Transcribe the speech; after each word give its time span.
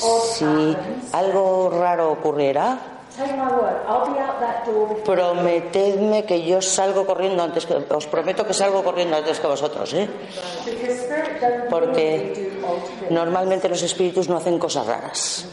Si 0.00 0.76
algo 1.12 1.70
raro 1.70 2.12
ocurriera, 2.12 2.99
prometedme 5.04 6.24
que 6.24 6.42
yo 6.42 6.62
salgo 6.62 7.06
corriendo 7.06 7.42
antes 7.42 7.66
que 7.66 7.74
os 7.74 8.06
prometo 8.06 8.46
que 8.46 8.54
salgo 8.54 8.82
corriendo 8.82 9.16
antes 9.16 9.40
que 9.40 9.46
vosotros, 9.46 9.92
¿eh? 9.94 10.08
Porque 11.68 12.50
normalmente 13.10 13.68
los 13.68 13.82
espíritus 13.82 14.28
no 14.28 14.36
hacen 14.36 14.58
cosas 14.58 14.86
raras. 14.86 15.46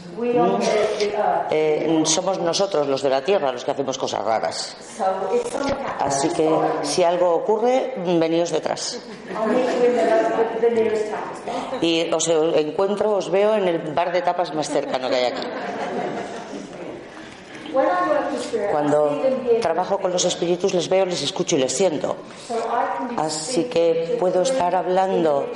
Eh, 1.51 2.01
somos 2.05 2.39
nosotros 2.39 2.87
los 2.87 3.01
de 3.01 3.09
la 3.09 3.21
tierra 3.23 3.51
los 3.51 3.63
que 3.63 3.71
hacemos 3.71 3.97
cosas 3.97 4.23
raras. 4.23 4.77
Así 5.99 6.29
que 6.29 6.49
si 6.81 7.03
algo 7.03 7.33
ocurre, 7.33 7.93
veníos 7.97 8.51
detrás. 8.51 8.99
Y 11.81 12.11
os 12.11 12.27
encuentro, 12.27 13.15
os 13.15 13.29
veo 13.29 13.55
en 13.55 13.67
el 13.67 13.79
bar 13.93 14.11
de 14.11 14.21
tapas 14.21 14.53
más 14.53 14.69
cercano 14.69 15.09
que 15.09 15.15
hay 15.15 15.25
aquí. 15.25 15.47
When 17.73 17.85
I 17.85 18.09
work 18.09 18.31
with 18.31 18.36
spirit, 18.36 18.36
I 18.36 18.36
Cuando 18.71 19.21
trabajo 19.61 19.97
con 19.97 20.11
los 20.11 20.25
espíritus 20.25 20.73
les 20.73 20.89
veo, 20.89 21.05
les 21.05 21.21
escucho 21.23 21.55
y 21.55 21.59
les 21.59 21.73
siento. 21.73 22.15
Así 23.17 23.65
que 23.65 24.17
puedo 24.19 24.41
estar 24.41 24.75
hablando 24.75 25.47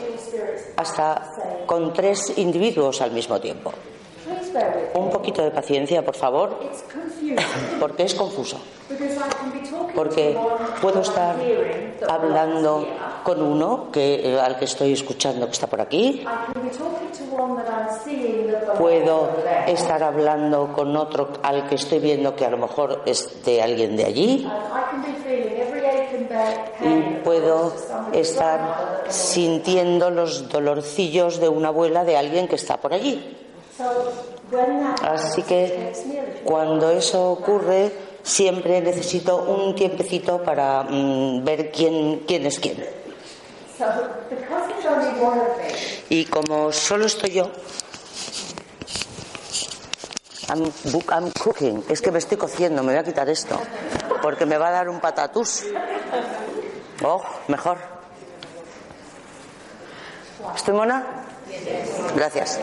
hasta 0.76 1.34
con 1.66 1.94
tres 1.94 2.38
individuos 2.38 3.02
al 3.02 3.12
mismo 3.12 3.40
tiempo. 3.40 3.72
Un 4.96 5.10
poquito 5.10 5.42
de 5.44 5.52
paciencia, 5.52 6.04
por 6.04 6.16
favor, 6.16 6.58
porque 7.80 8.04
es 8.04 8.16
confuso. 8.16 8.60
Porque 9.96 10.38
puedo 10.82 11.02
estar 11.02 11.36
hablando 12.08 12.88
con 13.24 13.42
uno 13.42 13.92
que, 13.92 14.34
eh, 14.34 14.40
al 14.40 14.58
que 14.58 14.66
estoy 14.66 14.94
escuchando 14.94 15.46
que 15.46 15.52
está 15.54 15.68
por 15.68 15.82
aquí. 15.82 16.26
Puedo 18.78 19.30
estar 19.68 20.04
hablando 20.04 20.74
con 20.74 20.96
otro 20.96 21.30
al 21.44 21.68
que 21.68 21.76
estoy 21.76 22.00
viendo 22.00 22.36
que 22.36 22.46
a 22.46 22.50
lo 22.50 22.58
mejor 22.58 23.04
es 23.06 23.44
de 23.46 23.62
alguien 23.62 23.96
de 23.96 24.06
allí. 24.06 24.48
Y 26.82 27.24
puedo 27.24 27.74
estar 28.14 29.04
sintiendo 29.10 30.10
los 30.10 30.50
dolorcillos 30.50 31.40
de 31.40 31.50
una 31.50 31.70
abuela 31.70 32.04
de 32.04 32.18
alguien 32.18 32.48
que 32.48 32.56
está 32.56 32.78
por 32.78 32.94
allí. 32.94 33.38
Así 35.04 35.44
que 35.44 35.94
cuando 36.44 36.92
eso 36.92 37.32
ocurre, 37.32 37.92
siempre 38.24 38.82
necesito 38.82 39.44
un 39.44 39.76
tiempecito 39.76 40.44
para 40.44 40.84
mm, 40.84 41.44
ver 41.44 41.72
quién, 41.72 42.24
quién 42.28 42.46
es 42.46 42.60
quién. 42.60 42.84
Y 46.10 46.26
como 46.26 46.72
solo 46.72 47.06
estoy 47.06 47.32
yo, 47.32 47.50
I'm 50.50 51.32
cooking. 51.42 51.86
Es 51.90 52.02
que 52.02 52.12
me 52.12 52.20
estoy 52.20 52.38
cociendo, 52.38 52.84
me 52.84 52.92
voy 52.92 53.00
a 53.00 53.04
quitar 53.04 53.30
esto. 53.30 53.60
Porque 54.22 54.46
me 54.46 54.58
va 54.58 54.68
a 54.68 54.72
dar 54.72 54.90
un 54.90 55.00
patatús. 55.00 55.64
Oh, 57.04 57.24
mejor. 57.48 57.78
¿Estoy 60.56 60.74
mona? 60.74 61.31
Gracias. 62.16 62.60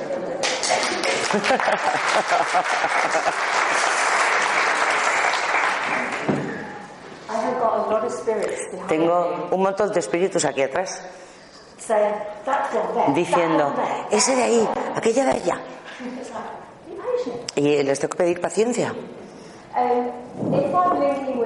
Tengo 8.89 9.49
un 9.51 9.63
montón 9.63 9.93
de 9.93 10.01
espíritus 10.01 10.45
aquí 10.45 10.63
atrás 10.63 11.03
diciendo, 13.15 13.75
ese 14.11 14.37
de 14.37 14.43
ahí, 14.43 14.69
aquella 14.95 15.25
de 15.25 15.31
allá. 15.31 15.61
Y 17.55 17.83
les 17.83 17.99
tengo 17.99 18.11
que 18.11 18.19
pedir 18.19 18.41
paciencia. 18.41 18.95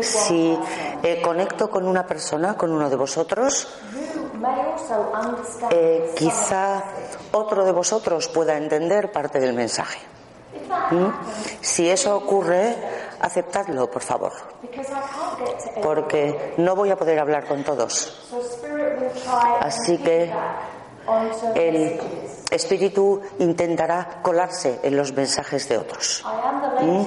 Si 0.01 0.51
one 0.51 0.57
person, 0.57 1.03
eh, 1.03 1.23
conecto 1.23 1.71
con 1.71 1.87
una 1.87 2.07
persona, 2.07 2.55
con 2.57 2.73
uno 2.73 2.91
de 2.91 2.97
vosotros, 2.97 3.69
eh, 5.71 6.05
some 6.07 6.15
quizá 6.17 6.85
otro 7.33 7.65
de 7.65 7.73
vosotros 7.73 8.29
pueda 8.29 8.57
entender 8.57 9.13
parte 9.13 9.39
del 9.41 9.55
mensaje. 9.55 10.01
¿Mm? 10.91 11.09
Si 11.61 11.89
eso 11.89 12.17
ocurre, 12.17 12.77
aceptadlo, 13.21 13.91
por 13.91 14.03
favor, 14.03 14.33
porque 15.83 16.55
no 16.59 16.75
voy 16.75 16.91
a 16.91 16.97
poder 16.97 17.19
hablar 17.19 17.47
con 17.47 17.63
todos. 17.65 18.31
Así 19.61 19.99
que 19.99 20.33
El. 21.55 22.01
Espíritu 22.53 23.21
intentará 23.39 24.21
colarse 24.23 24.79
en 24.83 24.97
los 24.97 25.13
mensajes 25.13 25.69
de 25.69 25.79
otros, 25.79 26.25
special 26.81 27.07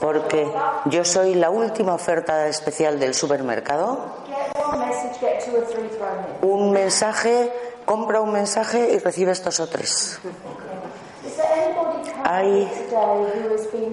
porque 0.00 0.46
yo 0.86 1.04
soy 1.04 1.34
la 1.34 1.50
última 1.50 1.94
oferta 1.94 2.46
especial 2.48 2.98
del 3.00 3.14
supermercado. 3.14 3.98
Un 6.42 6.72
mensaje, 6.72 7.52
compra 7.84 8.20
un 8.20 8.32
mensaje 8.32 8.92
y 8.92 8.98
recibe 8.98 9.32
estos 9.32 9.58
o 9.60 9.68
tres. 9.68 10.20
Hay 12.24 12.68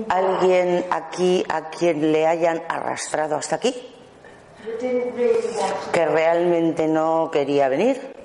¿Alguien 0.10 0.86
aquí 0.92 1.44
a 1.50 1.70
quien 1.70 2.12
le 2.12 2.28
hayan 2.28 2.64
arrastrado 2.68 3.36
hasta 3.36 3.56
aquí? 3.56 3.76
Que 5.92 6.06
realmente 6.06 6.88
no 6.88 7.30
quería 7.32 7.70
venir. 7.70 8.23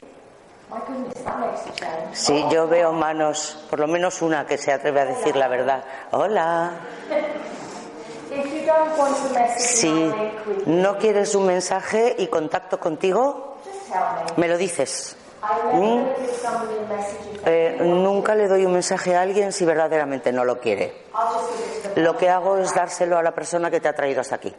Sí, 2.12 2.44
yo 2.50 2.68
veo 2.68 2.92
manos, 2.92 3.64
por 3.70 3.78
lo 3.78 3.86
menos 3.86 4.22
una 4.22 4.46
que 4.46 4.58
se 4.58 4.72
atreve 4.72 5.00
a 5.00 5.04
decir 5.06 5.36
la 5.36 5.48
verdad. 5.48 5.84
Hola. 6.10 6.72
Si 9.56 10.12
no 10.66 10.98
quieres 10.98 11.34
un 11.34 11.46
mensaje 11.46 12.14
y 12.18 12.26
contacto 12.26 12.78
contigo, 12.78 13.56
me. 14.36 14.48
lo 14.48 14.58
dices. 14.58 15.16
If 15.40 16.44
Eh, 17.46 17.78
nunca 17.80 18.34
le 18.34 18.48
doy 18.48 18.66
un 18.66 18.72
mensaje 18.72 19.14
a 19.16 19.22
alguien 19.22 19.52
si 19.52 19.64
verdaderamente 19.64 20.32
no 20.32 20.44
lo 20.44 20.58
quiere. 20.58 21.04
Lo 21.96 22.16
que 22.16 22.28
hago 22.28 22.58
es 22.58 22.74
dárselo 22.74 23.16
a 23.16 23.22
la 23.22 23.32
persona 23.32 23.70
que 23.70 23.80
te 23.80 23.88
ha 23.88 23.94
traído 23.94 24.20
hasta 24.20 24.34
aquí. 24.34 24.54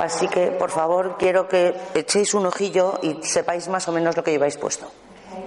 Así 0.00 0.28
que, 0.28 0.48
por 0.48 0.70
favor, 0.70 1.16
quiero 1.18 1.48
que 1.48 1.74
echéis 1.94 2.34
un 2.34 2.46
ojillo 2.46 2.98
y 3.02 3.22
sepáis 3.22 3.68
más 3.68 3.88
o 3.88 3.92
menos 3.92 4.16
lo 4.16 4.22
que 4.22 4.30
lleváis 4.30 4.56
puesto. 4.56 4.86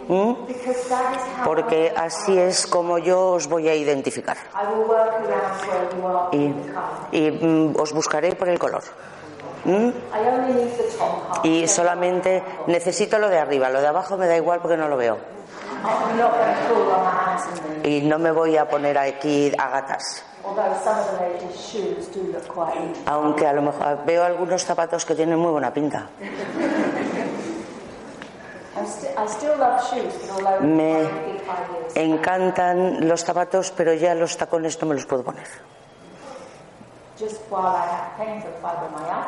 ¿Mm? 0.07 0.13
how 0.13 1.45
Porque 1.45 1.93
así 1.95 2.37
es 2.37 2.67
como 2.67 2.97
yo 2.97 3.31
os 3.31 3.47
voy 3.47 3.69
a 3.69 3.75
identificar. 3.75 4.37
Y, 6.31 6.53
y, 7.11 7.31
mm, 7.31 7.75
os 7.79 7.93
buscaré 7.93 8.35
por 8.35 8.49
el 8.49 8.59
color. 8.59 8.83
¿Mm? 9.65 9.89
Y 11.43 11.67
solamente 11.67 12.43
necesito 12.67 13.19
lo 13.19 13.29
de 13.29 13.37
arriba, 13.39 13.69
lo 13.69 13.81
de 13.81 13.87
abajo 13.87 14.17
me 14.17 14.27
da 14.27 14.35
igual 14.35 14.59
porque 14.59 14.77
no 14.77 14.87
lo 14.87 14.97
veo. 14.97 15.17
Y 17.83 18.01
no 18.01 18.19
me 18.19 18.31
voy 18.31 18.57
a 18.57 18.67
poner 18.67 18.97
aquí 18.97 19.51
a 19.57 19.69
gatas. 19.69 20.25
Aunque 23.05 23.47
a 23.47 23.53
lo 23.53 23.61
mejor 23.61 24.05
veo 24.05 24.23
algunos 24.23 24.63
zapatos 24.63 25.05
que 25.05 25.15
tienen 25.15 25.37
muy 25.37 25.51
buena 25.51 25.73
pinta. 25.73 26.09
Me 30.61 31.09
encantan 31.95 33.07
los 33.07 33.23
zapatos, 33.23 33.71
pero 33.75 33.93
ya 33.93 34.15
los 34.15 34.37
tacones 34.37 34.81
no 34.81 34.87
me 34.87 34.95
los 34.95 35.05
puedo 35.05 35.23
poner. 35.23 35.47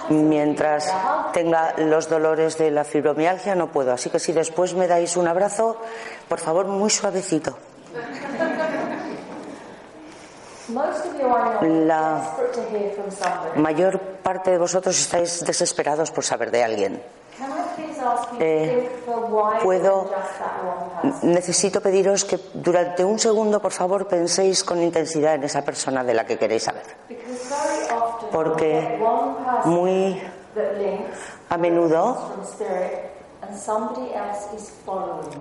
Mientras 0.09 0.93
tenga 1.33 1.73
los 1.77 2.09
dolores 2.09 2.57
de 2.57 2.71
la 2.71 2.83
fibromialgia 2.83 3.55
no 3.55 3.67
puedo. 3.67 3.93
Así 3.93 4.09
que 4.09 4.19
si 4.19 4.33
después 4.33 4.73
me 4.73 4.87
dais 4.87 5.15
un 5.17 5.27
abrazo, 5.27 5.77
por 6.27 6.39
favor, 6.39 6.65
muy 6.65 6.89
suavecito. 6.89 7.55
La-. 11.61 12.21
Mayor 13.55 13.99
parte 14.23 14.51
de 14.51 14.57
vosotros 14.57 14.97
estáis 14.97 15.45
desesperados 15.45 16.09
por 16.11 16.23
saber 16.23 16.51
de 16.51 16.63
alguien. 16.63 17.03
Eh, 18.39 18.89
puedo-? 19.63 20.09
Necesito 21.23 21.81
pediros 21.81 22.25
que 22.25 22.39
durante 22.53 23.03
un 23.03 23.19
segundo, 23.19 23.61
por 23.61 23.71
favor, 23.71 24.07
penséis 24.07 24.63
con 24.63 24.81
intensidad 24.81 25.35
en 25.35 25.43
esa 25.43 25.63
persona 25.63 26.03
de 26.03 26.13
la 26.13 26.25
que 26.25 26.37
queréis 26.37 26.63
saber. 26.63 26.83
Porque 28.31 28.99
Muy 29.65 30.21
a 31.49 31.57
menudo 31.57 32.33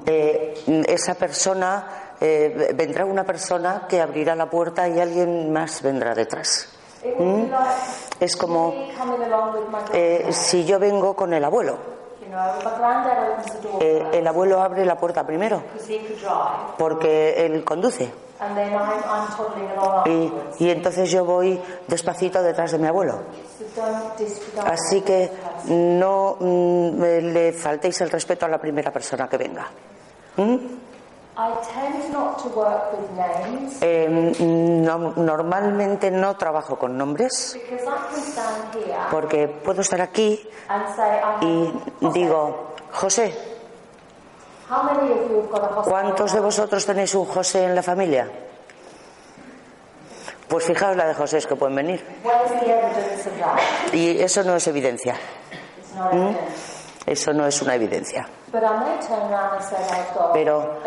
eh, 0.06 0.54
esa 0.88 1.14
persona, 1.14 2.14
eh, 2.20 2.72
vendrá 2.74 3.04
una 3.04 3.24
persona 3.24 3.86
que 3.88 4.00
abrirá 4.00 4.34
la 4.34 4.50
puerta 4.50 4.88
y 4.88 5.00
alguien 5.00 5.52
más 5.52 5.82
vendrá 5.82 6.14
detrás. 6.14 6.68
Like 7.02 7.50
Es 8.20 8.36
como 8.36 8.74
eh, 9.92 10.28
si 10.30 10.64
yo 10.64 10.78
vengo 10.78 11.14
con 11.14 11.32
el 11.32 11.44
abuelo. 11.44 12.01
Eh, 13.80 14.10
el 14.12 14.26
abuelo 14.26 14.62
abre 14.62 14.84
la 14.84 14.96
puerta 14.96 15.26
primero 15.26 15.62
porque 16.78 17.44
él 17.44 17.64
conduce. 17.64 18.10
Y, 20.58 20.70
entonces 20.70 21.10
yo 21.10 21.24
voy 21.24 21.60
despacito 21.86 22.42
detrás 22.42 22.72
de 22.72 22.78
mi 22.78 22.88
abuelo. 22.88 23.20
Así 24.64 25.02
que 25.02 25.30
no 25.66 26.36
mm, 26.40 27.00
le 27.00 27.52
faltéis 27.52 28.00
el 28.00 28.10
respeto 28.10 28.46
a 28.46 28.48
la 28.48 28.58
primera 28.58 28.90
persona 28.90 29.28
que 29.28 29.36
venga. 29.36 29.68
I 30.34 30.81
Eh, 33.80 34.06
no- 34.40 35.12
normalmente 35.16 36.10
no 36.10 36.36
trabajo 36.36 36.78
con 36.78 36.96
nombres 36.98 37.56
porque 39.10 39.48
puedo 39.48 39.80
estar 39.80 40.00
aquí 40.02 40.46
y 41.40 41.72
digo, 42.12 42.74
José? 42.92 43.34
¿cuántos 45.90 46.32
de 46.32 46.40
vosotros 46.40 46.84
tenéis 46.86 47.14
un 47.14 47.24
José 47.24 47.64
en 47.64 47.74
la 47.74 47.82
familia? 47.82 48.30
Pues 50.48 50.64
fijaos 50.64 50.96
la 50.96 51.06
de 51.06 51.14
José 51.14 51.38
que 51.48 51.56
pueden 51.56 51.74
venir. 51.76 52.04
Y 53.94 54.20
eso 54.20 54.42
no 54.44 54.54
es 54.56 54.66
evidencia. 54.66 55.14
Evidence. 56.12 56.38
Eso 57.06 57.32
no 57.32 57.46
es 57.46 57.62
una 57.62 57.74
evidencia. 57.74 58.28
But 58.52 58.64
I 58.64 58.78
may 58.80 59.00
turn 59.06 59.32
around 59.32 59.56
and 59.56 59.64
say 59.64 59.76
I've 59.82 60.14
got 60.14 60.34
Pero 60.34 60.78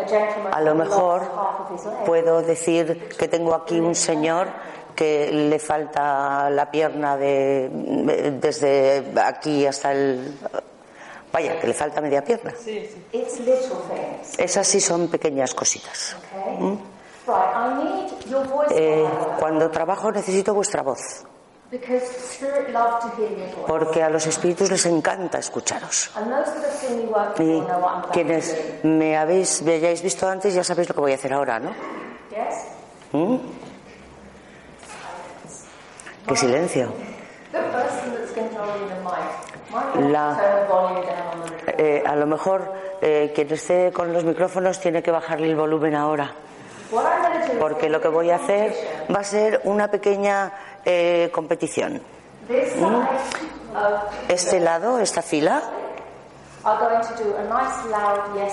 a 0.52 0.60
lo 0.62 0.74
mejor 0.74 1.18
lost 1.22 1.34
half 1.34 1.60
of 1.60 1.70
his 1.76 1.84
leg. 1.86 2.04
puedo 2.06 2.42
decir 2.42 3.08
que 3.18 3.26
tengo 3.26 3.54
aquí 3.54 3.80
un 3.80 3.94
señor 3.96 4.46
que 4.94 5.30
le 5.32 5.58
falta 5.58 6.48
la 6.48 6.70
pierna 6.70 7.16
de 7.16 7.68
desde 8.40 9.04
aquí 9.20 9.66
hasta 9.66 9.90
el 9.92 10.32
vaya 11.32 11.58
que 11.60 11.66
le 11.66 11.74
falta 11.74 12.00
media 12.00 12.22
pierna. 12.24 12.52
It's 13.12 13.40
little 13.40 13.76
things, 13.90 14.38
esas 14.38 14.66
sí 14.66 14.80
son 14.80 15.08
pequeñas 15.08 15.52
cositas. 15.52 16.16
Okay? 16.32 16.78
Right, 17.26 17.56
I 17.56 17.82
need 17.82 18.30
your 18.30 18.46
voice 18.46 18.72
Eh, 18.72 19.04
cuando 19.40 19.68
trabajo 19.70 20.12
necesito 20.12 20.54
vuestra 20.54 20.82
voz 20.82 21.24
because 21.70 22.02
spirit 22.32 22.70
love 22.72 23.00
to 23.02 23.08
hear 23.16 23.30
your 23.30 23.48
voice. 23.48 23.66
porque 23.66 24.02
a 24.02 24.08
los 24.10 24.26
espíritus 24.26 24.70
les 24.70 24.86
encanta 24.86 25.38
escucharos 25.38 26.10
y 27.38 27.62
quienes 28.12 28.56
me 28.84 29.16
habéis 29.16 29.62
me 29.62 29.74
hayáis 29.74 30.02
visto 30.02 30.28
antes 30.28 30.54
ya 30.54 30.62
sabéis 30.62 30.88
lo 30.88 30.94
que 30.94 31.00
voy 31.00 31.12
a 31.12 31.16
hacer 31.16 31.32
ahora 31.32 31.58
¿no? 31.58 31.70
¿Mm? 33.12 33.36
qué 36.28 36.36
silencio 36.36 36.92
La-. 40.10 40.38
Eh, 41.78 42.02
a 42.06 42.14
lo 42.16 42.26
mejor 42.26 42.72
eh, 43.00 43.32
quien 43.34 43.52
esté 43.52 43.92
con 43.92 44.12
los 44.12 44.24
micrófonos 44.24 44.80
tiene 44.80 45.02
que 45.02 45.10
bajarle 45.10 45.48
el 45.48 45.56
volumen 45.56 45.94
ahora, 45.94 46.32
porque 47.58 47.88
lo 47.88 48.00
que 48.00 48.08
voy 48.08 48.30
a 48.30 48.36
hacer 48.36 48.74
va 49.14 49.20
a 49.20 49.24
ser 49.24 49.60
una 49.64 49.88
pequeña 49.90 50.52
eh, 50.86 51.30
competición. 51.32 52.00
of 53.74 54.28
Este 54.28 54.60
lado, 54.60 54.98
esta 55.00 55.20
fila, 55.20 55.62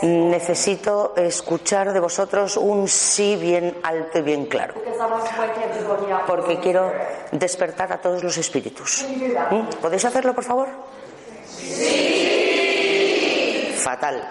necesito 0.02 1.14
escuchar 1.16 1.94
de 1.94 2.00
vosotros 2.00 2.58
un 2.58 2.88
sí 2.88 3.36
bien 3.36 3.78
alto 3.84 4.20
y 4.20 4.22
bien 4.24 4.46
claro, 4.48 4.74
porque 6.28 6.60
quiero 6.60 6.92
despertar 7.32 7.94
a 7.94 7.98
todos 8.02 8.24
los 8.24 8.38
espíritus. 8.38 9.06
¿Mm? 9.50 9.82
¿Podéis 9.82 10.06
hacerlo, 10.06 10.34
por 10.34 10.44
favor? 10.44 10.70
Fatal. 13.78 14.28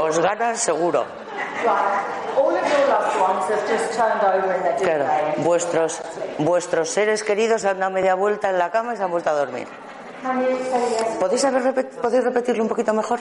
Os 0.00 0.18
gana 0.18 0.54
seguro. 0.56 1.04
Right. 2.42 2.42
All 2.42 2.56
of 2.56 2.68
your 2.68 2.88
loved 2.88 3.20
ones 3.20 3.44
have 3.50 3.68
just 3.68 3.92
turned 3.96 4.22
over 4.22 4.52
in 4.54 4.62
their 4.62 4.76
Claro, 4.76 5.06
vuestros, 5.38 6.00
vuestros 6.38 6.88
seres 6.90 7.22
queridos 7.22 7.64
han 7.64 7.78
dado 7.78 7.92
media 7.92 8.14
vuelta 8.14 8.50
en 8.50 8.58
la 8.58 8.70
cama 8.70 8.94
y 8.94 8.96
se 8.96 9.02
han 9.04 9.10
vuelto 9.10 9.30
a 9.30 9.34
dormir. 9.34 9.68
¿Podéis, 11.20 11.44
haber 11.44 11.62
repet- 11.62 11.90
¿podéis 12.00 12.24
repetirlo 12.24 12.62
un 12.62 12.68
poquito 12.68 12.92
mejor? 12.94 13.20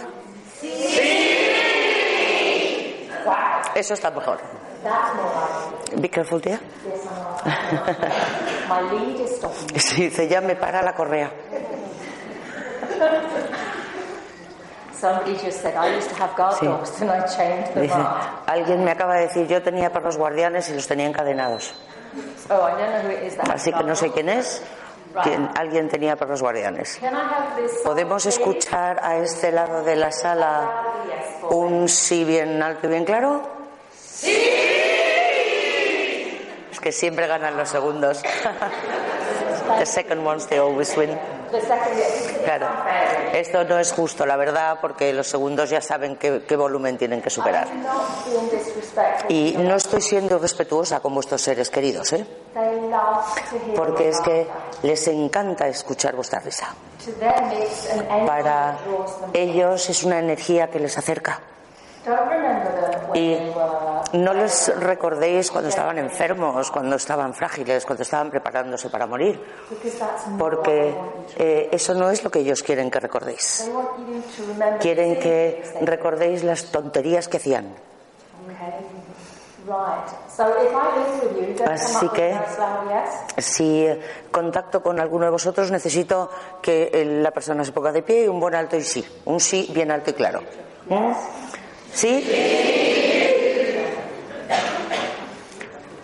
Wow. 3.25 3.33
Eso 3.75 3.93
está 3.93 4.09
mejor. 4.11 4.39
Be 5.97 6.09
careful, 6.09 6.39
dear. 6.41 6.59
Sí, 9.75 10.03
dice, 10.03 10.27
ya 10.29 10.39
me 10.41 10.55
para 10.55 10.81
la 10.81 10.93
correa. 10.95 11.29
Somebody 15.01 15.33
just 15.43 15.61
said 15.63 15.75
I 15.75 15.95
used 15.97 16.09
to 16.09 16.15
have 16.21 16.35
guard 16.37 16.53
Sí. 16.59 16.65
dogs 16.67 17.01
and 17.01 17.09
I 17.09 17.25
chained 17.25 17.65
them 17.73 17.81
Dice, 17.83 17.95
up. 17.95 18.43
alguien 18.45 18.83
me 18.85 18.91
acaba 18.91 19.15
de 19.15 19.21
decir, 19.27 19.47
yo 19.47 19.59
tenía 19.63 19.91
perros 19.91 20.15
guardianes 20.15 20.69
y 20.69 20.75
los 20.75 20.85
tenía 20.87 21.07
encadenados. 21.07 21.73
So 22.47 22.53
I 22.67 22.71
don't 22.77 22.91
know 22.91 23.01
who 23.01 23.11
it 23.11 23.23
is 23.23 23.35
that 23.37 23.47
has 23.49 23.61
Así 23.61 23.73
que 23.73 23.83
no 23.83 23.95
sé 23.95 24.11
quién 24.11 24.29
es. 24.29 24.61
Quien- 25.23 25.49
alguien 25.57 25.89
tenía 25.89 26.15
perros 26.15 26.41
guardianes. 26.41 26.99
¿Podemos 27.83 28.25
escuchar 28.27 28.99
a 29.03 29.17
este 29.17 29.51
lado 29.51 29.83
de 29.83 29.95
la 29.95 30.11
sala 30.11 30.69
un 31.49 31.89
sí 31.89 32.23
bien 32.23 32.61
alto 32.61 32.85
y 32.87 32.89
bien 32.91 33.03
claro? 33.05 33.41
¡Sí! 33.99 34.31
Es 36.71 36.79
que 36.79 36.91
siempre 36.91 37.25
ganan 37.27 37.57
los 37.57 37.67
segundos. 37.69 38.21
The 39.79 39.85
second 39.85 40.25
ones 40.25 40.47
they 40.47 40.59
always 40.59 40.95
win. 40.97 41.17
Claro. 42.45 42.67
Esto 43.33 43.63
no 43.63 43.79
es 43.79 43.91
justo, 43.91 44.25
la 44.25 44.35
verdad, 44.35 44.79
porque 44.81 45.13
los 45.13 45.27
segundos 45.27 45.69
ya 45.69 45.81
saben 45.81 46.15
qué, 46.15 46.55
volumen 46.55 46.97
tienen 46.97 47.21
que 47.21 47.29
superar. 47.29 47.67
Y 49.29 49.55
no 49.57 49.75
estoy 49.75 50.01
siendo 50.01 50.37
respetuosa 50.39 50.99
con 50.99 51.13
vuestros 51.13 51.41
seres 51.41 51.69
queridos, 51.69 52.13
¿eh? 52.13 52.25
Porque 53.75 54.09
es 54.09 54.21
que 54.21 54.47
les 54.83 55.07
encanta 55.07 55.67
escuchar 55.67 56.15
vuestra 56.15 56.39
risa. 56.39 56.73
Para 58.25 58.77
ellos 59.33 59.89
es 59.89 60.03
una 60.03 60.19
energía 60.19 60.69
que 60.69 60.79
les 60.79 60.97
acerca. 60.97 61.39
Y 63.13 63.33
were 63.53 64.01
No 64.13 64.33
les 64.33 64.67
recordéis 64.77 65.49
cuando 65.51 65.69
estaban 65.69 65.97
enfermos, 65.97 66.69
cuando 66.69 66.97
estaban 66.97 67.33
frágiles, 67.33 67.85
cuando 67.85 68.03
estaban 68.03 68.29
preparándose 68.29 68.89
para 68.89 69.07
morir, 69.07 69.39
porque 70.37 70.93
eh, 71.37 71.69
eso 71.71 71.93
no 71.93 72.09
es 72.09 72.23
lo 72.23 72.29
que 72.29 72.39
ellos 72.39 72.61
quieren 72.61 72.91
que 72.91 72.99
recordéis. 72.99 73.71
Quieren 74.81 75.17
que 75.17 75.63
recordéis 75.81 76.43
las 76.43 76.65
tonterías 76.65 77.29
que 77.29 77.37
hacían. 77.37 77.73
Así 81.69 82.09
que-. 82.09 82.37
Si 83.37 83.85
eh, 83.85 84.01
contacto 84.29 84.81
con 84.81 84.99
alguno 84.99 85.25
de 85.25 85.31
vosotros, 85.31 85.71
necesito 85.71 86.29
que 86.61 86.89
eh, 86.91 87.05
la 87.05 87.31
persona 87.31 87.63
se 87.63 87.71
ponga 87.71 87.91
de 87.93 88.01
pie 88.01 88.25
y 88.25 88.27
un 88.27 88.39
buen 88.39 88.55
alto 88.55 88.75
y 88.75 88.83
sí. 88.83 89.05
Un 89.25 89.39
sí 89.39 89.69
bien 89.73 89.91
alto 89.91 90.09
y 90.09 90.13
claro. 90.13 90.41
¿Mm? 90.89 91.11
¿Sí? 91.93 92.27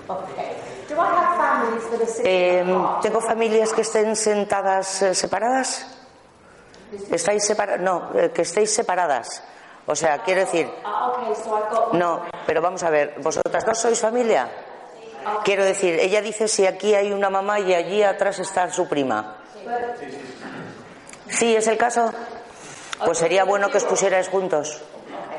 Okay. 0.08 0.56
Do 0.88 0.96
I 0.96 1.06
have 1.06 1.38
families 1.38 1.84
that 1.87 1.87
are 1.87 1.87
sitting 1.87 1.87
Eh? 2.24 2.64
¿Tengo 3.02 3.22
familias 3.22 3.74
que 3.74 3.82
estén 3.82 4.16
sentadas 4.16 5.02
eh, 5.02 5.16
separadas? 5.16 5.86
¿Estáis 7.12 7.46
separadas? 7.46 7.82
No, 7.82 8.12
eh, 8.16 8.32
que 8.34 8.42
estéis 8.44 8.74
separadas. 8.74 9.44
O 9.86 9.96
sea, 9.96 10.20
quiero 10.24 10.42
decir, 10.42 10.70
Ah, 10.84 11.32
no, 11.94 12.26
pero 12.46 12.62
vamos 12.62 12.84
a 12.84 12.90
ver, 12.90 13.16
¿vosotras 13.20 13.66
dos 13.66 13.78
sois 13.78 14.00
familia? 14.00 14.50
Quiero 15.44 15.64
decir, 15.66 16.00
ella 16.00 16.22
dice 16.22 16.48
si 16.48 16.66
aquí 16.66 16.94
hay 16.96 17.12
una 17.12 17.30
mamá 17.30 17.60
y 17.60 17.74
allí 17.74 18.04
atrás 18.04 18.40
está 18.40 18.70
su 18.72 18.88
prima. 18.88 19.38
¿Sí 21.30 21.56
es 21.56 21.68
el 21.68 21.78
caso? 21.78 22.14
Pues 23.04 23.18
sería 23.18 23.44
bueno 23.44 23.70
que 23.70 23.78
os 23.78 23.84
pusierais 23.84 24.30
juntos. 24.30 24.82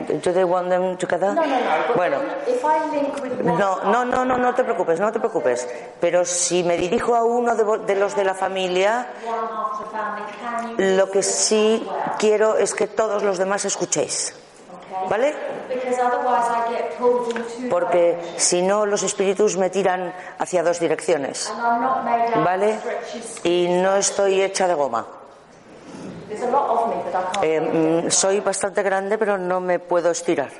Do 0.06 0.32
they 0.32 0.44
want 0.44 0.68
them 0.68 0.96
together? 0.96 1.34
No, 1.34 1.44
no, 1.44 1.58
no. 1.58 1.94
Bueno, 1.96 2.18
If 2.46 2.64
I 2.64 2.90
link 2.94 3.22
with 3.22 3.32
one 3.44 3.58
no, 3.58 3.82
no, 3.84 4.04
no, 4.04 4.24
no, 4.24 4.36
no 4.38 4.54
te 4.54 4.62
preocupes, 4.62 5.00
no 5.00 5.10
te 5.10 5.18
preocupes. 5.18 5.68
Pero 6.00 6.24
si 6.24 6.62
me 6.62 6.76
dirijo 6.76 7.14
a 7.14 7.24
uno 7.24 7.56
de, 7.56 7.78
de 7.86 7.96
los 7.96 8.14
de 8.14 8.24
la 8.24 8.34
familia, 8.34 9.08
lo 10.76 11.10
que 11.10 11.22
sí 11.22 11.86
quiero 12.18 12.56
es 12.56 12.74
que 12.74 12.86
todos 12.86 13.22
los 13.22 13.38
demás 13.38 13.64
escuchéis. 13.64 14.34
¿Vale? 15.08 15.34
Porque 17.70 18.18
si 18.36 18.62
no, 18.62 18.86
los 18.86 19.02
espíritus 19.02 19.56
me 19.56 19.70
tiran 19.70 20.12
hacia 20.38 20.62
dos 20.62 20.80
direcciones. 20.80 21.52
¿Vale? 22.44 22.78
Y 23.44 23.68
no 23.68 23.96
estoy 23.96 24.42
hecha 24.42 24.66
de 24.66 24.74
goma. 24.74 25.06
There's 25.06 25.06
a 25.08 25.16
lot 25.16 25.16
of 25.16 25.16
me, 25.18 25.86
but 25.86 25.86
I 25.88 26.08
can't. 26.08 26.17
Eh, 27.42 27.60
mm, 27.60 28.10
soy 28.10 28.40
bastante 28.40 28.82
grande, 28.82 29.16
pero 29.18 29.38
no 29.38 29.60
me 29.60 29.78
puedo 29.78 30.10
estirar. 30.10 30.50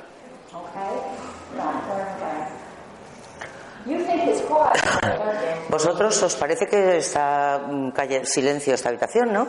Vosotros 5.69 6.23
os 6.23 6.35
parece 6.35 6.67
que 6.67 6.97
está 6.97 7.61
mm, 7.67 7.91
calle, 7.91 8.25
silencio 8.25 8.73
esta 8.73 8.89
habitación, 8.89 9.31
¿no? 9.33 9.47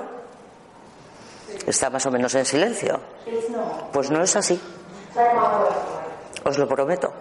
Está 1.66 1.90
más 1.90 2.04
o 2.06 2.10
menos 2.10 2.34
en 2.34 2.44
silencio. 2.44 3.00
Pues 3.92 4.10
no 4.10 4.22
es 4.22 4.36
así, 4.36 4.60
os 6.44 6.58
lo 6.58 6.68
prometo. 6.68 7.12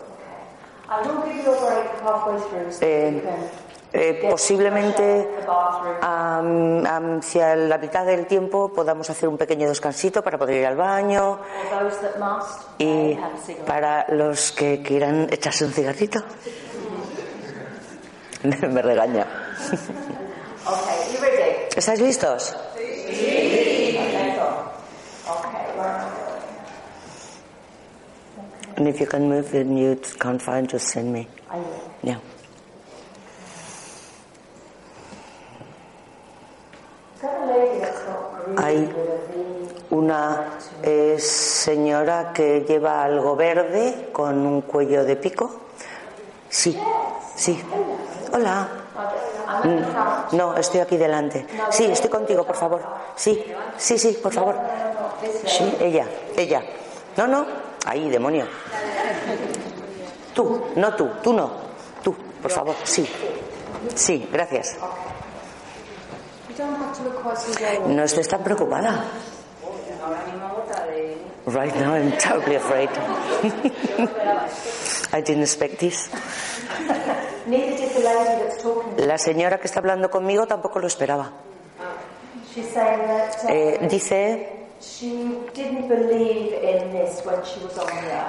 Eh, 2.82 3.24
Eh, 3.92 4.20
posiblemente 4.30 5.28
am- 6.02 6.86
hacia 6.86 7.56
la 7.56 7.78
mitad 7.80 8.06
del 8.06 8.28
tiempo 8.28 8.72
podamos 8.72 9.10
hacer 9.10 9.28
un 9.28 9.36
pequeño 9.38 9.68
descansito 9.68 10.22
para 10.24 10.38
poder 10.38 10.58
ir 10.58 10.66
al 10.68 10.76
baño 10.76 11.40
y 12.78 13.18
para 13.66 14.06
los 14.10 14.52
que 14.52 14.84
quieran 14.84 15.28
echarse 15.32 15.66
un 15.66 15.72
cigarrito. 15.74 16.20
Me 18.44 18.82
regaña. 18.82 19.26
¿Estáis 21.76 22.00
listos? 22.00 22.56
And 28.78 28.88
if 28.88 29.00
you 29.00 29.08
can 29.08 29.28
move 29.28 29.54
and 29.54 29.78
you 29.78 30.00
can't 30.20 30.42
find, 30.42 30.70
just 30.70 30.88
send 30.88 31.12
me. 31.12 31.28
Yeah. 32.04 32.20
Is 32.22 32.22
that 32.22 32.28
a 32.30 32.38
lady 35.58 35.58
that's 35.60 36.58
got 36.60 36.98
green 36.98 37.09
Hay 38.58 38.90
una 39.90 40.60
eh, 40.84 41.18
señora 41.20 42.32
que 42.34 42.62
lleva 42.62 43.04
algo 43.04 43.36
verde 43.36 44.10
con 44.14 44.46
un 44.46 44.62
cuello 44.62 45.04
de 45.04 45.16
pico. 45.16 45.52
Sí, 46.50 46.80
sí. 47.36 47.62
Hola. 48.34 48.68
Front. 49.62 50.34
No, 50.34 50.56
estoy 50.56 50.80
aquí 50.80 50.98
delante. 50.98 51.46
Sí, 51.72 51.86
estoy 51.86 52.10
contigo, 52.10 52.46
por 52.46 52.56
favor. 52.56 52.82
Sí, 53.16 53.44
sí, 53.78 53.98
sí, 53.98 54.18
por 54.22 54.32
favor. 54.34 54.56
Sí, 55.46 55.76
ella, 55.80 56.06
ella. 56.38 56.64
No, 57.18 57.28
no. 57.28 57.46
Ahí, 57.86 58.10
demonio. 58.10 58.46
Tú, 60.34 60.62
no 60.76 60.96
tú, 60.96 61.10
tú 61.22 61.34
no. 61.34 61.52
Tú, 62.04 62.16
por 62.42 62.52
favor, 62.52 62.76
sí. 62.84 63.08
Sí, 63.96 64.30
gracias. 64.32 64.78
You 64.78 64.80
don't 64.80 64.98
have 64.98 65.18
to 65.18 65.18
look 66.10 66.18
quite 66.30 66.49
so 66.49 66.49
worried. 66.49 66.49
No 67.88 68.04
estés 68.04 68.28
tan 68.28 68.44
preocupada. 68.44 69.04
Right 71.46 71.76
now 71.76 71.96
I'm 71.96 72.12
terribly 72.18 72.56
afraid. 72.56 72.90
I 75.14 75.22
didn't 75.22 75.44
expect 75.44 75.80
this. 75.80 76.10
La 78.98 79.18
señora 79.18 79.60
que 79.60 79.68
está 79.68 79.80
hablando 79.80 80.10
conmigo 80.10 80.46
tampoco 80.46 80.80
lo 80.80 80.88
esperaba. 80.88 81.32
Eh, 83.48 83.80
dice 83.90 84.68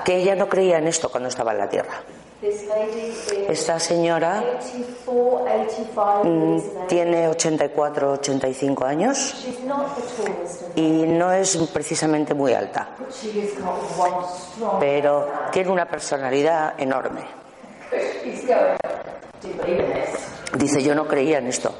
que 0.04 0.16
ella 0.16 0.34
no 0.34 0.48
creía 0.48 0.78
en 0.78 0.88
esto 0.88 1.10
cuando 1.10 1.28
estaba 1.28 1.52
en 1.52 1.58
la 1.58 1.68
Tierra. 1.68 2.02
Esta 2.42 3.78
señora 3.78 4.42
84, 4.42 4.52
85 5.12 5.26
years 6.24 6.64
of 6.64 6.76
age. 6.76 6.86
tiene 6.88 7.28
84, 7.28 8.12
85 8.12 8.84
años 8.86 9.46
y 10.74 10.88
no 11.06 11.32
es 11.32 11.58
precisamente 11.72 12.32
muy 12.32 12.54
alta, 12.54 12.96
pero 14.78 15.28
tiene 15.52 15.70
una 15.70 15.86
personalidad 15.86 16.80
enorme. 16.80 17.26
Dice, 20.56 20.82
yo 20.82 20.94
no 20.94 21.06
creía 21.06 21.38
en 21.38 21.48
esto. 21.48 21.74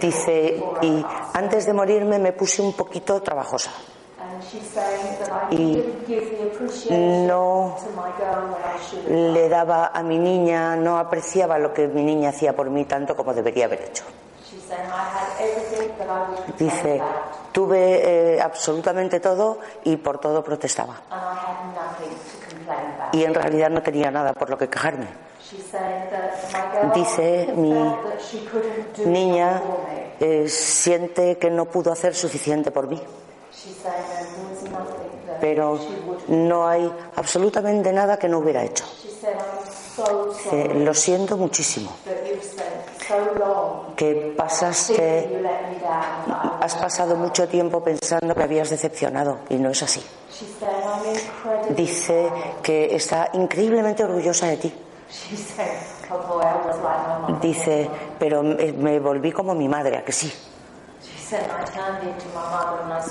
Dice, 0.00 0.64
y 0.80 1.04
antes 1.34 1.66
de 1.66 1.72
morirme 1.74 2.18
me 2.18 2.32
puse 2.32 2.62
un 2.62 2.72
poquito 2.72 3.20
trabajosa. 3.20 3.70
Y 5.50 5.84
no 6.90 7.76
le 9.08 9.48
daba 9.48 9.90
a 9.94 10.02
mi 10.02 10.18
niña, 10.18 10.76
no 10.76 10.98
apreciaba 10.98 11.58
lo 11.58 11.72
que 11.72 11.88
mi 11.88 12.02
niña 12.02 12.30
hacía 12.30 12.54
por 12.54 12.70
mí 12.70 12.84
tanto 12.84 13.16
como 13.16 13.34
debería 13.34 13.66
haber 13.66 13.82
hecho. 13.82 14.04
Dice, 16.58 17.00
tuve 17.52 18.34
eh, 18.34 18.40
absolutamente 18.40 19.20
todo 19.20 19.58
y 19.84 19.96
por 19.96 20.18
todo 20.18 20.42
protestaba. 20.42 21.00
Y 23.12 23.24
en 23.24 23.34
realidad 23.34 23.70
no 23.70 23.82
tenía 23.82 24.10
nada 24.10 24.32
por 24.34 24.50
lo 24.50 24.58
que 24.58 24.68
quejarme. 24.68 25.08
Dice 26.94 27.52
mi 27.56 27.72
Niña 29.06 29.62
eh, 30.20 30.46
siente 30.48 31.38
que 31.38 31.50
no 31.50 31.64
pudo 31.64 31.90
hacer 31.90 32.14
suficiente 32.14 32.70
por 32.70 32.86
mí, 32.86 33.00
She's 33.58 33.74
saying 33.76 34.04
that 34.08 34.36
there 34.36 34.48
was 34.50 34.62
nothing 34.70 35.26
that 35.26 35.27
pero 35.40 35.78
no 36.28 36.66
hay 36.66 36.90
absolutamente 37.16 37.92
nada 37.92 38.18
que 38.18 38.28
no 38.28 38.38
hubiera 38.38 38.64
hecho. 38.64 38.84
Dice, 39.02 39.32
sorry 39.96 40.28
lo 40.84 40.94
siento 40.94 41.36
muchísimo, 41.36 41.90
que 43.96 44.34
pasaste, 44.36 45.42
has 46.60 46.74
pasado 46.76 47.16
mucho 47.16 47.48
tiempo 47.48 47.82
pensando 47.82 48.34
que 48.34 48.42
habías 48.42 48.70
decepcionado 48.70 49.40
y 49.48 49.56
no 49.56 49.70
es 49.70 49.82
así. 49.82 50.02
Dice 51.70 52.30
que 52.62 52.94
está 52.94 53.30
increíblemente 53.32 54.04
orgullosa 54.04 54.46
de 54.46 54.56
ti. 54.58 54.74
Oh. 56.10 57.38
Dice, 57.40 57.88
pero 58.18 58.42
me 58.42 59.00
volví 59.00 59.32
como 59.32 59.54
mi 59.54 59.68
madre, 59.68 59.98
¿a 59.98 60.04
que 60.04 60.12
sí? 60.12 60.32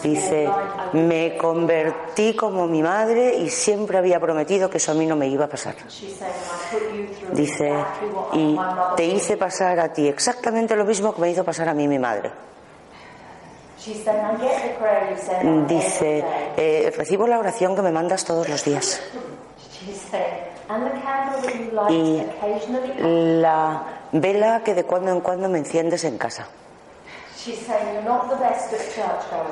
Dice, 0.03 0.49
me 0.93 1.37
convertí 1.37 2.35
como 2.35 2.67
mi 2.67 2.81
madre 2.81 3.35
y 3.35 3.49
siempre 3.49 3.97
había 3.97 4.19
prometido 4.19 4.69
que 4.69 4.77
eso 4.77 4.91
a 4.91 4.95
mí 4.95 5.05
no 5.05 5.15
me 5.15 5.27
iba 5.27 5.45
a 5.45 5.49
pasar. 5.49 5.75
Dice, 7.33 7.73
y 8.33 8.57
te 8.95 9.05
hice 9.05 9.37
pasar 9.37 9.79
a 9.79 9.93
ti 9.93 10.07
exactamente 10.07 10.75
lo 10.75 10.85
mismo 10.85 11.13
que 11.13 11.21
me 11.21 11.29
hizo 11.29 11.43
pasar 11.43 11.69
a 11.69 11.73
mí 11.73 11.87
mi 11.87 11.99
madre. 11.99 12.31
She's 13.79 14.03
saying, 14.03 14.19
I 14.19 14.35
get 14.41 14.63
the 14.63 14.79
prayer 14.79 15.11
you 15.11 15.17
send 15.17 15.47
out 15.47 15.67
Dice, 15.67 16.23
eh, 16.57 16.93
recibo 16.97 17.27
la 17.27 17.37
oración 17.37 17.75
que 17.75 17.81
me 17.83 17.91
mandas 17.91 18.25
todos 18.25 18.49
los 18.49 18.65
días. 18.65 18.99
Y 21.89 22.23
la 23.29 23.83
vela 24.11 24.63
que 24.63 24.73
de 24.73 24.83
cuando 24.83 25.11
en 25.11 25.21
cuando 25.21 25.47
me 25.47 25.59
enciendes 25.59 26.03
en 26.03 26.17
casa. 26.17 26.47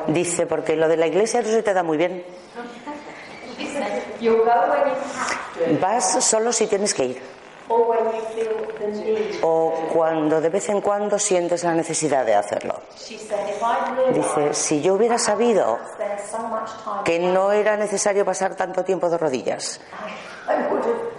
Dice, 0.07 0.45
porque 0.45 0.75
lo 0.75 0.87
de 0.87 0.97
la 0.97 1.07
iglesia 1.07 1.41
no 1.41 1.47
se 1.47 1.63
te 1.63 1.73
da 1.73 1.83
muy 1.83 1.97
bien. 1.97 2.23
Vas 5.79 6.23
solo 6.23 6.51
si 6.51 6.67
tienes 6.67 6.93
que 6.93 7.05
ir. 7.05 7.21
O 9.41 9.73
cuando 9.91 10.39
de 10.39 10.49
vez 10.49 10.69
en 10.69 10.81
cuando 10.81 11.17
sientes 11.17 11.63
la 11.63 11.73
necesidad 11.73 12.25
de 12.25 12.35
hacerlo. 12.35 12.79
Dice, 14.13 14.53
si 14.53 14.81
yo 14.81 14.93
hubiera 14.93 15.17
sabido 15.17 15.79
que 17.03 17.17
no 17.19 17.51
era 17.51 17.75
necesario 17.75 18.23
pasar 18.23 18.55
tanto 18.55 18.83
tiempo 18.83 19.09
de 19.09 19.17
rodillas, 19.17 19.81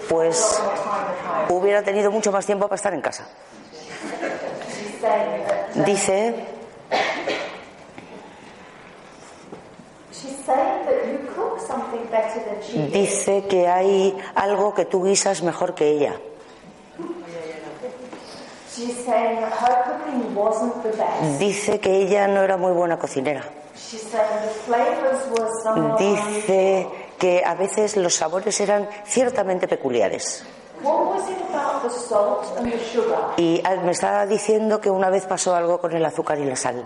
pues 0.08 0.62
hubiera 1.48 1.82
tenido 1.82 2.12
mucho 2.12 2.30
más 2.30 2.46
tiempo 2.46 2.66
para 2.68 2.76
estar 2.76 2.94
en 2.94 3.00
casa. 3.00 3.26
Dice, 5.84 6.55
she's 10.12 10.36
saying 10.44 10.86
that 10.86 11.06
you 11.06 11.18
cook 11.34 11.60
something 11.60 12.04
better 12.10 12.40
than 12.44 12.62
she 12.62 12.78
did. 12.78 12.92
dice 12.92 13.46
que 13.48 13.68
hay 13.68 14.16
algo 14.34 14.74
que 14.74 14.84
tú 14.84 15.04
guisas 15.04 15.42
mejor 15.42 15.74
que 15.74 15.90
ella. 15.90 16.16
She's 18.74 18.94
saying 19.06 19.40
that 19.40 19.52
her 19.52 19.84
cooking 19.84 20.34
wasn't 20.34 20.82
the 20.82 20.90
best. 20.90 21.38
Dice 21.38 21.80
que 21.80 22.02
ella 22.02 22.28
no 22.28 22.42
era 22.42 22.58
muy 22.58 22.72
buena 22.72 22.98
cocinera. 22.98 23.42
Dice 25.98 26.86
que 27.18 27.42
a 27.44 27.54
veces 27.54 27.96
los 27.96 28.14
sabores 28.14 28.60
eran 28.60 28.88
ciertamente 29.06 29.66
peculiares. 29.66 30.44
Y 33.38 33.62
me 33.84 33.92
estaba 33.92 34.26
diciendo 34.26 34.80
que 34.80 34.90
una 34.90 35.10
vez 35.10 35.26
pasó 35.26 35.54
algo 35.54 35.80
con 35.80 35.92
el 35.92 36.04
azúcar 36.04 36.38
y 36.38 36.44
la 36.44 36.56
sal. 36.56 36.84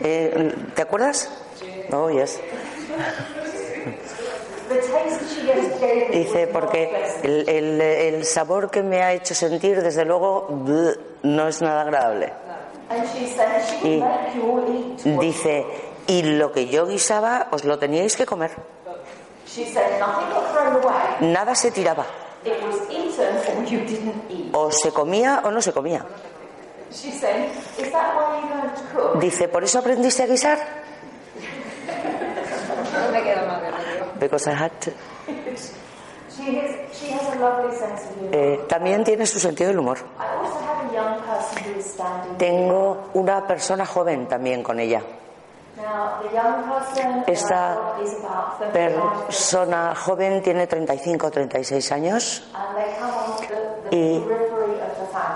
Eh, 0.00 0.54
¿Te 0.74 0.82
acuerdas? 0.82 1.30
Oh, 1.92 2.10
yes. 2.10 2.40
Dice, 6.10 6.46
porque 6.48 6.90
el, 7.22 7.48
el- 7.48 7.80
el 7.80 8.24
sabor 8.24 8.70
que 8.70 8.82
me 8.82 9.02
ha 9.02 9.12
hecho 9.12 9.34
sentir, 9.34 9.80
desde 9.82 10.04
luego, 10.04 10.48
no 11.22 11.48
es 11.48 11.62
nada 11.62 11.82
agradable. 11.82 12.32
Y 13.84 14.00
Dice, 15.20 15.64
y 16.08 16.22
lo 16.22 16.52
que 16.52 16.66
yo 16.66 16.86
guisaba, 16.86 17.48
os 17.52 17.64
lo 17.64 17.78
teníais 17.78 18.16
que 18.16 18.26
comer. 18.26 18.50
Nada 21.20 21.54
se 21.54 21.70
tiraba. 21.70 22.04
It 22.44 22.62
was 22.62 22.80
eaten 22.90 23.36
or 23.56 23.64
you 23.64 23.80
didn't 23.80 24.30
eat. 24.30 24.54
O 24.54 24.70
se 24.70 24.90
comía 24.92 25.42
o 25.44 25.50
no 25.50 25.60
se 25.60 25.72
comía. 25.72 26.04
She 26.92 27.10
said, 27.10 27.50
is 27.78 27.90
that 27.90 28.14
why 28.14 28.40
you 28.40 28.48
learned 28.48 28.76
to 28.76 28.82
cook? 28.94 29.20
Dice, 29.20 29.48
¿por 29.48 29.64
eso 29.64 29.78
aprendiste 29.80 30.22
a 30.22 30.26
guisar? 30.26 30.58
Because 34.20 34.46
I 34.46 34.54
had 34.54 34.70
to. 34.80 34.92
She 36.30 36.56
has, 36.58 36.96
she 36.96 37.10
has 37.10 37.34
a 37.34 37.38
lovely 37.40 37.74
sense 37.76 38.04
of 38.04 38.16
humor. 38.16 38.30
Eh, 38.32 38.60
también 38.68 39.04
tiene 39.04 39.26
su 39.26 39.40
sentido 39.40 39.68
del 39.70 39.78
humor. 39.78 39.98
Tengo 42.38 43.10
una 43.14 43.46
persona 43.46 43.84
joven 43.84 44.28
también 44.28 44.62
con 44.62 44.78
ella. 44.78 45.02
Esta 47.26 47.96
is 48.02 48.14
about 48.24 48.58
35, 48.58 49.26
persona 49.26 49.94
joven 49.94 50.42
tiene 50.42 50.66
35 50.66 51.26
o 51.26 51.30
36 51.30 51.92
años. 51.92 52.42
Y-. 53.90 54.22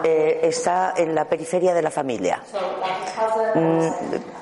Eh, 0.03 0.41
está 0.43 0.95
en 0.97 1.15
la 1.15 1.27
periferia 1.27 1.75
de 1.75 1.83
la 1.83 1.91
familia. 1.91 2.43
Something. 2.51 3.91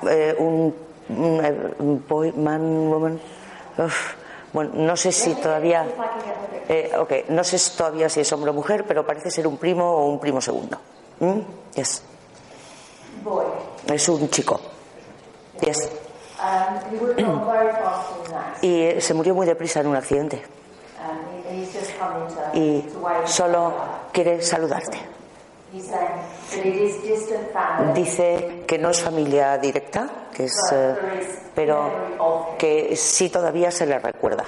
Eh, 0.09 0.37
un, 0.39 0.75
un, 1.09 1.75
un 1.79 2.05
boy, 2.07 2.33
man, 2.33 2.91
woman. 2.91 3.21
Uf, 3.79 4.15
bueno, 4.53 4.71
no 4.75 4.97
sé 4.97 5.11
si 5.11 5.35
todavía. 5.35 5.85
Eh, 6.69 6.93
ok, 6.97 7.13
no 7.31 7.43
sé 7.43 7.59
todavía 7.77 8.09
si 8.09 8.21
es 8.21 8.33
hombre 8.33 8.51
o 8.51 8.55
mujer, 8.55 8.85
pero 8.87 9.05
parece 9.05 9.31
ser 9.31 9.47
un 9.49 9.57
primo 9.57 9.85
o 9.85 10.07
un 10.07 10.21
primo 10.21 10.41
segundo. 10.41 10.79
¿Mm? 11.19 11.41
Yes. 11.75 12.03
Es 13.87 14.09
un 14.09 14.31
chico. 14.31 14.61
Yes. 15.61 15.91
Um. 16.41 17.39
Y 18.61 18.83
eh, 18.83 19.01
se 19.01 19.15
murió 19.15 19.35
muy 19.35 19.47
deprisa 19.47 19.81
en 19.81 19.87
un 19.89 19.97
accidente. 19.97 20.43
Um, 21.01 21.39
Y 22.55 22.85
solo 23.25 23.73
quiere 24.13 24.43
saludarte. 24.43 24.99
Dice 27.95 28.65
que 28.67 28.79
no 28.79 28.91
es 28.91 29.03
familia 29.03 29.59
directa, 29.59 30.09
que 30.35 30.45
es, 30.45 30.55
eh, 30.73 30.95
pero 31.55 32.57
que 32.59 32.97
sí 32.97 33.29
todavía 33.29 33.71
se 33.71 33.87
le 33.87 33.99
recuerda. 33.99 34.45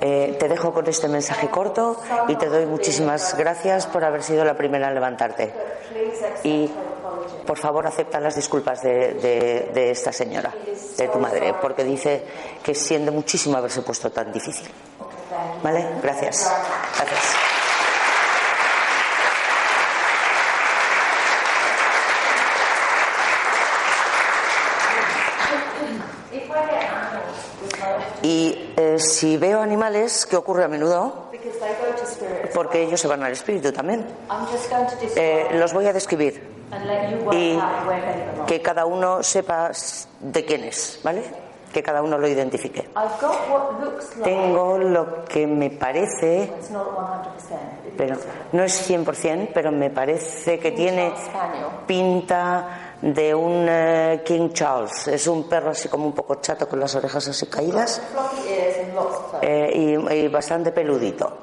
Eh, 0.00 0.36
te 0.38 0.48
dejo 0.48 0.72
con 0.72 0.86
este 0.86 1.08
mensaje 1.08 1.48
corto 1.50 2.00
y 2.28 2.36
te 2.36 2.46
doy 2.48 2.66
muchísimas 2.66 3.36
gracias 3.36 3.86
por 3.86 4.04
haber 4.04 4.22
sido 4.22 4.44
la 4.44 4.56
primera 4.56 4.88
en 4.88 4.94
levantarte. 4.94 5.52
Y. 6.44 6.70
por 7.46 7.58
favor 7.58 7.86
acepta 7.86 8.20
las 8.20 8.34
disculpas 8.36 8.82
de, 8.82 9.14
de- 9.14 9.70
de 9.74 9.90
esta 9.90 10.12
señora, 10.12 10.52
de 10.96 11.08
tu 11.08 11.18
madre, 11.18 11.54
porque 11.60 11.84
dice 11.84 12.24
que 12.62 12.74
siente 12.74 13.10
muchísimo 13.10 13.56
haberse 13.56 13.82
puesto 13.82 14.10
tan 14.10 14.32
difícil. 14.32 14.68
¿Vale? 15.62 15.86
Gracias. 16.02 16.50
Gracias. 16.96 17.34
Y 28.22 28.72
eh, 28.76 28.96
si 28.98 29.36
veo 29.36 29.60
animales, 29.60 30.24
que 30.26 30.36
ocurre 30.36 30.64
a 30.64 30.68
menudo, 30.68 31.26
porque 32.54 32.82
ellos 32.82 33.00
se 33.00 33.08
van 33.08 33.22
al 33.22 33.32
espíritu 33.32 33.72
también, 33.72 34.06
eh, 35.16 35.48
los 35.52 35.72
voy 35.72 35.86
a 35.86 35.92
describir 35.92 36.53
y 37.32 37.58
que 38.46 38.60
cada 38.62 38.86
uno 38.86 39.22
sepa 39.22 39.70
de 40.20 40.44
quién 40.44 40.64
es, 40.64 41.00
¿vale? 41.02 41.22
Que 41.72 41.82
cada 41.82 42.02
uno 42.02 42.16
lo 42.18 42.28
identifique. 42.28 42.88
Tengo 44.22 44.78
lo 44.78 45.24
que 45.24 45.46
me 45.46 45.70
parece, 45.70 46.44
It's 46.44 46.70
not 46.70 46.86
100%. 46.88 47.56
pero 47.96 48.16
no 48.52 48.62
es 48.62 48.90
100%, 48.90 49.50
pero 49.52 49.72
me 49.72 49.90
parece 49.90 50.58
que 50.58 50.70
tiene 50.70 51.12
pinta 51.86 52.96
de 53.02 53.34
un 53.34 53.66
eh, 53.68 54.22
King 54.24 54.50
Charles. 54.52 55.08
Es 55.08 55.26
un 55.26 55.48
perro 55.48 55.70
así 55.70 55.88
como 55.88 56.06
un 56.06 56.12
poco 56.12 56.36
chato 56.36 56.68
con 56.68 56.78
las 56.80 56.94
orejas 56.94 57.26
así 57.28 57.46
caídas 57.46 58.00
eh, 59.42 59.70
y, 59.74 60.14
y 60.14 60.28
bastante 60.28 60.70
peludito. 60.70 61.38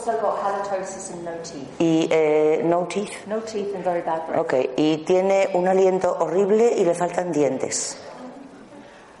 Also 0.00 0.18
got 0.18 0.38
halitosis 0.40 1.12
and 1.12 1.24
no 1.26 1.32
teeth. 1.42 1.68
Y 1.78 2.08
eh, 2.10 2.62
no 2.64 2.86
teeth. 2.86 3.26
No 3.26 3.40
teeth 3.40 3.74
and 3.74 3.84
very 3.84 4.00
bad 4.00 4.26
breath. 4.26 4.40
Ok, 4.40 4.54
y 4.78 5.04
tiene 5.04 5.50
un 5.52 5.68
aliento 5.68 6.16
horrible 6.20 6.72
y 6.74 6.84
le 6.86 6.94
faltan 6.94 7.30
dientes. 7.30 7.98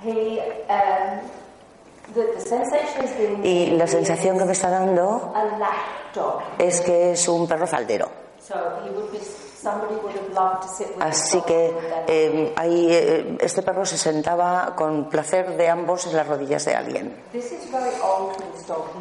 He, 0.02 0.40
um, 0.70 1.20
the, 2.14 2.32
the 2.34 2.40
sensation 2.40 3.04
is 3.04 3.12
being 3.18 3.44
Y 3.44 3.76
la 3.76 3.86
sensación 3.86 4.38
que 4.38 4.46
me 4.46 4.52
está 4.52 4.70
dando 4.70 5.30
a 5.34 5.44
lap 5.58 6.14
dog. 6.14 6.40
es 6.58 6.80
que 6.80 7.12
es 7.12 7.28
un 7.28 7.46
perro 7.46 7.66
faldero. 7.66 8.08
So 8.40 8.54
he 8.82 8.88
would 8.90 9.12
be 9.12 9.18
Así 11.00 11.40
que 11.42 11.74
eh, 12.06 12.52
ahí, 12.56 12.86
eh, 12.90 13.36
este 13.40 13.62
perro 13.62 13.84
se 13.84 13.98
sentaba 13.98 14.74
con 14.76 15.08
placer 15.08 15.56
de 15.56 15.68
ambos 15.68 16.06
en 16.06 16.16
las 16.16 16.26
rodillas 16.26 16.64
de 16.64 16.74
alguien. 16.74 17.16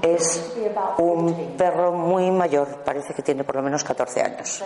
Es 0.01 0.51
un 0.97 1.33
14. 1.33 1.55
perro 1.57 1.91
muy 1.91 2.31
mayor, 2.31 2.83
parece 2.83 3.13
que 3.13 3.21
tiene 3.21 3.43
por 3.43 3.55
lo 3.55 3.61
menos 3.61 3.83
14 3.83 4.21
años. 4.21 4.63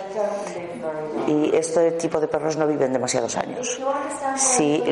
Y 1.28 1.56
este 1.56 1.92
tipo 1.92 2.20
de 2.20 2.28
perros 2.28 2.58
no 2.58 2.68
viven 2.68 2.94
demasiados 2.94 3.38
años. 3.38 3.80
Si 4.36 4.84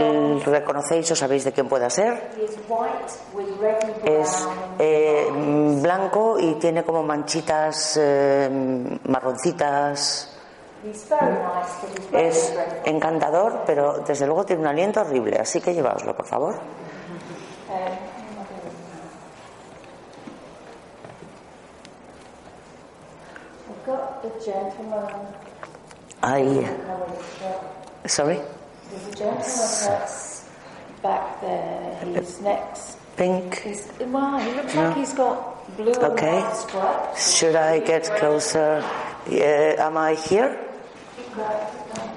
reconocéis 0.45 1.11
o 1.11 1.15
sabéis 1.15 1.43
de 1.43 1.51
quién 1.51 1.67
pueda 1.67 1.89
ser, 1.89 2.31
es 4.03 4.47
eh, 4.79 5.27
blanco 5.81 6.37
y 6.39 6.55
tiene 6.55 6.83
como 6.83 7.03
manchitas 7.03 7.97
eh, 8.01 8.49
marroncitas. 9.07 10.27
Es 12.13 12.53
encantador, 12.85 13.63
pero 13.65 13.99
desde 13.99 14.25
luego 14.25 14.45
tiene 14.45 14.63
un 14.63 14.67
aliento 14.67 15.01
horrible, 15.01 15.37
así 15.37 15.61
que 15.61 15.73
llevaoslo, 15.73 16.15
por 16.15 16.25
favor. 16.25 16.55
Ahí. 26.21 26.67
Sorry. 28.05 28.39
Back 31.01 31.41
there. 31.41 31.97
He's 32.15 32.41
next. 32.41 32.97
Pink. 33.17 33.63
Like 33.99 34.97
he's 34.97 35.13
got 35.13 35.75
blue 35.77 35.93
Okay. 35.93 36.43
Should 37.17 37.55
I 37.55 37.79
get 37.79 38.09
closer? 38.17 38.83
Yeah, 39.27 39.75
am 39.79 39.97
I 39.97 40.13
here? 40.15 40.70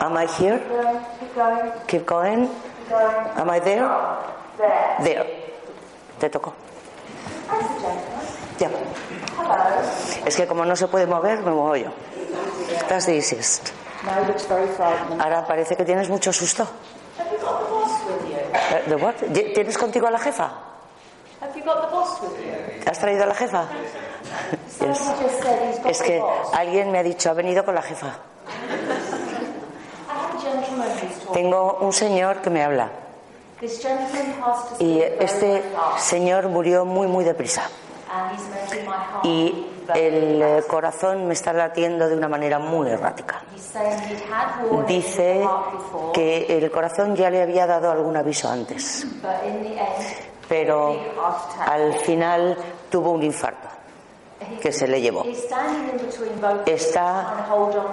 Am 0.01 0.17
I 0.17 0.27
here? 0.27 0.61
keep 1.87 2.05
going. 2.07 2.49
Am 3.37 3.51
I 3.51 3.61
there? 3.61 3.89
There. 5.03 5.27
Te 6.19 6.29
tocó. 6.29 6.53
Ya. 8.59 8.71
Es 10.27 10.37
que 10.37 10.47
como 10.47 10.65
no 10.65 10.77
se 10.77 10.87
puede 10.89 11.07
mover, 11.07 11.39
me 11.41 11.51
muevo 11.51 11.77
yo. 11.77 11.91
That's 12.89 13.07
the 13.07 13.17
easiest. 13.17 13.71
Ahora 15.19 15.45
parece 15.47 15.77
que 15.77 15.85
tienes 15.85 16.09
mucho 16.09 16.33
susto. 16.33 16.67
Eh, 18.55 18.83
¿De 18.87 18.97
what? 18.97 19.15
¿Tienes 19.55 19.79
contigo 19.79 20.07
a 20.07 20.11
la 20.11 20.19
jefa? 20.19 20.53
¿Has 22.87 22.99
traído 22.99 23.25
a 23.25 23.27
la 23.27 23.35
jefa? 23.35 23.69
Es 25.89 26.03
que 26.03 26.23
alguien 26.53 26.91
me 26.91 26.99
ha 26.99 27.03
dicho, 27.03 27.31
ha 27.31 27.35
venido 27.35 27.65
con 27.65 27.75
la 27.75 27.83
jefa. 27.83 28.19
I 28.47 30.13
have 30.13 30.35
a 30.35 30.41
gentleman 30.41 30.91
who's 30.91 31.19
talking. 31.19 31.24
Tengo 31.35 31.79
un 31.81 31.93
señor 31.93 32.41
que 32.43 32.49
me 32.49 32.63
habla. 32.63 32.89
Y 34.79 35.01
este 35.01 35.65
señor 35.99 36.49
murió 36.49 36.85
muy, 36.85 37.09
muy 37.09 37.25
deprisa. 37.25 37.69
Y 39.25 39.67
el 39.95 40.41
eh, 40.41 40.63
corazón 40.69 41.27
me 41.27 41.35
está 41.35 41.53
latiendo 41.53 42.09
de 42.09 42.17
una 42.17 42.29
manera 42.29 42.61
muy 42.61 42.89
errática. 42.89 43.43
Dice 44.87 45.45
que 46.13 46.47
el 46.57 46.71
corazón 46.71 47.17
ya 47.17 47.29
le 47.31 47.43
había 47.43 47.67
dado 47.67 47.91
algún 47.91 48.17
aviso 48.17 48.49
antes, 48.49 49.05
pero 50.49 50.97
al 51.67 51.95
final 51.95 52.57
tuvo 52.89 53.11
un 53.11 53.25
infarto 53.25 53.74
que 54.61 54.73
se 54.73 54.87
le 54.87 55.01
llevó. 55.01 55.25
Está 56.67 57.47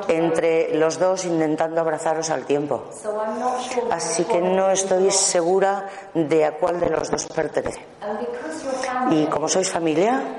entre 0.07 0.75
los 0.75 0.99
dos 0.99 1.25
intentando 1.25 1.81
abrazaros 1.81 2.29
al 2.29 2.45
tiempo. 2.45 2.85
Así 3.89 4.23
que 4.25 4.41
no 4.41 4.71
estoy 4.71 5.11
segura 5.11 5.87
de 6.13 6.45
a 6.45 6.51
cuál 6.57 6.79
de 6.79 6.89
los 6.89 7.09
dos 7.09 7.25
pertenece. 7.27 7.85
Y 9.11 9.25
como 9.25 9.47
sois 9.47 9.69
familia, 9.69 10.37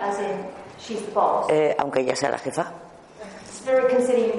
eh, 1.48 1.76
aunque 1.78 2.00
ella 2.00 2.16
sea 2.16 2.30
la 2.30 2.38
jefa, 2.38 2.72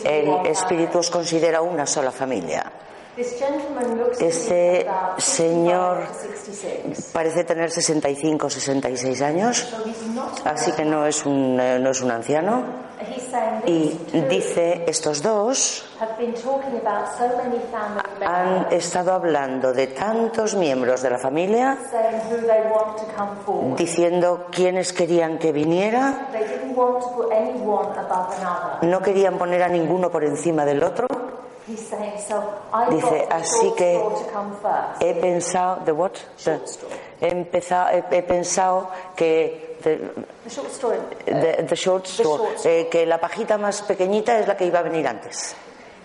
el 0.04 0.48
espíritu 0.48 1.00
os 1.00 1.10
considera 1.10 1.62
una 1.62 1.86
sola 1.86 2.12
familia. 2.12 2.83
Este 4.20 4.84
be 4.84 4.90
about 4.90 5.20
65 5.20 5.22
señor- 5.22 6.08
to 6.08 6.14
66. 6.14 7.12
Parece 7.14 7.44
tener 7.44 7.70
65 7.70 8.48
o 8.48 8.50
66 8.50 9.22
años, 9.22 9.74
así 10.46 10.72
que 10.72 10.84
no 10.86 11.06
es 11.06 11.26
un, 11.26 11.60
eh, 11.60 11.78
no 11.80 11.92
es 11.92 12.02
un 12.02 12.12
anciano. 12.12 12.84
Y 13.66 14.00
dice, 14.30 14.86
estos 14.88 15.22
dos 15.22 15.84
han 18.26 18.68
estado 18.72 19.12
hablando 19.14 19.74
de 19.74 19.88
tantos 19.88 20.56
miembros 20.56 21.02
de 21.02 21.10
la 21.10 21.18
familia, 21.18 21.78
diciendo 23.78 24.46
quiénes 24.52 24.94
querían 24.94 25.38
que 25.38 25.52
viniera, 25.52 26.30
no 28.82 29.02
querían 29.02 29.38
poner 29.38 29.64
a 29.64 29.68
ninguno 29.68 30.10
por 30.10 30.24
encima 30.24 30.64
del 30.66 30.82
otro. 30.84 31.08
Dice, 32.90 33.28
the 33.28 33.28
así 33.34 33.74
que-. 33.78 34.02
He 35.00 35.14
pensado, 35.16 35.78
¿de 35.86 35.92
what? 35.92 36.12
Short 36.38 36.68
straw. 36.68 36.90
He, 37.22 37.30
empezado, 37.30 37.90
he, 37.90 38.18
he 38.18 38.22
pensado 38.24 38.90
que 39.16 39.78
the, 39.82 39.98
The 40.44 40.50
story. 40.70 40.98
the- 41.26 41.64
the 41.64 41.76
short 41.76 42.06
straw. 42.06 42.38
eh, 42.66 42.88
que 42.92 43.06
la 43.06 43.18
pajita 43.18 43.58
más 43.58 43.82
pequeñita 43.82 44.38
es 44.40 44.48
la 44.48 44.58
que 44.58 44.66
iba 44.66 44.80
a 44.80 44.84
venir 44.84 45.08
antes. 45.08 45.56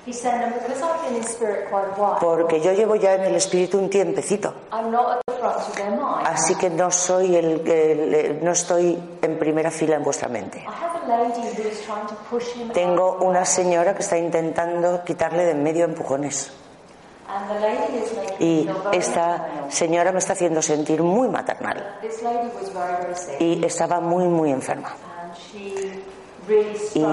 He's 0.09 0.21
saying, 0.23 0.41
and 0.43 0.55
because 0.55 0.81
I've 0.81 1.03
been 1.05 1.17
in 1.17 1.23
spirit 1.23 1.69
quite 1.69 1.85
a 1.85 2.01
while, 2.01 2.17
Porque 2.19 2.63
yo 2.63 2.73
llevo 2.73 2.97
ya 2.97 3.13
en 3.17 3.25
el 3.27 3.35
espíritu 3.35 3.77
un 3.79 3.91
tiempecito. 3.91 4.55
I'm 4.73 4.91
not 4.91 5.19
at 5.19 5.21
the 5.27 5.33
front 5.39 5.57
of 5.59 5.77
their 5.77 5.91
mind. 5.91 6.27
Así 6.27 6.55
que 6.55 6.71
no 6.71 6.91
soy 6.91 7.37
el, 7.37 7.61
el- 7.69 8.43
no 8.43 8.53
estoy 8.53 8.99
en 9.21 9.39
primera 9.39 9.71
fila 9.71 9.97
en 9.97 10.03
vuestra 10.05 10.31
mente. 10.31 10.61
I 10.61 10.63
have 10.65 11.05
a 11.05 11.07
lady 11.07 11.43
who 11.43 11.69
is 11.69 11.83
trying 11.85 12.07
to 12.07 12.15
push 12.31 12.55
him 12.57 12.71
Tengo 12.71 13.19
una 13.21 13.45
señora 13.45 13.95
que 13.95 14.01
está 14.01 14.17
intentando 14.17 15.05
quitarle 15.05 15.45
de 15.45 15.51
en 15.51 15.63
medio 15.63 15.85
empujones. 15.85 16.53
And 17.29 17.47
the 17.51 17.61
lady 17.61 17.99
is 18.03 18.17
making 18.17 18.37
Y 18.41 18.71
esta 18.97 19.69
señora 19.69 20.11
me 20.13 20.21
está 20.21 20.33
haciendo 20.33 20.63
sentir 20.63 21.03
muy 21.03 21.29
maternal. 21.29 21.99
This 22.01 22.23
lady 22.23 22.49
was 22.59 22.73
very, 22.73 22.97
very 23.03 23.15
sick. 23.15 23.39
Y 23.43 23.63
estaba 23.63 24.01
muy, 24.01 24.25
muy 24.25 24.53
enferma. 24.53 24.89
Y 26.95 27.05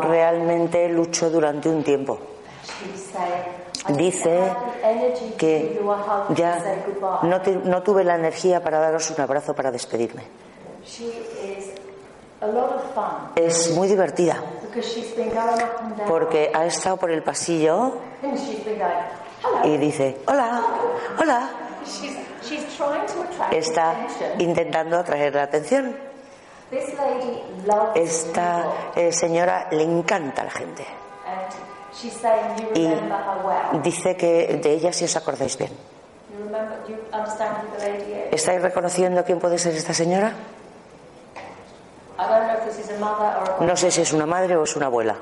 realmente 0.00 0.88
luchó 0.88 1.30
durante 1.30 1.68
un 1.68 1.82
tiempo. 1.82 2.18
Dice 3.88 4.38
que 5.36 5.80
ya 6.34 6.58
no, 7.24 7.40
te- 7.40 7.56
no 7.56 7.82
tuve 7.82 8.04
la 8.04 8.14
energía 8.14 8.62
para 8.62 8.78
daros 8.78 9.10
un 9.10 9.20
abrazo 9.20 9.54
para 9.54 9.70
despedirme. 9.72 10.22
Es 13.36 13.70
muy 13.74 13.88
divertida 13.88 14.36
porque 16.06 16.50
ha 16.54 16.64
estado 16.66 16.96
por 16.96 17.10
el 17.10 17.22
pasillo 17.22 17.94
y 19.64 19.76
dice, 19.76 20.18
hola, 20.26 20.60
hola. 21.20 21.50
Está 23.52 24.06
intentando 24.38 24.98
atraer 24.98 25.34
la 25.34 25.42
atención. 25.44 25.96
Esta 27.94 28.64
eh, 28.96 29.12
señora 29.12 29.68
le 29.70 29.82
encanta 29.82 30.42
a 30.42 30.44
la 30.46 30.50
gente 30.50 30.86
y 32.74 33.78
dice 33.82 34.16
que 34.16 34.58
de 34.62 34.72
ella 34.72 34.92
sí 34.92 35.04
os 35.04 35.16
acordáis 35.16 35.56
bien. 35.58 35.70
¿Estáis 38.30 38.62
reconociendo 38.62 39.24
quién 39.24 39.38
puede 39.38 39.58
ser 39.58 39.74
esta 39.74 39.92
señora? 39.92 40.32
No 43.60 43.76
sé 43.76 43.90
si 43.90 44.02
es 44.02 44.12
una 44.12 44.26
madre 44.26 44.56
o 44.56 44.64
es 44.64 44.74
una 44.76 44.86
abuela. 44.86 45.16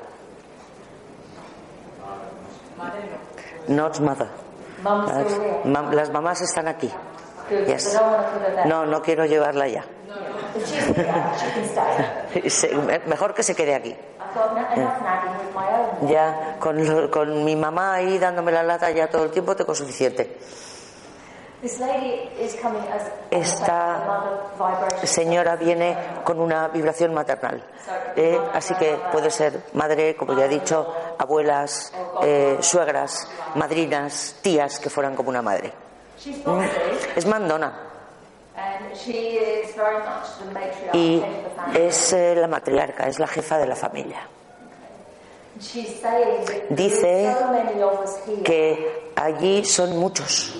Not 3.67 3.99
mother. 3.99 4.27
Las, 5.93 6.09
mamás 6.09 6.41
están 6.41 6.67
aquí. 6.67 6.91
Yes. 7.67 7.99
No, 8.65 8.85
no 8.85 9.01
quiero 9.01 9.25
llevarla 9.25 9.67
ya. 9.67 9.85
Mejor 13.05 13.33
que 13.33 13.43
se 13.43 13.55
quede 13.55 13.75
aquí. 13.75 13.95
Ya 16.07 16.55
con, 16.59 17.07
con 17.09 17.43
mi 17.43 17.55
mamá 17.55 17.95
ahí 17.95 18.17
dándome 18.17 18.51
la 18.51 18.63
lata 18.63 18.89
ya 18.89 19.07
todo 19.07 19.25
el 19.25 19.31
tiempo 19.31 19.55
tengo 19.55 19.75
suficiente. 19.75 20.37
Esta. 23.29 23.97
Señora 25.03 25.55
viene 25.57 25.95
con 26.23 26.39
una 26.39 26.69
vibración 26.69 27.13
maternal. 27.13 27.63
Eh, 28.15 28.39
así 28.53 28.73
que 28.75 28.99
puede 29.11 29.29
ser 29.29 29.61
madre, 29.73 30.15
como 30.15 30.33
ya 30.33 30.45
he 30.45 30.49
dicho, 30.49 30.91
abuelas, 31.19 31.93
eh, 32.23 32.57
suegras, 32.61 33.27
madrinas, 33.55 34.37
tías 34.41 34.79
que 34.79 34.89
fueran 34.89 35.15
como 35.15 35.29
una 35.29 35.43
madre. 35.43 35.71
Es 37.15 37.25
mandona 37.27 37.90
y 40.93 41.23
es 41.73 42.13
eh, 42.13 42.35
la 42.35 42.47
matriarca, 42.47 43.07
es 43.07 43.19
la 43.19 43.27
jefa 43.27 43.57
de 43.57 43.67
la 43.67 43.75
familia. 43.75 44.27
Dice 46.69 47.35
Que 48.43 49.11
allí 49.15 49.63
son 49.63 49.97
muchos 49.97 50.55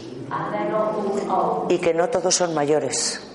y 1.70 1.78
que 1.80 1.94
no 1.94 2.10
todos 2.10 2.36
son 2.36 2.54
mayores. 2.54 3.28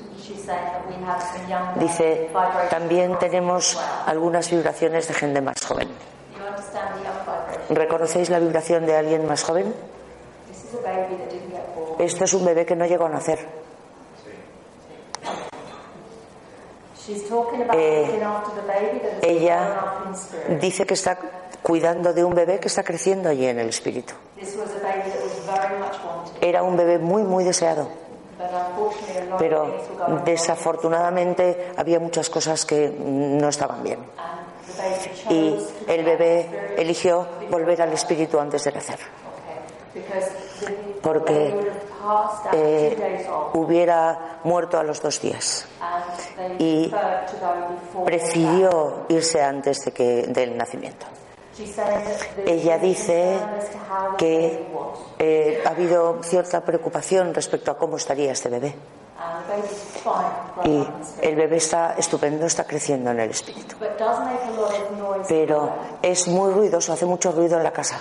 Dice, 1.77 2.31
también 2.71 3.19
tenemos 3.19 3.79
algunas 4.07 4.51
vibraciones 4.51 5.09
de 5.09 5.15
gente 5.15 5.41
más 5.41 5.57
joven. 5.67 5.89
¿Reconocéis 7.71 8.31
la 8.31 8.39
vibración 8.39 8.87
de 8.87 8.97
alguien 8.97 9.27
más 9.27 9.43
joven? 9.43 9.75
Esto 11.99 12.25
es 12.25 12.35
un 12.35 12.45
bebé 12.45 12.65
que 12.65 12.77
no 12.77 12.87
llegó 12.87 13.07
a 13.07 13.09
nacer. 13.09 13.66
Eh, 17.73 18.21
ella. 19.23 20.05
Dice 20.61 20.87
que 20.87 20.95
está 20.95 21.19
cuidando 21.63 22.13
de 22.13 22.25
un 22.25 22.35
bebé 22.35 22.59
que 22.61 22.69
está 22.69 22.83
creciendo 22.83 23.29
allí 23.29 23.47
en 23.47 23.59
el 23.59 23.69
espíritu. 23.69 24.15
Era 26.41 26.63
un 26.63 26.77
bebé 26.77 26.99
muy, 26.99 27.23
muy 27.23 27.45
deseado, 27.45 27.89
pero 29.39 29.85
desafortunadamente 30.25 31.73
había 31.77 31.99
muchas 31.99 32.31
cosas 32.31 32.65
que 32.65 32.89
no 32.89 33.49
estaban 33.49 33.83
bien. 33.83 34.01
Y 35.31 35.57
el 35.89 36.05
bebé 36.05 36.75
eligió 36.77 37.27
volver 37.51 37.83
al 37.83 37.93
espíritu 37.93 38.39
antes 38.39 38.65
de 38.65 38.73
nacer. 38.73 38.99
Porque, 41.03 41.73
Eh, 42.53 43.27
hubiera 43.55 44.39
muerto 44.45 44.79
a 44.79 44.83
los 44.83 45.01
dos 45.03 45.21
días. 45.21 45.67
y. 46.59 46.93
Prefirió 48.05 49.07
irse 49.09 49.43
antes 49.43 49.85
de 49.85 49.93
que, 49.93 50.05
del 50.29 50.57
nacimiento. 50.57 51.07
Ella 52.47 52.79
dice 52.79 53.39
que 54.19 54.67
eh, 55.19 55.63
ha 55.65 55.71
habido 55.71 56.23
cierta 56.23 56.61
preocupación 56.61 57.33
respecto 57.33 57.71
a 57.71 57.79
cómo 57.79 57.97
estaría 57.97 58.33
este 58.33 58.51
bebé. 58.51 58.75
Fine, 59.17 60.65
Y 60.65 60.89
el 61.23 61.37
bebé 61.37 61.57
está 61.57 61.95
estupendo, 61.95 62.45
está 62.47 62.65
creciendo 62.65 63.11
en 63.11 63.21
el 63.21 63.31
espíritu. 63.31 63.77
Pero 65.29 65.73
es 66.03 66.29
muy 66.29 66.53
ruidoso, 66.53 66.93
hace 66.93 67.07
mucho 67.07 67.33
ruido 67.33 67.57
en 67.57 67.65
la 67.65 67.73
casa. 67.73 67.99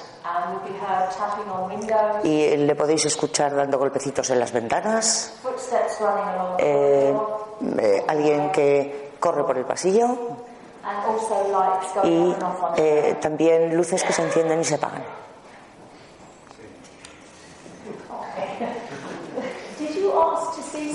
windows, 1.69 2.25
Y 2.25 2.57
le 2.57 2.75
podéis 2.75 3.05
escuchar 3.05 3.55
dando 3.55 3.77
golpecitos 3.77 4.29
en 4.29 4.39
las 4.39 4.51
ventanas, 4.51 5.39
eh, 6.57 7.17
eh, 7.79 8.03
alguien 8.07 8.51
que 8.51 9.13
corre 9.19 9.43
por 9.45 9.57
el 9.57 9.65
pasillo 9.65 10.17
y 12.03 12.35
eh, 12.77 13.17
también 13.21 13.75
luces 13.75 14.03
que 14.03 14.13
se 14.13 14.21
encienden 14.21 14.59
y 14.61 14.63
se 14.63 14.75
apagan. 14.75 15.03
Did 19.77 19.95
you 19.95 20.11
ask 20.13 20.55
to 20.55 20.61
see 20.61 20.91
spirit? 20.91 20.94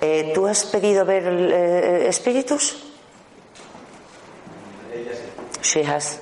Eh, 0.00 0.32
¿Tú 0.34 0.46
has 0.46 0.64
pedido 0.64 1.04
ver 1.04 1.26
eh, 1.26 2.08
espíritus? 2.08 2.82
She 5.62 5.82
has. 5.84 6.20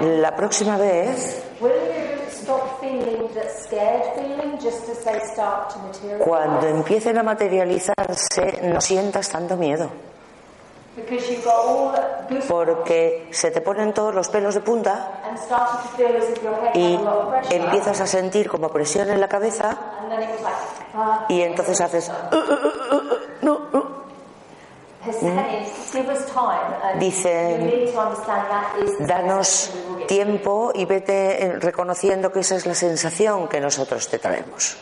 La 0.00 0.34
próxima 0.34 0.76
vez, 0.76 1.42
cuando 6.24 6.66
empiecen 6.66 7.18
a 7.18 7.22
materializarse, 7.22 8.60
no 8.62 8.80
sientas 8.80 9.28
tanto 9.28 9.56
miedo, 9.56 9.90
Because 9.90 10.06
you've 10.08 10.16
got 10.16 10.16
all 10.18 10.87
goosebumps 10.87 10.87
porque 12.48 13.28
se 13.30 13.50
te 13.50 13.60
ponen 13.60 13.92
todos 13.92 14.14
los 14.14 14.28
pelos 14.28 14.54
de 14.54 14.60
punta 14.60 15.10
y 16.74 16.98
empiezas 17.50 18.00
a 18.00 18.06
sentir 18.06 18.48
como 18.48 18.68
presión 18.70 19.10
en 19.10 19.20
la 19.20 19.28
cabeza 19.28 19.76
ah. 20.94 21.26
y 21.28 21.42
entonces 21.42 21.80
haces. 21.80 22.10
"Uh, 22.32 22.36
uh, 22.36 22.96
uh, 22.96 23.02
no, 23.42 23.60
no". 23.72 23.98
His 25.06 25.16
saying, 25.20 25.66
give 25.92 26.08
us 26.10 26.26
time. 26.26 26.74
And 26.82 27.00
Dice, 27.00 27.92
Danos 29.00 29.70
tiempo 30.06 30.72
y 30.74 30.84
vete 30.84 31.56
reconociendo 31.60 32.32
que 32.32 32.40
esa 32.40 32.56
es 32.56 32.66
la 32.66 32.74
sensación 32.74 33.48
que 33.48 33.60
nosotros 33.60 34.08
te 34.08 34.18
traemos. 34.18 34.76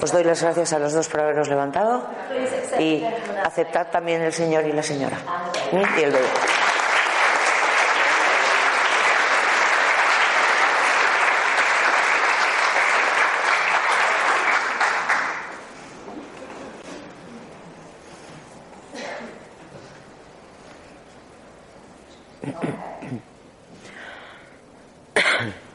Os 0.00 0.12
doy 0.12 0.24
las 0.24 0.42
gracias 0.42 0.72
a 0.72 0.78
los 0.78 0.92
dos 0.92 1.08
por 1.08 1.20
haberos 1.20 1.48
levantado 1.48 2.04
y 2.78 3.04
aceptad 3.44 3.88
también 3.88 4.22
el 4.22 4.32
señor 4.32 4.64
y 4.66 4.72
la 4.72 4.82
señora 4.82 5.18
y 5.72 6.02
el 6.02 6.12
bebé. 6.12 6.28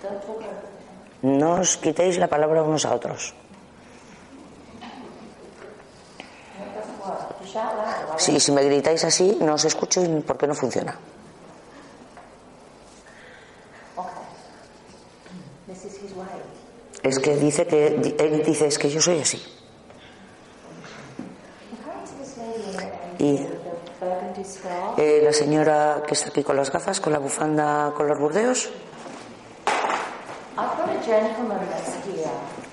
Don't 0.02 0.22
talk 0.22 0.38
over 0.38 0.62
the 1.22 1.28
No 1.28 1.47
os 1.58 1.78
quitéis 1.78 2.18
la 2.22 2.30
palabra 2.30 2.62
unos 2.62 2.86
a 2.86 2.94
otros. 2.94 3.34
Louder. 7.58 8.42
Si, 8.42 8.52
me 8.52 8.64
gritáis 8.64 9.04
así, 9.04 9.38
no 9.42 9.54
os 9.56 9.66
escucho 9.66 10.02
porque 10.26 10.48
no 10.48 10.54
funciona. 10.54 10.94
Es 17.04 17.20
que 17.20 17.36
dice 17.38 17.66
que 17.66 17.88
él 17.88 18.44
dice 18.46 18.68
es 18.68 18.78
que 18.78 18.90
yo 18.90 19.02
soy 19.02 19.20
así. 19.20 19.42
Y 23.20 23.40
eh, 24.98 25.22
la 25.24 25.34
señora 25.34 26.04
que 26.06 26.14
está 26.14 26.30
aquí 26.30 26.44
con 26.44 26.56
las 26.56 26.72
gafas, 26.72 27.00
con 27.00 27.14
la 27.14 27.20
bufanda 27.20 27.94
color 27.96 28.20
burdeos. 28.20 28.70
I've 30.60 30.76
got 30.76 30.90
a 30.90 30.94
gentleman 30.94 30.96
that's 30.96 30.96
here. 30.96 30.97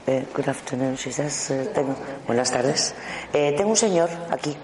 Eh, 0.07 0.27
good 0.35 0.49
afternoon, 0.49 0.97
she 0.97 1.11
says. 1.13 1.51
eh, 1.51 1.71
tengo- 1.75 1.95
buenas 2.27 2.51
tardes. 2.51 2.95
Eh, 3.33 3.55
tengo 3.57 3.71
un 3.71 3.77
señor 3.77 4.11
aquí 4.31 4.57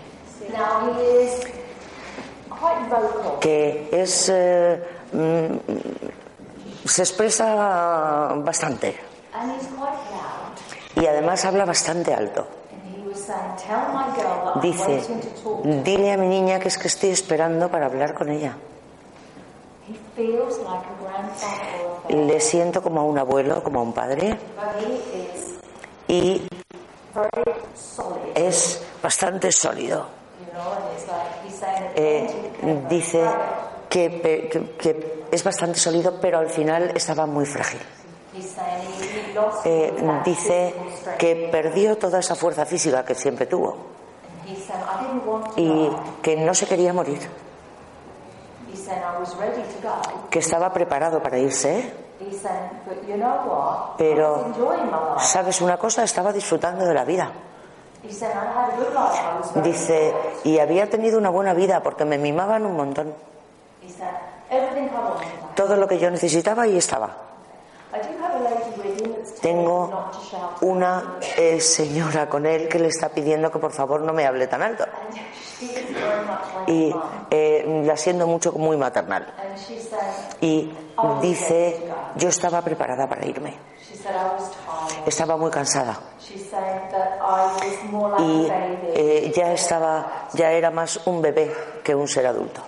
que 3.41 3.89
es 3.93 4.29
eh, 4.29 4.83
mm, 5.13 6.87
se 6.87 7.03
expresa 7.03 8.35
bastante 8.45 8.97
y 10.97 11.07
además 11.07 11.45
habla 11.45 11.65
bastante 11.65 12.13
alto. 12.13 12.47
Dice, 14.61 15.01
dile 15.85 16.13
a 16.13 16.17
mi 16.17 16.27
niña 16.27 16.59
que 16.59 16.69
es 16.69 16.77
que 16.77 16.89
estoy 16.89 17.11
esperando 17.11 17.71
para 17.71 17.87
hablar 17.87 18.15
con 18.15 18.29
ella. 18.29 18.57
He 18.57 18.59
feels 18.59 18.59
like 18.59 18.59
a 18.59 18.59
grandfather 18.59 18.59
or 18.59 18.59
a 18.59 19.80
father. 19.80 19.80
Le 22.09 22.41
siento 22.41 22.83
como 22.83 23.01
a 23.01 23.05
un 23.05 23.19
abuelo, 23.19 23.63
como 23.63 23.81
a 23.81 23.83
un 23.83 23.93
padre. 23.93 24.39
Y 26.09 26.43
es 28.35 28.83
bastante 29.03 29.51
sólido. 29.53 30.07
Eh, 31.97 32.85
dice 32.89 33.25
que, 33.89 34.11
pe- 34.11 34.49
que- 34.49 34.71
que 34.77 35.25
es 35.31 35.43
bastante 35.45 35.79
sólido, 35.79 36.19
pero 36.21 36.39
al 36.39 36.49
final 36.51 36.93
estaba 36.95 37.27
muy 37.27 37.47
frágil. 37.47 37.81
Eh, 39.65 39.93
dice 40.25 40.75
que 41.19 41.49
perdió 41.51 41.97
toda 41.99 42.21
esa 42.21 42.35
fuerza 42.37 42.65
física 42.65 43.05
que 43.05 43.15
siempre 43.15 43.47
tuvo. 43.47 43.77
Y 45.57 45.91
que 46.23 46.37
no 46.37 46.55
se 46.55 46.67
quería 46.67 46.93
morir, 46.93 47.19
He's 48.73 48.80
saying, 48.80 48.80
I 48.80 48.80
was 48.80 48.80
ready 48.80 48.80
to 48.80 48.80
go. 48.80 48.80
Que 50.31 50.39
estaba 50.39 50.73
preparado 50.73 51.23
para 51.23 51.39
irse. 51.39 51.93
He's 52.21 52.39
saying, 52.39 52.71
but 52.87 53.09
you 53.09 53.17
know 53.17 53.47
what? 53.47 53.97
Pero-. 53.97 54.53
¿Sabes 55.19 55.61
una 55.63 55.79
cosa? 55.79 56.05
Estaba 56.05 56.33
disfrutando 56.33 56.85
de 56.85 56.93
la 56.93 57.05
vida. 57.05 57.33
Dice, 59.63 60.15
y 60.45 60.59
había 60.59 60.89
tenido 60.89 61.19
una 61.19 61.31
buena 61.31 61.55
vida 61.55 61.83
porque 61.83 62.05
me 62.05 62.19
mimaban 62.19 62.67
un 62.67 62.77
montón. 62.77 63.15
Todo 65.55 65.77
lo 65.77 65.89
que 65.89 65.99
yo 65.99 66.11
necesitaba 66.11 66.67
y 66.67 66.77
estaba. 66.77 67.31
I 67.93 67.99
do 67.99 68.23
have 68.23 68.37
a 68.37 68.45
lady 68.45 68.71
with 68.77 69.01
him 69.01 69.13
that's 69.15 69.30
telling 69.30 69.30
him 69.30 69.30
Tengo 69.41 70.11
una 70.61 71.19
eh, 71.37 71.61
señora 71.61 72.29
con 72.29 72.47
él 72.47 72.69
que 72.69 72.79
le 72.79 72.89
está 72.89 73.09
pidiendo 73.09 73.51
que 73.51 73.59
por 73.59 73.73
favor 73.73 74.01
no 74.03 74.13
me 74.13 74.27
hable 74.27 74.47
tan 74.47 74.63
alto. 74.63 74.85
Y 76.67 76.95
eh, 77.31 77.83
la 77.85 77.97
siendo 77.97 78.27
mucho 78.27 78.53
muy 78.53 78.77
maternal. 78.77 79.27
Y 80.41 80.73
dice, 81.23 81.89
yo 82.17 82.29
estaba 82.29 82.63
preparada 82.63 83.09
para 83.09 83.27
irme. 83.27 83.71
Estaba 85.07 85.37
muy 85.37 85.51
cansada. 85.51 85.99
Y 88.19 88.49
eh, 88.95 89.33
ya 89.35 89.53
estaba, 89.53 90.29
ya 90.35 90.53
era 90.53 90.71
más 90.71 91.07
un 91.07 91.21
bebé 91.21 91.53
que 91.83 91.95
un 91.95 92.07
ser 92.09 92.27
adulto. 92.27 92.61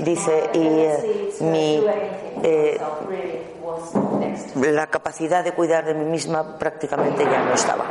Dice, 0.00 0.50
y 0.54 0.66
eh, 0.66 1.30
mi, 1.40 1.84
la 4.54 4.86
capacidad 4.86 5.44
de 5.44 5.52
cuidar 5.52 5.84
de 5.84 5.94
mí 5.94 6.04
misma 6.04 6.58
prácticamente 6.58 7.24
ya 7.24 7.42
no 7.44 7.54
estaba. 7.54 7.84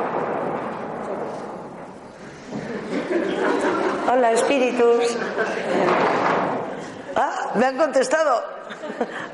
Hola, 4.12 4.32
espíritus. 4.32 5.18
Ah, 7.16 7.52
me 7.56 7.66
han 7.66 7.78
contestado. 7.78 8.44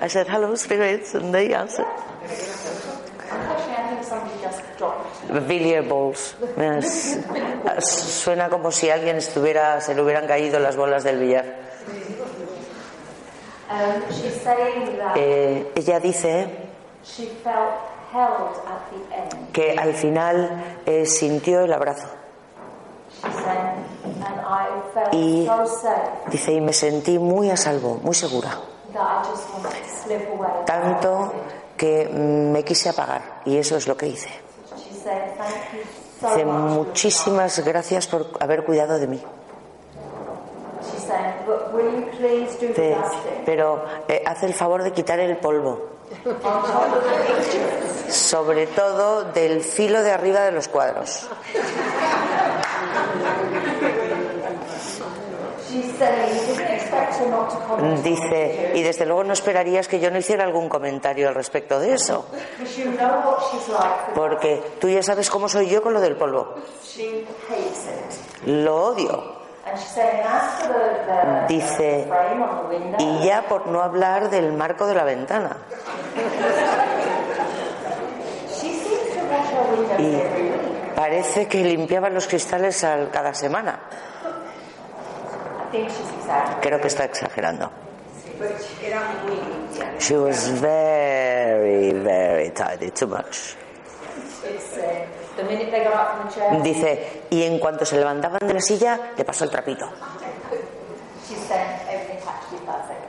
I 0.02 0.08
said, 0.08 0.28
hello, 0.28 0.56
spirits, 0.56 1.16
and 1.16 1.34
they 1.34 1.54
answered. 1.54 1.86
Billiard 5.48 5.88
balls. 5.88 6.36
Suena 7.80 8.50
como 8.50 8.72
si 8.72 8.90
alguien 8.90 9.18
estuviera, 9.18 9.82
se 9.82 9.94
le 9.94 10.02
hubieran 10.02 10.28
caído 10.28 10.60
las 10.60 10.76
bolas 10.76 11.04
del 11.04 11.20
billar. 11.20 11.46
Um, 11.46 11.70
she's 11.92 12.10
saying 13.02 13.52
that 13.52 13.61
Eh, 15.16 15.72
ella 15.76 16.00
dice 16.00 16.48
que 19.54 19.78
al 19.78 19.94
final 19.94 20.78
eh, 20.86 21.06
sintió 21.06 21.62
el 21.62 21.74
abrazo 21.74 22.08
Y 25.12 25.48
dice, 26.30 26.54
y 26.54 26.62
me 26.62 26.74
sentí 26.74 27.20
muy 27.20 27.50
a 27.50 27.58
salvo, 27.58 28.00
muy 28.04 28.16
segura. 28.16 28.58
Tanto 30.66 31.34
que 31.78 32.10
me 32.10 32.64
quise 32.64 32.90
apagar 32.90 33.42
y 33.46 33.58
eso 33.58 33.78
es 33.78 33.88
lo 33.88 33.96
que 33.96 34.08
hice. 34.08 34.30
Dice, 36.22 36.46
much. 36.46 36.72
muchísimas 36.72 37.60
gracias 37.66 38.08
por 38.08 38.28
haber 38.40 38.64
cuidado 38.64 39.00
de 39.00 39.08
mí. 39.08 39.22
She's 40.82 41.01
saying, 41.01 41.01
but 41.01 41.01
will 41.01 41.01
you 41.01 41.01
please 41.01 41.01
do 41.01 41.01
the 41.01 41.01
Dice, 41.01 41.01
dusting? 42.78 43.44
pero 43.46 43.84
eh, 44.08 44.24
haz 44.26 44.44
el 44.44 44.54
favor 44.54 44.84
de 44.84 44.92
quitar 44.92 45.20
el 45.20 45.38
polvo, 45.38 45.90
sobre 48.10 48.68
todo 48.68 49.24
del 49.26 49.62
filo 49.62 50.02
de 50.04 50.12
arriba 50.12 50.42
de 50.42 50.52
los 50.52 50.68
cuadros. 50.68 51.28
Dice, 58.04 58.72
y 58.76 58.84
desde 58.84 59.06
luego 59.06 59.24
no 59.24 59.34
esperarías 59.34 59.88
que 59.88 60.00
yo 60.00 60.12
no 60.12 60.18
hiciera 60.18 60.44
algún 60.44 60.68
comentario 60.68 61.28
al 61.30 61.36
respecto 61.36 61.80
de 61.80 61.94
eso, 61.94 62.26
porque 64.16 64.62
tú 64.80 64.90
ya 64.90 65.04
sabes 65.04 65.30
cómo 65.30 65.48
soy 65.48 65.70
yo 65.70 65.82
con 65.82 65.94
lo 65.94 66.02
del 66.02 66.18
polvo. 66.18 66.56
Lo 68.46 68.86
odio. 68.86 69.41
Dice, 71.48 72.08
y 73.00 73.24
ya 73.26 73.44
por 73.44 73.68
no 73.68 73.82
hablar 73.82 74.30
del 74.30 74.54
marco 74.54 74.86
de 74.88 74.96
la 74.96 75.04
ventana. 75.04 75.58
Y 79.98 80.22
parece 80.96 81.48
que 81.48 81.64
limpiaba 81.64 82.10
los 82.10 82.28
cristales 82.28 82.84
al- 82.84 83.10
cada 83.12 83.34
semana. 83.34 83.80
Creo 86.62 86.80
que 86.82 86.88
está 86.88 87.06
exagerando. 87.06 87.72
She 90.00 90.18
was 90.18 90.50
very, 90.60 91.94
very 91.94 92.50
tidy, 92.52 92.92
too 92.92 93.08
much. 93.08 93.56
Dice, 96.64 97.24
y 97.30 97.44
en 97.44 97.60
cuanto 97.60 97.86
se 97.86 97.98
levantaban 97.98 98.40
de 98.46 98.54
la 98.54 98.62
silla, 98.62 99.00
le 99.18 99.26
pasó 99.26 99.44
el 99.44 99.50
trapito, 99.50 99.88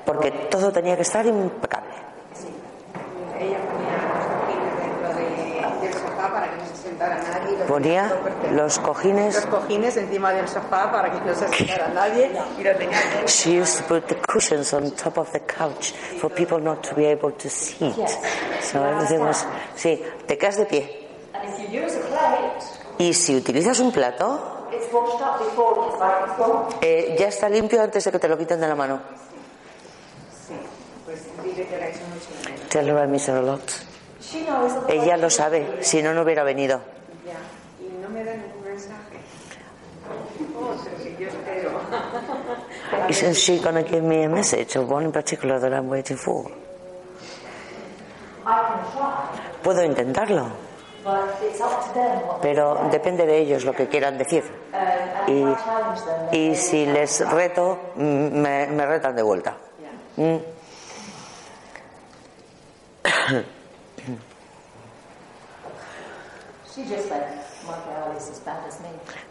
porque 0.04 0.30
todo 0.50 0.72
tenía 0.72 0.96
que 0.96 1.02
estar 1.02 1.24
impecable. 1.26 1.92
Ponía 7.68 8.12
los 8.52 8.78
cojines 8.78 9.34
los 9.34 9.46
cojines, 9.46 9.96
encima 9.96 10.32
del 10.32 10.46
sofá 10.46 10.90
para 10.90 11.10
que 11.10 11.20
no 11.20 11.34
se 11.34 11.48
sentara 11.48 11.88
nadie 11.94 12.30
y 12.58 12.62
lo 12.62 12.74
tenía 12.76 12.98
she 13.26 13.60
used 13.60 13.78
to 13.78 13.84
put 13.88 14.06
the 14.08 14.14
cushions 14.14 14.72
on 14.72 14.90
top 14.92 15.18
of 15.18 15.30
the 15.32 15.40
couch 15.40 15.92
for 16.20 16.30
people 16.30 16.58
not 16.58 16.82
to 16.82 16.94
be 16.94 17.06
able 17.06 17.32
to 17.32 17.48
sit. 17.48 17.94
So 18.60 18.84
everything 18.84 19.20
was, 19.20 19.46
sí, 19.74 20.02
te 20.26 20.36
quedas 20.36 20.58
de 20.58 20.66
pie. 20.66 21.02
Y 22.98 23.14
si 23.14 23.34
utilizas 23.36 23.80
un 23.80 23.92
plato, 23.92 24.68
eh, 26.80 27.16
ya 27.18 27.28
está 27.28 27.48
limpio 27.48 27.82
antes 27.82 28.04
de 28.04 28.12
que 28.12 28.18
te 28.18 28.28
lo 28.28 28.38
quiten 28.38 28.60
de 28.60 28.68
la 28.68 28.74
mano. 28.74 29.00
Tell 32.68 32.88
her 32.88 33.04
I 33.04 33.06
miss 33.06 33.28
her 33.28 33.36
a 33.36 33.42
lot. 33.42 33.62
Ella 34.88 35.16
lo 35.16 35.28
sabe, 35.28 35.82
si 35.82 36.02
no, 36.02 36.14
no 36.14 36.22
hubiera 36.22 36.42
venido. 36.42 36.80
Y 37.80 38.00
no 38.00 38.08
me 38.08 38.24
da 38.24 38.34
ningún 38.34 38.64
mensaje. 38.64 39.20
Oh. 40.56 40.76
Isn't 43.08 43.36
she 43.36 43.58
going 43.58 43.74
to 43.74 43.82
give 43.82 44.02
me 44.02 44.22
a 44.22 44.28
message 44.28 44.76
of 44.76 44.88
one 44.88 45.04
in 45.04 45.12
particular 45.12 45.58
that 45.58 45.72
I'm 45.72 45.88
waiting 45.88 46.16
for? 46.16 46.50
Puedo 49.62 49.82
intentarlo, 49.84 50.50
pero 52.40 52.88
depende 52.90 53.26
de 53.26 53.38
ellos 53.38 53.64
lo 53.64 53.72
que 53.72 53.88
quieran 53.88 54.18
decir. 54.18 54.44
Y, 56.32 56.54
si 56.54 56.86
les 56.86 57.28
reto, 57.28 57.78
mm, 57.96 58.02
me, 58.02 58.66
me 58.68 58.86
retan 58.86 59.16
de 59.16 59.22
vuelta. 59.22 59.56
Mm. 60.16 60.36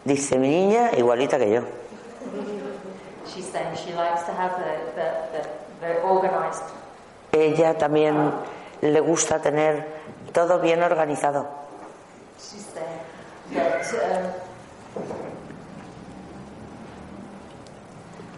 Dice 0.04 0.38
mi 0.38 0.48
niña, 0.48 0.90
igualita 0.96 1.38
que 1.38 1.50
yo. 1.50 1.62
Ella 7.32 7.78
también 7.78 8.30
le 8.82 9.00
gusta 9.00 9.40
tener 9.40 9.86
todo 10.32 10.60
bien 10.60 10.82
organizado. 10.82 11.61
She's 12.42 12.66
saying 12.74 13.00
that 13.54 13.84
um, 13.94 14.32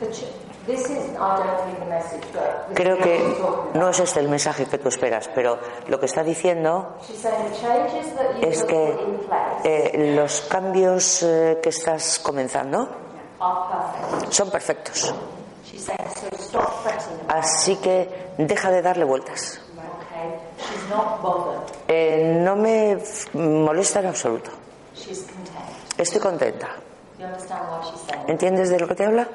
the 0.00 0.06
ch- 0.12 0.26
this 0.66 0.88
is, 0.88 1.14
I 1.16 1.36
don't 1.38 1.66
read 1.68 1.80
the 1.80 1.86
message, 1.90 2.24
but 2.32 2.68
this 2.68 2.76
Creo 2.76 2.96
que 2.98 3.18
no 3.74 3.88
es 3.90 4.00
este 4.00 4.20
el 4.20 4.28
mensaje 4.28 4.66
que 4.66 4.78
tú 4.78 4.88
esperas, 4.88 5.28
pero 5.34 5.58
lo 5.88 5.98
que 6.00 6.06
está 6.06 6.22
diciendo 6.22 6.96
es 8.40 8.64
que 8.64 8.96
eh, 9.64 10.14
los 10.16 10.40
cambios 10.42 11.22
eh, 11.22 11.58
que 11.62 11.68
estás 11.68 12.18
comenzando 12.18 12.88
son 14.30 14.50
perfectos. 14.50 15.14
Así 17.28 17.76
que 17.76 18.32
deja 18.38 18.70
de 18.70 18.80
darle 18.82 19.04
vueltas. 19.04 19.60
It, 20.64 20.70
okay? 20.70 20.80
She's 20.80 20.88
not 20.90 21.22
bothered. 21.22 21.70
Eh, 21.88 22.40
no 22.42 22.56
me 22.56 22.96
molesta 23.34 24.00
en 24.00 24.06
absoluto. 24.06 24.50
She's 24.94 25.22
content. 25.22 25.98
Estoy 25.98 26.20
contenta. 26.20 26.68
You 27.18 27.26
understand 27.26 27.68
what 27.70 27.84
she's 27.84 28.00
saying? 28.00 28.24
¿Entiendes 28.28 28.70
de 28.70 28.78
lo 28.78 28.88
que 28.88 28.94
te 28.94 29.04
habla? 29.04 29.28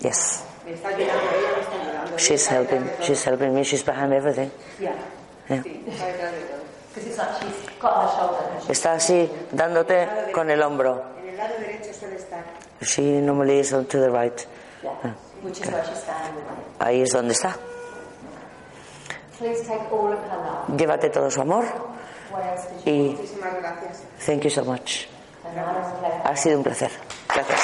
Yes. 0.00 0.44
Me 0.64 0.72
está 0.72 0.88
ayudando, 0.88 1.22
ella 1.30 1.50
me 1.56 1.62
está 1.62 1.82
ayudando. 1.82 2.18
She's 2.18 2.46
helping. 2.50 2.90
She's 3.02 3.26
helping 3.26 3.54
me. 3.54 3.64
She's 3.64 3.84
behind 3.84 4.12
everything. 4.12 4.50
Yeah. 4.80 5.62
sí, 5.62 5.84
está 8.68 8.92
así 8.92 9.30
dándote 9.52 10.08
con 10.32 10.50
el 10.50 10.62
hombro. 10.62 11.02
En 11.22 11.28
el 11.30 11.36
lado 11.36 11.54
derecho 11.58 11.92
suele 11.92 12.16
estar. 12.16 12.44
She 12.82 13.20
normally 13.20 13.58
is 13.58 13.72
on 13.72 13.84
to 13.86 13.98
the 13.98 14.10
right. 14.10 14.46
yeah, 14.82 15.14
which 15.42 15.60
is 15.60 15.70
where 15.70 15.84
she's 15.84 15.98
standing. 15.98 16.44
Ahí 16.78 17.02
es 17.02 17.10
donde 17.10 17.32
está. 17.34 17.56
Llévate 20.76 21.10
todo 21.10 21.30
su 21.30 21.40
amor 21.40 21.64
y 22.84 23.16
Muchísimas 23.18 23.54
gracias. 23.54 24.02
thank 24.26 24.42
you 24.44 24.50
so 24.50 24.64
much. 24.64 25.08
Ha 26.24 26.36
sido 26.36 26.58
un 26.58 26.62
placer. 26.64 26.90
Gracias. 27.34 27.60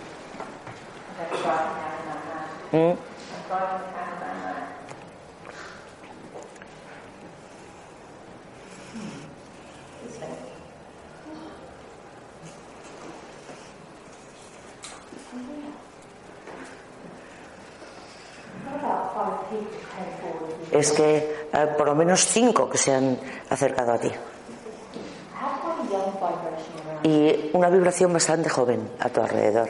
I'm 0.00 1.16
going 1.16 1.30
to 1.30 1.42
try 1.42 1.62
and 1.62 1.76
have 1.80 2.04
that 2.06 2.20
now. 2.72 2.78
Mm. 2.78 2.96
I'm 2.96 3.44
trying 3.48 3.80
to 3.80 3.86
have 3.96 4.20
that 4.20 4.36
now. 4.36 4.66
This 10.02 10.16
thing. 10.16 10.36
What 18.64 18.76
about 18.76 19.14
five 19.14 19.24
people 19.24 19.24
came 19.24 19.24
forward 19.24 19.30
with 19.30 19.39
you? 19.39 19.39
Es 20.72 20.92
que 20.92 21.16
eh, 21.52 21.66
por 21.76 21.86
lo 21.86 21.94
menos 21.94 22.24
cinco 22.26 22.68
que 22.68 22.78
se 22.78 22.94
han 22.94 23.18
acercado 23.48 23.92
a 23.92 23.98
ti. 23.98 24.10
Y 27.02 27.50
una 27.54 27.70
vibración 27.70 28.12
bastante 28.12 28.48
joven 28.48 28.88
a 29.00 29.08
tu 29.08 29.20
alrededor. 29.20 29.68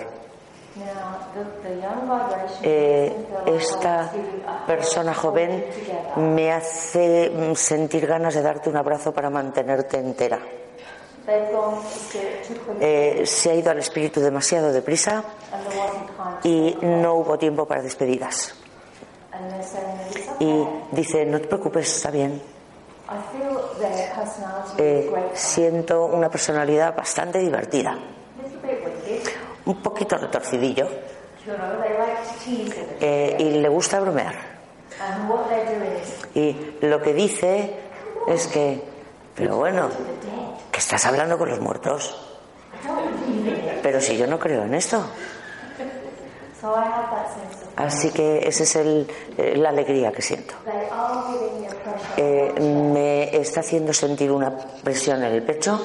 Eh, 2.62 3.26
esta 3.46 4.10
persona 4.66 5.14
joven 5.14 5.64
me 6.16 6.52
hace 6.52 7.30
mm, 7.30 7.54
sentir 7.54 8.06
ganas 8.06 8.34
de 8.34 8.42
darte 8.42 8.68
un 8.68 8.76
abrazo 8.76 9.12
para 9.12 9.30
mantenerte 9.30 9.98
entera. 9.98 10.40
Eh, 12.80 13.22
se 13.24 13.50
ha 13.50 13.54
ido 13.54 13.70
al 13.70 13.78
espíritu 13.78 14.20
demasiado 14.20 14.72
deprisa 14.72 15.22
y 16.42 16.76
no 16.82 17.14
hubo 17.14 17.38
tiempo 17.38 17.66
para 17.66 17.82
despedidas. 17.82 18.54
And 19.29 19.29
they're 19.29 19.29
saying 19.29 19.29
that 19.29 19.29
it's 19.29 19.29
Y 20.40 20.66
dice, 20.92 21.24
no 21.26 21.40
te 21.40 21.46
preocupes, 21.46 21.96
está 21.96 22.10
bien. 22.10 22.40
Eh, 24.78 25.10
siento 25.34 26.04
una 26.04 26.30
personalidad 26.30 26.94
bastante 26.96 27.40
divertida, 27.40 27.98
un 29.66 29.82
poquito 29.82 30.16
retorcidillo, 30.16 30.86
eh, 33.00 33.36
y 33.38 33.50
le 33.50 33.68
gusta 33.68 33.98
bromear. 34.00 34.34
Y 36.34 36.76
lo 36.82 37.02
que 37.02 37.12
dice 37.12 37.74
es 38.28 38.46
que, 38.46 38.82
pero 39.34 39.56
bueno, 39.56 39.88
que 40.70 40.78
estás 40.78 41.04
hablando 41.06 41.36
con 41.36 41.48
los 41.48 41.60
muertos. 41.60 42.16
Pero 43.82 44.00
si 44.00 44.16
yo 44.16 44.26
no 44.26 44.38
creo 44.38 44.62
en 44.64 44.74
esto. 44.74 45.04
So 45.76 45.84
I 45.84 45.86
have 45.86 45.98
that 45.98 46.18
sense 46.20 46.42
of 46.42 46.49
Así 47.76 48.10
que 48.10 48.46
esa 48.46 48.62
es 48.64 48.76
el- 48.76 49.10
eh, 49.38 49.56
la 49.56 49.70
alegría 49.70 50.12
que 50.12 50.22
siento. 50.22 50.54
Eh, 52.16 52.52
me 52.60 53.36
está 53.36 53.60
haciendo 53.60 53.92
sentir 53.92 54.30
una 54.30 54.50
presión 54.82 55.22
en 55.24 55.32
el 55.32 55.42
pecho, 55.42 55.80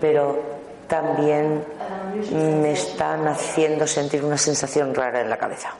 pero 0.00 0.36
también 0.86 1.64
me 2.32 2.72
están 2.72 3.26
haciendo 3.28 3.86
sentir 3.86 4.24
una 4.24 4.38
sensación 4.38 4.94
rara 4.94 5.20
en 5.20 5.30
la 5.30 5.36
cabeza, 5.38 5.70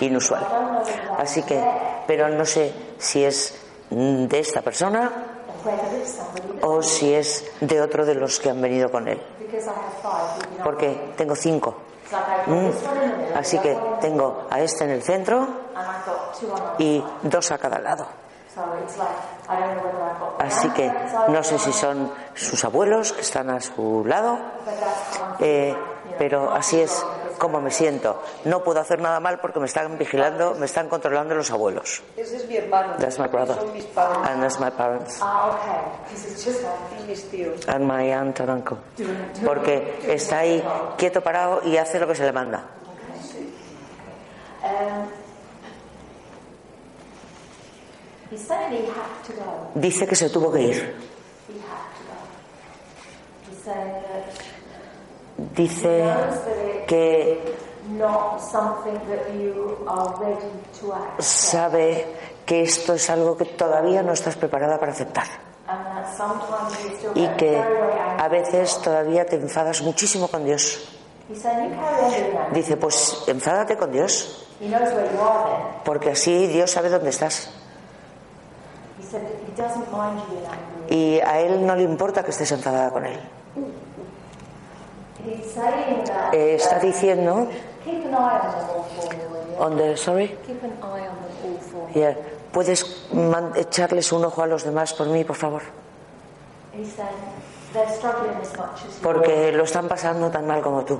inusual. 0.00 0.46
Así 1.18 1.42
que, 1.42 1.62
pero 2.06 2.28
no 2.28 2.44
sé 2.44 2.72
si 2.98 3.24
es 3.24 3.54
de 3.90 4.38
esta 4.38 4.62
persona 4.62 5.12
o 6.62 6.82
si 6.82 7.12
es 7.14 7.44
de 7.60 7.80
otro 7.80 8.04
de 8.06 8.14
los 8.14 8.40
que 8.40 8.50
han 8.50 8.60
venido 8.60 8.90
con 8.90 9.06
él, 9.08 9.20
porque 10.64 11.12
tengo 11.16 11.34
cinco. 11.36 11.76
Mm. 12.46 13.36
Así 13.36 13.58
que 13.58 13.78
tengo 14.00 14.46
a 14.50 14.60
este 14.60 14.84
en 14.84 14.90
el 14.90 15.02
centro 15.02 15.46
y 16.78 17.02
dos 17.22 17.50
a 17.52 17.58
cada 17.58 17.78
lado. 17.78 18.06
Así 20.38 20.68
que 20.70 20.92
no 21.28 21.42
sé 21.42 21.58
si 21.58 21.72
son 21.72 22.12
sus 22.34 22.64
abuelos 22.64 23.12
que 23.12 23.20
están 23.20 23.50
a 23.50 23.60
su 23.60 24.04
lado, 24.04 24.38
eh, 25.38 25.76
pero 26.18 26.52
así 26.52 26.80
es 26.80 27.04
como 27.38 27.60
me 27.60 27.70
siento. 27.70 28.22
No 28.44 28.62
puedo 28.62 28.80
hacer 28.80 29.00
nada 29.00 29.18
mal 29.18 29.40
porque 29.40 29.58
me 29.58 29.66
están 29.66 29.96
vigilando, 29.98 30.54
me 30.54 30.66
están 30.66 30.88
controlando 30.88 31.34
los 31.34 31.50
abuelos. 31.50 32.02
Ese 32.16 32.36
es 32.36 32.46
mi 32.46 32.56
hermano. 32.56 32.94
That's 32.98 33.18
my 33.18 33.28
brother. 33.28 33.56
Son 33.56 33.72
mis 33.72 33.86
padres 33.86 34.28
And 34.28 34.42
that's 34.42 34.60
my 34.60 34.70
parents. 34.70 35.18
Ah, 35.22 35.50
okay. 35.50 36.14
It's 36.14 36.44
just 36.44 36.60
mis 37.08 37.30
tíos. 37.30 37.66
And 37.66 37.86
my 37.86 38.12
aunt 38.12 38.38
and 38.40 38.50
uncle. 38.50 38.78
Porque 39.44 39.98
está 40.06 40.40
ahí 40.40 40.62
quieto 40.98 41.22
parado 41.22 41.62
y 41.64 41.76
hace 41.78 41.98
lo 41.98 42.06
que 42.06 42.14
se 42.14 42.24
le 42.24 42.32
manda. 42.32 42.64
Um. 44.62 45.20
Dice 49.74 50.06
que 50.06 50.14
se 50.14 50.30
tuvo 50.30 50.52
que 50.52 50.62
ir. 50.62 50.94
Dice 55.54 56.04
que 56.86 57.56
sabe 61.18 62.06
que 62.44 62.62
esto 62.62 62.94
es 62.94 63.10
algo 63.10 63.36
que 63.36 63.44
todavía 63.44 64.02
no 64.02 64.12
estás 64.12 64.36
preparada 64.36 64.78
para 64.78 64.92
aceptar. 64.92 65.26
Y 67.14 67.28
que 67.36 67.56
a 68.18 68.28
veces 68.28 68.80
todavía 68.82 69.24
te 69.24 69.36
enfadas 69.36 69.82
muchísimo 69.82 70.28
con 70.28 70.44
Dios. 70.44 70.96
Dice, 72.52 72.76
pues 72.76 73.24
enfádate 73.28 73.76
con 73.76 73.92
Dios, 73.92 74.46
porque 75.84 76.10
así 76.10 76.48
Dios 76.48 76.70
sabe 76.70 76.88
dónde 76.90 77.10
estás. 77.10 77.50
Y 80.88 81.20
a 81.20 81.40
Él 81.40 81.64
no 81.64 81.76
le 81.76 81.82
importa 81.84 82.22
que 82.24 82.30
estés 82.30 82.50
enfadada 82.52 82.90
con 82.90 83.06
Él. 83.06 83.20
Eh, 86.32 86.54
está 86.54 86.78
diciendo, 86.78 87.48
on 89.58 89.76
the, 89.76 89.96
sorry. 89.96 90.36
Yeah. 91.94 92.16
¿puedes 92.52 92.84
echarles 93.56 94.12
un 94.12 94.24
ojo 94.24 94.42
a 94.42 94.46
los 94.46 94.64
demás 94.64 94.92
por 94.94 95.06
mí, 95.08 95.24
por 95.24 95.36
favor? 95.36 95.62
Porque 99.02 99.52
lo 99.52 99.64
están 99.64 99.88
pasando 99.88 100.30
tan 100.30 100.46
mal 100.46 100.60
como 100.62 100.84
tú. 100.84 100.98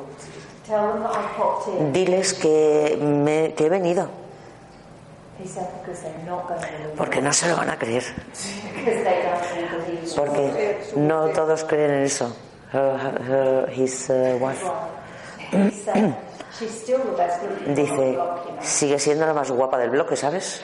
Diles 1.93 2.35
que, 2.35 2.97
me- 3.01 3.55
que 3.55 3.67
he 3.67 3.69
venido, 3.69 4.09
porque 6.97 7.21
no 7.21 7.33
se 7.33 7.49
lo 7.49 7.57
van 7.57 7.71
a 7.71 7.79
creer, 7.79 8.05
porque 10.17 10.79
no 10.97 11.29
todos 11.31 11.65
creen 11.65 11.91
en 11.93 12.03
eso. 12.05 12.37
Her- 12.73 13.19
her- 13.29 13.69
his 13.73 14.09
uh, 14.11 14.39
wife. 14.41 14.65
Dice, 17.75 18.19
sigue 18.61 18.99
siendo 18.99 19.27
la 19.27 19.33
más 19.33 19.51
guapa 19.51 19.79
del 19.79 19.91
bloque, 19.91 20.15
¿sabes? 20.15 20.63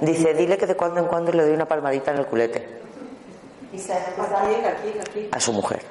Dice, 0.00 0.34
dile 0.34 0.56
que 0.56 0.66
de 0.66 0.76
cuando 0.76 1.00
en 1.00 1.06
cuando 1.06 1.32
le 1.32 1.42
doy 1.44 1.52
una 1.54 1.66
palmadita 1.66 2.12
en 2.12 2.18
el 2.18 2.26
culete 2.26 2.66
a 5.30 5.40
su 5.40 5.52
mujer. 5.52 5.82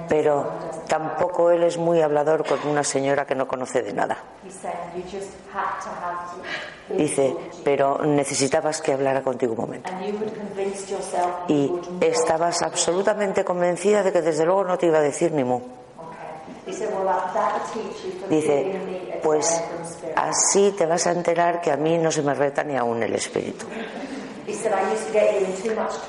pero 0.09 0.47
tampoco 0.87 1.51
él 1.51 1.63
es 1.63 1.79
muy 1.79 2.01
hablador 2.03 2.45
con 2.47 2.59
una 2.69 2.85
señora 2.85 3.25
que 3.25 3.35
no 3.35 3.49
conoce 3.49 3.83
de 3.83 3.93
nada. 3.95 4.19
Dice, 6.91 7.35
pero 7.65 8.05
necesitabas 8.05 8.83
que 8.83 8.93
hablara 8.93 9.23
contigo 9.23 9.53
un 9.53 9.61
momento. 9.61 9.91
Y 11.49 11.73
estabas 12.01 12.63
absolutamente 12.63 13.45
convencida 13.45 14.03
de 14.03 14.13
que 14.13 14.21
desde 14.21 14.45
luego 14.45 14.65
no 14.65 14.77
te 14.77 14.87
iba 14.87 14.99
a 14.99 15.03
decir 15.03 15.33
ni 15.33 15.43
mu. 15.45 15.61
Dice, 18.29 19.21
pues 19.23 19.63
así 20.17 20.75
te 20.77 20.85
vas 20.87 21.07
a 21.07 21.13
enterar 21.13 21.61
que 21.61 21.71
a 21.71 21.77
mí 21.77 21.97
no 21.99 22.11
se 22.13 22.23
me 22.23 22.35
reta 22.35 22.63
ni 22.63 22.77
aún 22.77 23.03
el 23.03 23.15
espíritu. 23.15 23.67
Dice, 24.47 24.71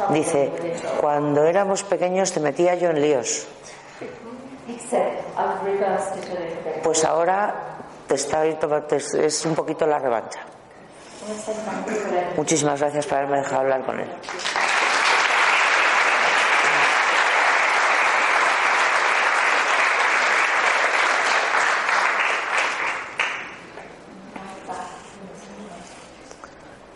with 0.10 0.36
it." 0.36 0.52
cuando 1.00 1.44
éramos 1.46 1.84
pequeños 1.84 2.32
te 2.32 2.40
metía 2.40 2.76
yo 2.76 2.90
en 2.90 3.02
líos, 3.02 3.48
pues 6.84 7.06
ahora 7.06 7.56
te 8.08 8.16
está, 8.16 8.46
es 8.46 9.46
un 9.46 9.56
poquito 9.56 9.86
la 9.86 10.00
revancha. 10.00 10.40
Muchísimas 12.36 12.80
gracias 12.80 13.06
por 13.06 13.18
haberme 13.18 13.38
dejado 13.38 13.62
hablar 13.62 13.86
con 13.86 14.00
él. 14.00 14.10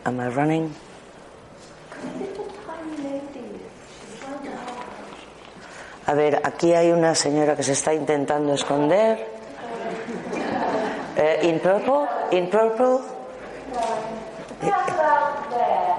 Am 0.08 0.22
I 0.22 0.30
running? 0.30 0.74
Little 2.18 2.46
tiny 2.66 2.98
lady. 3.04 3.60
She's 4.00 4.20
trying 4.22 4.42
to 4.46 4.52
hide. 4.56 4.88
A 6.08 6.14
ver, 6.14 6.40
aquí 6.44 6.74
hay 6.74 6.92
una 6.92 7.14
señora 7.16 7.56
que 7.56 7.64
se 7.64 7.74
está 7.74 7.94
intentando 7.94 8.54
esconder. 8.54 9.28
Eh, 11.18 11.40
in 11.44 11.60
purple, 11.60 12.08
in 12.32 12.50
purple, 12.50 13.02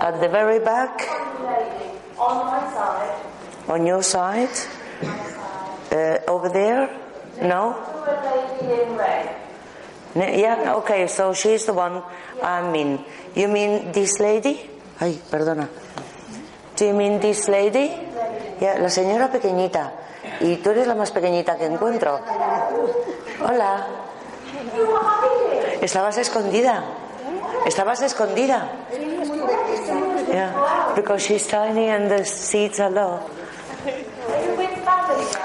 at 0.00 0.20
the 0.20 0.28
very 0.28 0.61
back, 0.61 1.06
on 2.18 2.48
side. 2.72 3.11
on 3.68 3.86
your 3.86 4.02
side, 4.02 4.48
Eh, 5.90 6.18
over 6.28 6.50
there. 6.50 6.88
No. 7.40 7.74
Yeah, 10.14 10.74
okay, 10.76 11.06
so 11.06 11.32
she's 11.32 11.64
the 11.64 11.72
one 11.72 12.02
I 12.42 12.62
mean. 12.70 13.04
You 13.34 13.48
mean 13.48 13.92
this 13.92 14.20
lady? 14.20 14.68
Ay, 15.00 15.18
perdona. 15.30 15.68
Do 16.76 16.84
you 16.84 16.94
mean 16.94 17.20
this 17.20 17.48
lady? 17.48 17.90
Yeah, 18.61 18.78
la 18.78 18.90
señora 18.90 19.28
pequeñita. 19.28 19.92
Y 20.40 20.56
tú 20.56 20.70
eres 20.70 20.86
la 20.86 20.94
más 20.94 21.11
pequeñita 21.11 21.56
que 21.56 21.66
encuentro. 21.66 22.20
Hola. 23.44 23.86
Estabas 25.80 26.18
escondida. 26.18 26.82
Estabas 27.66 28.02
escondida. 28.02 28.68
Yeah, 30.28 30.92
because 30.94 31.22
she's 31.22 31.46
tiny 31.46 31.88
and 31.88 32.11
the 32.11 32.24
seats 32.24 32.80
are 32.80 32.90
low. 32.90 33.20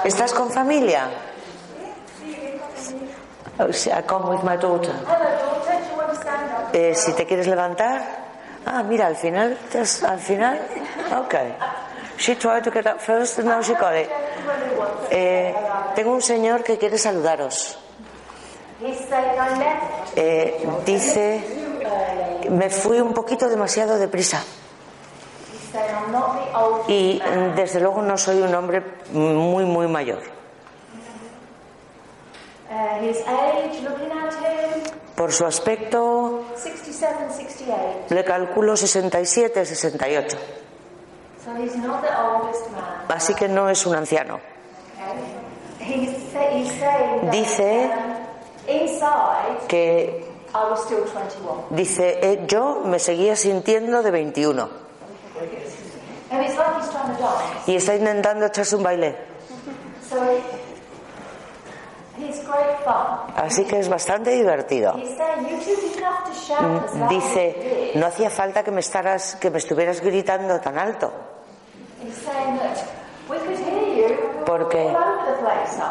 ¿Estás 0.04 0.32
con 0.32 0.50
familia? 0.50 1.08
Oh, 3.58 3.68
I 3.68 4.02
come 4.02 4.30
with 4.30 4.42
my 4.42 4.56
daughter. 4.56 4.92
Eh, 6.72 6.94
si 6.94 7.12
te 7.12 7.24
quieres 7.24 7.46
levantar. 7.46 8.02
Ah, 8.66 8.82
mira, 8.82 9.06
al 9.06 9.16
final, 9.16 9.56
al 10.06 10.18
final. 10.18 10.58
Okay. 11.26 11.54
She 12.16 12.36
tried 12.36 12.64
to 12.64 12.70
get 12.70 12.86
up 12.86 13.00
first 13.00 13.38
and 13.38 13.48
now 13.48 13.62
she 13.62 13.74
got 13.74 13.94
it. 13.94 14.08
Eh, 15.10 15.54
tengo 15.94 16.12
un 16.12 16.22
señor 16.22 16.62
que 16.62 16.78
quiere 16.78 16.98
saludaros. 16.98 17.78
Eh, 20.16 20.66
dice 20.84 21.42
Me 22.50 22.70
fui 22.70 23.00
un 23.00 23.14
poquito 23.14 23.48
demasiado 23.48 23.98
deprisa 23.98 24.42
y 26.86 27.20
desde 27.56 27.80
luego 27.80 28.02
no 28.02 28.16
soy 28.16 28.40
un 28.40 28.54
hombre 28.54 28.82
muy, 29.12 29.64
muy 29.64 29.88
mayor. 29.88 30.20
Him, 33.00 33.14
Por 35.16 35.32
su 35.32 35.46
aspecto 35.46 36.44
67, 36.56 37.14
68. 37.30 38.14
le 38.14 38.24
calculo 38.24 38.76
67, 38.76 39.64
68. 39.64 40.36
Así 43.08 43.34
que 43.34 43.48
no 43.48 43.68
es 43.68 43.86
un 43.86 43.94
anciano. 43.94 44.40
Dice- 47.30 47.90
um, 47.92 48.70
inside, 48.70 49.66
Que 49.68 50.24
I 50.54 50.70
was 50.70 50.84
still 50.84 51.04
21. 51.04 51.66
dice, 51.70 52.18
eh, 52.22 52.44
yo 52.46 52.80
me 52.84 52.98
seguía 52.98 53.36
sintiendo 53.36 54.02
de 54.02 54.10
21 54.10 54.68
And 56.30 56.42
it's 56.42 56.56
like 56.56 56.76
he's 56.80 56.90
trying 56.90 57.14
to 57.16 57.22
dance. 57.22 57.70
y 57.70 57.76
está 57.76 57.94
intentando 57.94 58.46
echarse 58.46 58.76
un 58.76 58.82
baile. 58.82 59.16
Así 63.36 63.64
que 63.64 63.78
es 63.80 63.88
bastante 63.88 64.30
divertido. 64.30 64.94
You 64.96 65.08
Dice, 67.08 67.92
no 67.96 68.06
hacía 68.06 68.30
falta 68.30 68.62
que 68.62 68.70
me, 68.70 68.80
estaras, 68.80 69.36
que 69.36 69.50
me 69.50 69.58
estuvieras 69.58 70.00
gritando 70.00 70.60
tan 70.60 70.78
alto. 70.78 71.12
Porque 74.44 74.84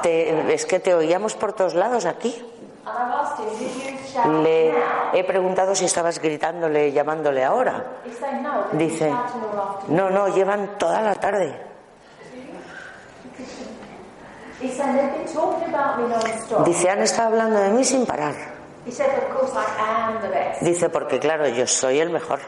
Te- 0.03 0.53
es 0.53 0.65
que 0.65 0.79
te 0.79 0.93
oíamos 0.93 1.35
por 1.35 1.53
todos 1.53 1.73
lados 1.73 2.05
aquí. 2.05 2.29
Le 4.33 4.73
he 5.13 5.23
preguntado 5.23 5.73
si 5.73 5.85
estabas 5.85 6.19
gritándole, 6.19 6.91
llamándole 6.91 7.43
ahora. 7.43 7.83
Dice, 8.73 9.09
no, 9.87 10.09
no, 10.09 10.27
llevan 10.35 10.77
toda 10.77 11.01
la 11.01 11.15
tarde. 11.15 11.57
Dice, 16.65 16.89
han 16.89 17.01
estado 17.01 17.29
hablando 17.29 17.59
de 17.59 17.69
mí 17.69 17.83
sin 17.83 18.05
parar. 18.05 18.35
Dice, 20.61 20.89
porque 20.89 21.19
claro, 21.19 21.47
yo 21.47 21.65
soy 21.65 21.99
el 21.99 22.09
mejor. 22.09 22.39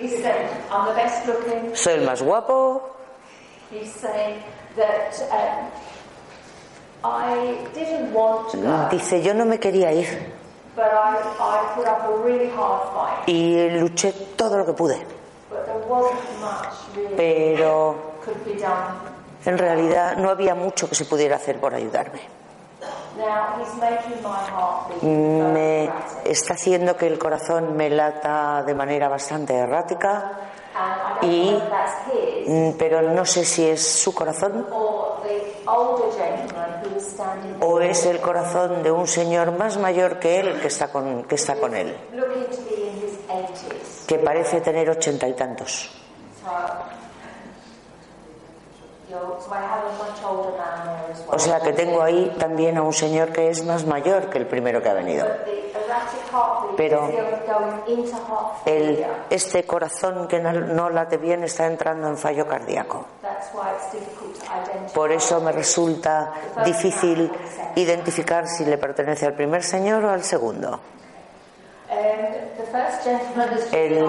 He 0.00 0.08
said, 0.08 0.48
I'm 0.70 0.86
the 0.88 0.94
best 0.94 1.26
looking. 1.26 1.74
Soy 1.76 1.92
el 1.94 2.06
más 2.06 2.22
guapo. 2.22 2.82
He's 3.70 3.92
saying 3.94 4.42
that 4.76 5.12
um, 5.30 5.70
I 7.04 7.58
didn't 7.74 8.12
want 8.12 8.50
to 8.50 8.56
go, 8.58 8.88
Dice, 8.90 9.22
yo 9.22 9.32
no 9.34 9.44
me 9.44 9.58
quería 9.58 9.92
ir. 9.92 10.06
but 10.74 10.84
I, 10.92 11.16
I 11.38 11.72
put 11.74 11.86
up 11.86 12.04
a 12.08 12.16
really 12.24 12.48
hard 12.50 12.88
fight. 12.94 13.28
Y 13.28 13.68
luché 13.78 14.12
todo 14.36 14.56
lo 14.58 14.64
que 14.64 14.72
pude. 14.72 14.98
But 15.50 15.66
there 15.66 15.78
wasn't 15.86 16.40
much 16.40 16.74
really 16.96 17.14
Pero 17.16 17.94
could 18.22 18.42
be 18.44 18.54
done. 18.54 18.94
en 19.44 19.58
realidad 19.58 20.16
no 20.16 20.30
había 20.30 20.54
mucho 20.54 20.88
que 20.88 20.94
se 20.94 21.04
pudiera 21.04 21.36
hacer 21.36 21.58
por 21.60 21.74
ayudarme. 21.74 22.20
Me 25.52 25.90
está 26.24 26.54
haciendo 26.54 26.96
que 26.96 27.06
el 27.06 27.18
corazón 27.18 27.76
me 27.76 27.90
lata 27.90 28.62
de 28.62 28.74
manera 28.74 29.08
bastante 29.08 29.54
errática, 29.54 30.32
y- 31.22 31.58
mm, 32.46 32.72
pero 32.78 33.02
no 33.02 33.24
sé 33.24 33.44
si 33.44 33.66
es 33.68 33.86
su 33.86 34.14
corazón 34.14 34.66
o 37.60 37.80
es 37.80 38.06
el 38.06 38.20
corazón 38.20 38.82
de 38.82 38.90
un 38.90 39.06
señor 39.06 39.52
más 39.52 39.76
mayor 39.78 40.18
que 40.18 40.40
él 40.40 40.60
que 40.60 40.68
está 40.68 40.88
con, 40.90 41.24
que 41.24 41.34
está 41.34 41.56
con 41.56 41.74
él, 41.76 41.96
looking 42.12 42.44
to 42.46 42.62
be 42.64 42.88
in 42.88 42.96
his 43.04 43.18
80s. 43.28 44.06
que 44.06 44.18
parece 44.18 44.60
tener 44.60 44.88
ochenta 44.90 45.28
y 45.28 45.34
tantos. 45.34 45.90
So, 46.42 46.48
you 46.48 46.52
know, 46.52 46.56
so 46.56 46.56
I 46.56 46.58
have 46.58 46.68
a 46.70 46.78
much 46.78 46.88
older 46.88 47.16
man 47.20 47.40
there 48.32 48.56
as 48.56 48.80
well. 48.80 48.99
O 51.28 51.38
sea 51.38 51.60
que 51.60 51.72
tengo 51.72 52.02
ahí 52.02 52.34
también 52.38 52.76
a 52.76 52.82
un 52.82 52.92
señor 52.92 53.32
que 53.32 53.50
es 53.50 53.64
más 53.64 53.84
mayor 53.84 54.30
que 54.30 54.38
el 54.38 54.46
primero 54.46 54.82
que 54.82 54.88
ha 54.88 54.94
venido. 54.94 55.26
Pero 56.76 57.10
El, 58.64 59.06
este 59.28 59.64
corazón 59.64 60.28
que 60.28 60.38
no, 60.38 60.52
no 60.52 60.90
late 60.90 61.16
bien 61.16 61.42
está 61.42 61.66
entrando 61.66 62.08
en 62.08 62.16
fallo 62.16 62.46
cardíaco. 62.46 63.06
Por 64.94 65.12
eso 65.12 65.40
me 65.40 65.52
resulta 65.52 66.32
difícil 66.64 67.30
identificar 67.74 68.46
si 68.46 68.64
le 68.64 68.78
pertenece 68.78 69.26
al 69.26 69.34
primer 69.34 69.62
señor 69.62 70.04
o 70.04 70.10
al 70.10 70.22
segundo. 70.22 70.80
Um, 71.90 72.40
El-. 73.72 74.06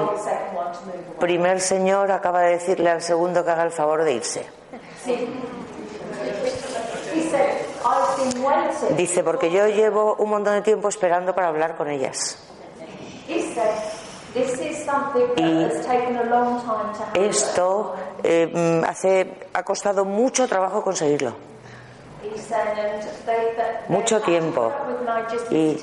Primer 1.19 1.59
señor 1.59 2.11
acaba 2.11 2.41
de 2.41 2.51
decirle 2.51 2.91
al 2.91 3.01
segundo 3.01 3.43
que 3.43 3.49
haga 3.51 3.63
el 3.63 3.71
favor 3.71 4.03
de 4.03 4.13
irse. 4.13 4.60
Dice, 8.95 9.23
porque 9.23 9.51
yo 9.51 9.67
llevo 9.67 10.15
un 10.15 10.29
montón 10.29 10.53
de 10.55 10.61
tiempo 10.61 10.89
esperando 10.89 11.33
para 11.33 11.47
hablar 11.47 11.75
con 11.75 11.89
ellas. 11.89 12.37
Y. 15.37 15.67
Esto 17.15 17.95
eh, 18.23 18.51
mm, 18.53 18.85
hace, 18.85 19.33
ha 19.53 19.63
costado 19.63 20.05
mucho 20.05 20.47
trabajo 20.47 20.83
conseguirlo. 20.83 21.50
Mucho 23.89 24.21
tiempo. 24.21 24.71
Y- 25.49 25.75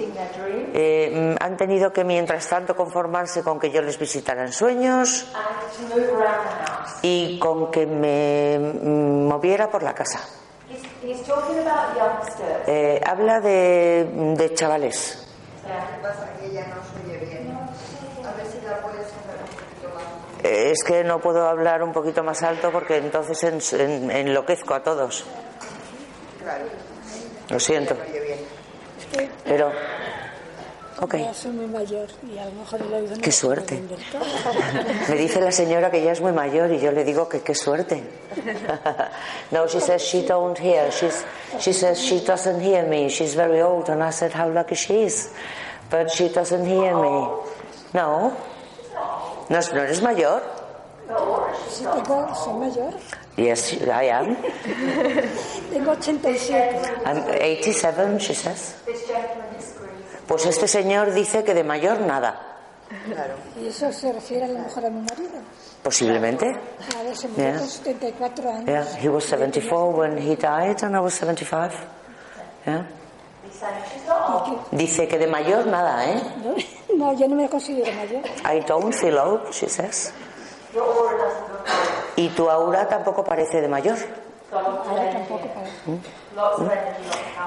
Eh, 0.74 1.10
mm, 1.38 1.42
han 1.44 1.56
tenido 1.56 1.92
que, 1.92 2.04
mientras 2.04 2.46
tanto, 2.48 2.74
conformarse 2.76 3.42
con 3.42 3.58
que 3.58 3.70
yo 3.70 3.82
les 3.82 3.98
visitara 3.98 4.42
en 4.44 4.52
sueños 4.52 5.26
y 7.02 7.38
con 7.38 7.70
que 7.70 7.86
me 7.86 8.58
mm, 8.58 9.26
moviera 9.28 9.68
por 9.70 9.82
la 9.82 9.94
casa. 9.94 10.20
Youngsters. 11.96 12.68
Eh, 12.68 13.00
habla 13.04 13.40
de, 13.40 14.08
de 14.36 14.54
chavales. 14.54 15.24
Eh, 20.44 20.70
es 20.72 20.84
que 20.84 21.02
no 21.04 21.18
puedo 21.20 21.48
hablar 21.48 21.82
un 21.82 21.92
poquito 21.92 22.22
más 22.22 22.42
alto 22.42 22.70
porque 22.70 22.96
entonces 22.98 23.42
en- 23.44 23.80
en- 23.80 24.10
enloquezco 24.10 24.74
a 24.74 24.82
todos. 24.82 25.24
Lo 27.50 27.58
siento. 27.58 27.96
Pero, 29.44 29.72
ok. 31.00 31.14
Ya 31.16 31.34
soy 31.34 31.52
muy 31.52 31.66
mayor 31.66 32.08
y 32.30 32.38
a 32.38 32.44
lo 32.44 32.52
mejor 32.52 32.82
el 32.82 32.92
oído 32.92 33.16
no 33.16 33.22
Qué 33.22 33.32
suerte. 33.32 33.82
Me 35.08 35.14
dice 35.16 35.40
la 35.40 35.52
señora 35.52 35.90
que 35.90 36.02
ya 36.02 36.12
es 36.12 36.20
muy 36.20 36.32
mayor 36.32 36.70
y 36.72 36.78
yo 36.78 36.92
le 36.92 37.04
digo 37.04 37.28
que 37.28 37.40
qué 37.40 37.54
suerte. 37.54 38.02
no, 39.50 39.66
she 39.66 39.80
says 39.80 40.02
she 40.02 40.22
don't 40.26 40.58
hear. 40.58 40.90
She's, 40.90 41.24
she 41.58 41.72
says 41.72 41.98
she 41.98 42.20
doesn't 42.20 42.60
hear 42.60 42.86
me. 42.86 43.08
She's 43.08 43.34
very 43.34 43.62
old. 43.62 43.88
And 43.88 44.02
I 44.02 44.10
said 44.10 44.32
how 44.32 44.48
lucky 44.52 44.74
she 44.74 45.04
is. 45.04 45.32
But 45.90 46.10
she 46.10 46.28
doesn't 46.28 46.66
hear 46.66 46.94
me. 46.94 47.28
No. 47.94 48.36
No, 49.48 49.60
no 49.72 49.80
eres 49.80 50.02
mayor. 50.02 50.42
Sí, 51.70 51.84
tengo, 51.84 52.34
soy 52.34 52.54
mayor. 52.54 52.94
Yes, 53.36 53.72
I 53.74 54.08
am. 54.10 54.36
Tengo 55.72 55.92
87. 55.92 56.82
I'm 57.06 57.22
87, 57.28 58.18
she 58.18 58.34
says. 58.34 58.74
This 58.84 59.06
gentleman 59.06 59.46
disagrees. 59.56 59.92
Pues 60.26 60.44
este 60.46 60.68
señor 60.68 61.12
dice 61.14 61.44
que 61.44 61.54
de 61.54 61.64
mayor 61.64 62.00
nada. 62.00 62.40
Claro. 63.06 63.34
Y 63.60 63.68
eso 63.68 63.92
se 63.92 64.12
refiere 64.12 64.44
a 64.44 64.48
lo 64.48 64.58
mejor 64.60 64.84
a 64.86 64.90
mi 64.90 65.00
marido. 65.00 65.38
Posiblemente. 65.82 66.46
Ver, 66.46 67.16
se 67.16 67.28
murió 67.28 67.44
Yeah. 67.44 67.58
con 67.58 67.68
74 67.68 68.50
años. 68.50 68.66
Yeah, 68.66 68.84
he 69.00 69.08
was 69.08 69.24
74 69.24 69.90
when 69.94 70.18
he 70.18 70.36
died 70.36 70.82
and 70.82 70.96
I 70.96 71.00
was 71.00 71.14
75. 71.14 71.72
Yeah. 72.66 72.86
Dice 74.72 75.08
que 75.08 75.18
de 75.18 75.26
mayor 75.26 75.66
nada, 75.66 76.04
¿eh? 76.06 76.20
¿No? 76.44 76.54
No, 76.98 77.12
yo 77.12 77.28
no 77.28 77.36
me 77.36 77.48
considero 77.48 77.92
mayor. 77.94 78.22
I 78.44 78.60
don't 78.66 78.92
feel 78.92 79.16
old, 79.18 79.52
she 79.52 79.68
says. 79.68 80.12
Y 82.16 82.28
tu 82.30 82.50
aura 82.50 82.88
tampoco 82.88 83.22
parece 83.24 83.60
de 83.60 83.68
mayor. 83.68 83.96
Lots 84.50 84.64
of 86.60 86.68
power. 86.68 86.96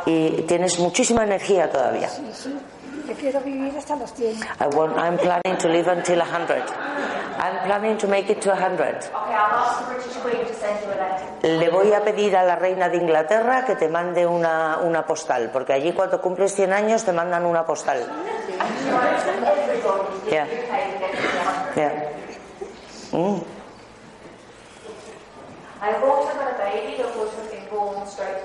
Y 0.06 0.44
tienes 0.44 0.80
muchísima 0.80 1.24
energía 1.24 1.70
todavía. 1.70 2.08
Sí, 2.10 2.30
sí. 2.34 2.58
Yo 3.08 3.14
quiero 3.16 3.42
vivir 3.42 3.76
hasta 3.78 3.96
los 3.96 4.14
100. 4.14 4.38
I 4.60 4.68
want, 4.76 4.96
I'm 4.98 5.18
planning 5.18 5.58
to 5.58 5.68
live 5.68 5.88
until 5.92 6.20
100. 6.20 6.64
I'm 7.38 7.64
planning 7.66 7.98
to 7.98 8.08
make 8.08 8.30
it 8.32 8.40
to 8.42 8.52
100. 8.52 8.80
Okay, 8.80 9.10
I'll 9.12 9.34
ask 9.34 9.80
the 9.80 9.86
British 9.94 10.16
Queen 10.22 10.46
to 10.46 10.54
send 10.54 10.80
you 10.84 10.92
a 10.92 10.96
letter. 10.96 11.58
Le 11.60 11.70
voy 11.70 11.92
a 11.94 12.04
pedir 12.04 12.36
a 12.38 12.44
la 12.44 12.56
reina 12.56 12.88
de 12.90 12.98
Inglaterra 12.98 13.66
que 13.66 13.76
te 13.76 13.90
mande 13.90 14.26
una, 14.28 14.78
una 14.84 15.04
postal, 15.06 15.50
porque 15.52 15.74
allí 15.74 15.94
cuando 15.94 16.22
cumples 16.22 16.54
100 16.54 16.72
años 16.72 17.04
te 17.04 17.12
mandan 17.12 17.46
una 17.46 17.66
postal. 17.66 18.06
Yeah. 20.30 20.46
the 20.46 20.52
UK 20.52 21.00
gets 21.00 21.18
to 21.18 21.24
100. 21.74 21.76
Yeah. 21.76 22.12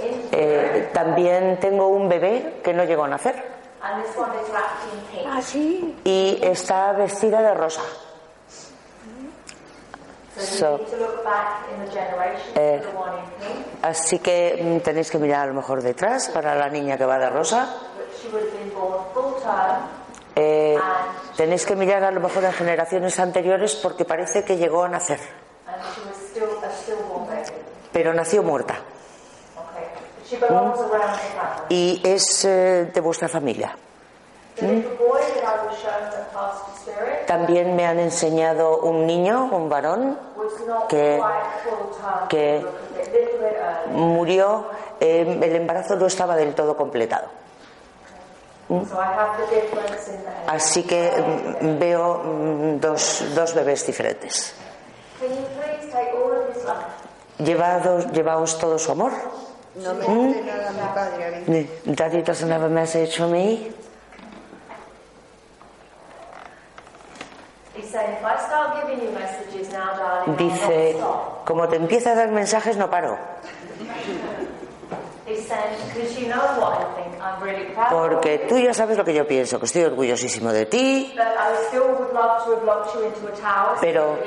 Into 0.00 0.28
Eh, 0.32 0.90
también 0.92 1.58
tengo 1.60 1.88
un 1.88 2.08
bebé 2.08 2.60
que 2.64 2.72
no 2.72 2.84
llegó 2.84 3.04
a 3.04 3.08
nacer. 3.08 3.34
And 3.82 4.02
this 4.02 4.16
one 4.16 4.30
is 4.42 4.50
wrapped 4.50 4.92
in 4.92 5.00
pink. 5.12 5.26
Ah, 5.28 5.40
y 6.04 6.38
está 6.42 6.92
vestida 6.92 7.40
de 7.42 7.54
rosa. 7.54 7.82
So, 10.36 10.42
So, 10.42 10.72
you 10.72 10.78
need 10.78 10.90
to 10.90 10.96
look 10.98 11.24
back 11.24 11.66
in 11.72 11.84
the 11.84 11.90
generation 11.90 12.52
eh, 12.56 12.80
for 12.82 12.90
the 12.90 12.98
one 12.98 13.18
in 13.18 13.24
pink. 13.40 13.66
Así 13.82 14.18
que 14.18 14.58
mm, 14.60 14.80
tenéis 14.80 15.10
que 15.10 15.18
mirar 15.18 15.42
a 15.42 15.46
lo 15.46 15.54
mejor 15.54 15.82
detrás 15.82 16.28
para 16.28 16.54
la 16.54 16.68
niña 16.68 16.96
que 16.96 17.04
va 17.04 17.18
de 17.18 17.30
rosa. 17.30 17.68
Eh, 20.38 20.76
tenéis 21.36 21.64
que 21.64 21.74
mirar 21.74 22.04
a 22.04 22.10
lo 22.10 22.20
mejor 22.20 22.44
en 22.44 22.52
generaciones 22.52 23.18
anteriores 23.18 23.74
porque 23.76 24.04
parece 24.04 24.44
que 24.44 24.56
llegó 24.58 24.84
a 24.84 24.88
nacer, 24.88 25.18
pero 27.92 28.12
nació 28.12 28.42
muerta 28.42 28.74
y 31.70 32.02
es 32.04 32.44
eh, 32.44 32.90
de 32.92 33.00
vuestra 33.00 33.28
familia. 33.28 33.74
Spirit 34.56 34.86
También 37.26 37.76
me 37.76 37.86
han 37.86 37.98
enseñado 37.98 38.80
un 38.80 39.06
niño, 39.06 39.48
un 39.52 39.68
varón, 39.68 40.18
Que- 40.88 42.64
murió, 43.90 44.66
eh, 45.00 45.38
el 45.42 45.56
embarazo 45.56 45.96
no 45.96 46.06
estaba 46.06 46.36
del 46.36 46.54
todo 46.54 46.76
completado. 46.76 47.28
So 47.28 47.34
I 47.34 47.34
have 47.34 47.34
the 47.34 47.34
difference 47.34 48.24
in 48.26 48.54
the 48.54 48.54
age. 48.54 48.55
Así 50.48 50.82
que 50.82 51.10
mm, 51.10 51.78
veo 51.78 52.22
mm, 52.24 52.80
dos, 52.80 53.24
dos 53.34 53.54
bebés 53.54 53.86
diferentes. 53.86 54.54
Llevados, 57.38 58.10
llevaos 58.12 58.58
todo 58.58 58.78
su 58.78 58.92
amor. 58.92 59.12
No 59.76 59.92
me 59.94 60.00
dice 60.06 60.42
nada 60.42 60.70
mi 60.72 60.94
padre, 60.94 61.26
a 61.26 61.50
mí. 61.50 61.68
Daddy 61.84 62.22
doesn't 62.22 62.50
have 62.50 62.64
a 62.64 62.68
message 62.68 63.18
for 63.18 63.28
me. 63.28 63.70
Dice, 70.38 70.96
como 71.44 71.68
te 71.68 71.76
empieza 71.76 72.12
a 72.12 72.14
dar 72.14 72.30
mensajes 72.30 72.76
no 72.76 72.90
paro, 72.90 73.18
porque 77.90 78.38
tú 78.48 78.58
ya 78.58 78.72
sabes 78.74 78.96
lo 78.96 79.04
que 79.04 79.14
yo 79.14 79.26
pienso, 79.26 79.58
que 79.58 79.66
estoy 79.66 79.84
orgullosísimo 79.84 80.52
de 80.52 80.66
ti, 80.66 81.12
but 81.16 81.24
I 81.24 81.66
still 81.68 81.82
would 81.98 82.12
love 82.12 82.44
to 82.44 82.52
have 82.56 82.64
locked 82.64 82.94
you 82.94 83.04
into 83.06 83.26
a 83.28 83.32
tower 83.32 83.74
so 83.76 83.80
pero 83.80 84.18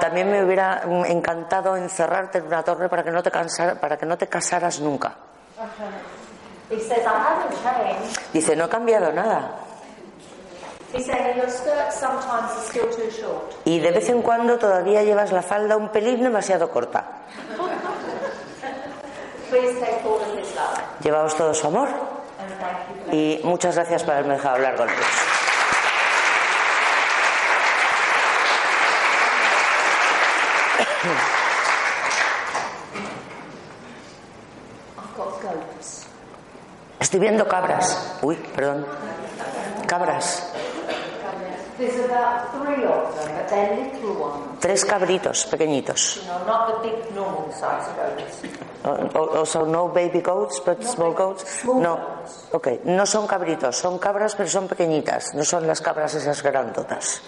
también 0.00 0.30
me 0.30 0.44
hubiera 0.44 0.82
encantado 1.06 1.76
encerrarte 1.76 2.38
en 2.38 2.46
una 2.46 2.62
torre 2.62 2.88
para 2.88 3.02
que 3.02 3.10
no 3.10 3.22
te, 3.22 3.30
cansara- 3.30 3.78
para 3.80 3.96
que 3.96 4.06
no 4.06 4.16
te 4.18 4.26
casaras 4.26 4.80
nunca. 4.80 5.14
Changed. 7.62 8.18
Dice, 8.32 8.56
no 8.56 8.64
he 8.64 8.68
cambiado 8.68 9.12
nada. 9.12 9.52
Y 13.64 13.80
de 13.80 13.90
vez 13.90 14.08
en 14.08 14.22
cuando 14.22 14.56
todavía 14.58 15.02
llevas 15.02 15.32
la 15.32 15.42
falda 15.42 15.76
un 15.76 15.88
pelín 15.90 16.22
demasiado 16.22 16.70
corta. 16.70 17.04
Llevaos 21.04 21.36
todo 21.36 21.52
su 21.52 21.66
amor 21.66 21.88
y 23.12 23.38
muchas 23.44 23.74
gracias 23.74 24.02
por 24.02 24.14
haberme 24.14 24.34
dejado 24.34 24.54
hablar 24.54 24.74
con 24.74 24.88
ellos. 24.88 25.06
Estoy 36.98 37.20
viendo 37.20 37.46
cabras. 37.46 38.16
Uy, 38.22 38.36
perdón. 38.36 38.86
Cabras. 39.86 40.54
There's 40.54 40.62
about 40.64 40.92
three 40.94 41.04
of 41.04 41.04
them, 41.04 41.24
but 41.24 41.30
they're 41.30 41.32
little 41.36 41.52
ones. 41.52 41.63
Tres 44.60 44.84
cabritos 44.84 45.46
pequeñitos. 45.46 46.20
Also, 49.34 49.66
no 49.66 49.88
baby 49.88 50.20
goats, 50.20 50.62
but 50.64 50.82
small 50.82 51.12
goats. 51.12 51.64
No. 51.64 51.96
goats. 51.96 52.48
Ok, 52.52 52.68
no 52.84 53.06
son 53.06 53.26
cabritos, 53.26 53.76
son 53.76 53.98
cabras, 53.98 54.34
pero 54.36 54.48
son 54.48 54.68
pequeñitas. 54.68 55.34
No 55.34 55.44
son 55.44 55.66
las 55.66 55.80
cabras 55.80 56.14
esas 56.14 56.42
grandotas. 56.42 57.22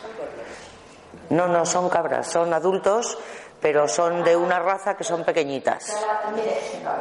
No, 1.30 1.48
no, 1.48 1.66
son 1.66 1.88
cabras, 1.88 2.28
son 2.28 2.54
adultos, 2.54 3.18
pero 3.60 3.88
son 3.88 4.22
de 4.22 4.36
una 4.36 4.60
raza 4.60 4.96
que 4.96 5.02
son 5.02 5.24
pequeñitas. 5.24 5.92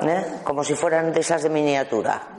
¿eh? 0.02 0.40
Como 0.44 0.64
si 0.64 0.74
fueran 0.74 1.14
de 1.14 1.20
esas 1.20 1.44
de 1.44 1.50
miniatura. 1.50 2.30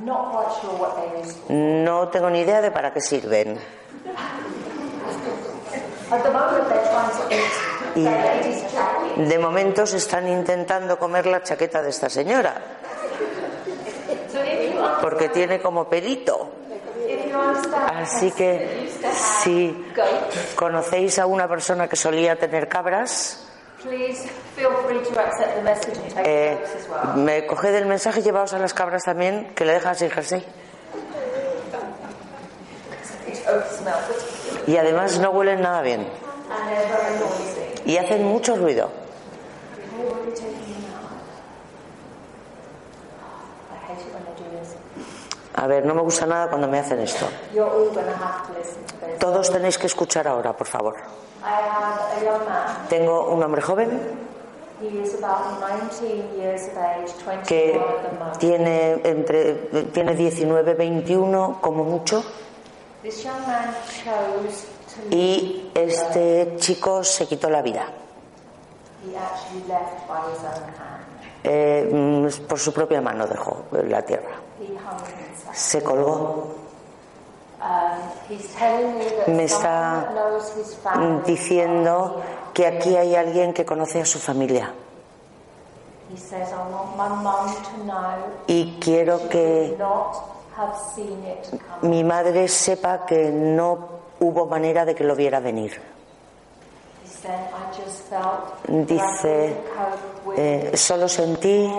No 1.49 2.09
tengo 2.09 2.31
ni 2.31 2.41
idea 2.41 2.61
de 2.61 2.73
para 2.73 2.93
qué 2.93 3.01
sirven. 3.01 3.57
At 4.07 4.13
the 4.13 4.15
moment, 4.17 4.35
they're 4.37 4.37
trying 4.37 4.43
to 4.43 4.55
eat 4.57 5.65
the 5.67 5.75
lady's 5.79 5.96
jacket. 8.73 9.29
De 9.29 9.39
momento 9.39 9.87
se 9.87 9.97
están 9.97 10.29
intentando 10.29 10.99
comer 10.99 11.27
la 11.27 11.43
chaqueta 11.43 11.83
de 11.83 11.91
esta 11.91 12.09
señora, 12.09 12.61
porque 15.01 15.29
tiene 15.31 15.61
como 15.61 15.89
pelito. 15.89 16.51
Así 17.95 18.31
que 18.33 18.91
si 19.13 19.87
conocéis 20.55 21.19
a 21.19 21.27
una 21.27 21.49
persona 21.49 21.89
que 21.89 21.97
solía 21.97 22.37
tener 22.37 22.69
cabras, 22.69 23.47
eh, 26.25 26.59
me 27.17 27.47
coged 27.47 27.75
el 27.75 27.87
mensaje, 27.87 28.23
llevaos 28.23 28.53
a 28.53 28.59
las 28.59 28.75
cabras 28.75 29.05
también, 29.05 29.55
que 29.55 29.65
le 29.65 29.75
dejan 29.75 29.95
sin 29.95 30.11
jersey. 30.11 30.45
Y 34.67 34.77
además 34.77 35.19
no 35.19 35.31
huelen 35.31 35.61
nada 35.61 35.83
bien. 35.83 36.09
Y 37.85 37.97
hacen 37.99 38.25
mucho 38.25 38.57
ruido. 38.57 38.91
A 45.55 45.67
ver, 45.67 45.87
no 45.87 45.95
me 45.95 46.03
gusta 46.03 46.27
nada 46.27 46.49
cuando 46.49 46.69
me 46.69 46.79
hacen 46.79 47.01
esto. 47.01 47.27
Todos 49.19 49.51
tenéis 49.51 49.79
que 49.79 49.87
escuchar 49.87 50.29
ahora, 50.29 50.53
por 50.53 50.67
favor. 50.67 50.97
Tengo 52.89 53.29
un 53.29 53.43
hombre 53.43 53.63
joven 53.63 54.27
He 54.79 54.89
is 54.89 55.15
about 55.15 55.59
19 55.59 56.37
years 56.39 56.69
of 56.69 56.77
age, 56.77 57.11
21 57.25 57.47
que 57.47 57.81
tiene 58.39 59.01
entre 59.05 59.55
tiene 59.95 60.15
19, 60.15 60.75
21 60.75 61.61
como 61.63 61.85
mucho 61.85 62.23
y 65.11 65.71
este 65.75 66.57
chico 66.57 67.05
se 67.05 67.27
quitó 67.27 67.49
la 67.51 67.63
vida. 67.63 67.87
He 69.05 69.17
actually 69.17 69.63
left 69.69 70.09
by 70.09 70.21
his 70.33 70.43
own 70.43 70.63
hand. 70.75 71.07
Eh, 71.45 71.89
mm, 71.93 72.47
por 72.49 72.59
su 72.59 72.73
propia 72.73 73.01
mano 73.01 73.27
dejó 73.27 73.67
la 73.71 74.03
tierra. 74.03 74.35
Se 75.53 75.83
colgó. 75.83 76.55
Um, 77.59 78.03
he's 78.29 78.55
telling 78.55 78.99
me 79.29 79.45
está 79.45 80.05
that 80.05 80.15
knows 80.15 80.55
his 80.57 80.77
family 80.77 81.23
diciendo 81.25 82.23
que 82.53 82.67
aquí 82.67 82.97
hay 82.97 83.17
alguien 83.17 83.55
que 83.55 83.65
conoce 83.65 84.01
a 84.01 84.05
su 84.05 84.19
familia. 84.19 84.73
Y 88.47 88.79
quiero 88.79 89.29
que 89.29 89.77
mi 91.83 92.03
madre 92.05 92.49
sepa 92.49 93.05
que 93.05 93.31
no 93.31 93.79
hubo 94.21 94.47
manera 94.47 94.85
de 94.85 94.95
que 94.95 95.05
lo 95.05 95.15
viera 95.15 95.41
venir. 95.41 95.81
Dice, 98.69 99.57
Eh, 100.37 100.77
solo 100.77 101.09
sentí 101.09 101.71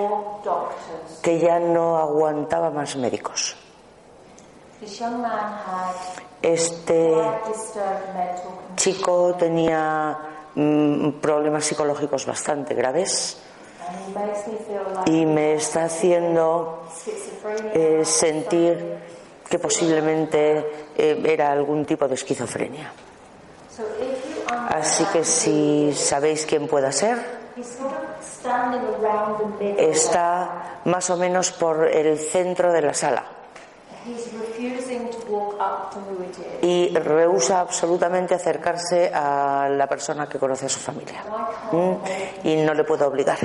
que 1.22 1.40
ya 1.40 1.60
no 1.60 1.98
aguantaba 1.98 2.70
más 2.70 2.96
médicos. 2.96 3.56
Este 6.42 7.14
chico 8.76 9.36
tenía 9.38 10.18
mm, 10.56 11.10
problemas 11.20 11.66
psicológicos 11.66 12.26
bastante 12.26 12.74
graves 12.74 13.38
Y 15.06 15.26
me 15.26 15.54
está 15.54 15.86
haciendo 15.86 16.84
eh, 17.74 18.02
sentir 18.04 18.98
que 19.50 19.60
posiblemente 19.60 20.92
eh, 20.98 21.22
era 21.26 21.52
algún 21.52 21.86
tipo 21.86 22.08
de 22.08 22.16
esquizofrenia. 22.16 22.92
Así 24.70 25.04
que 25.06 25.24
si 25.24 25.94
sabéis 25.94 26.46
quién 26.46 26.68
pueda 26.68 26.92
ser, 26.92 27.18
está 29.78 30.82
más 30.86 31.10
o 31.10 31.18
menos 31.18 31.52
por 31.52 31.88
el 31.88 32.18
centro 32.18 32.72
de 32.72 32.82
la 32.82 32.94
sala 32.94 33.37
y 36.62 36.90
rehúsa 36.98 37.60
absolutamente 37.60 38.36
acercarse 38.36 39.12
a 39.14 39.70
la 39.70 39.88
persona 39.88 40.28
que 40.28 40.40
conoce 40.40 40.66
a 40.66 40.70
su 40.70 40.80
familia. 40.80 41.24
Mm, 41.72 42.48
Y 42.48 42.56
no 42.58 42.74
le 42.74 42.84
puedo 42.84 43.08
obligar. 43.08 43.40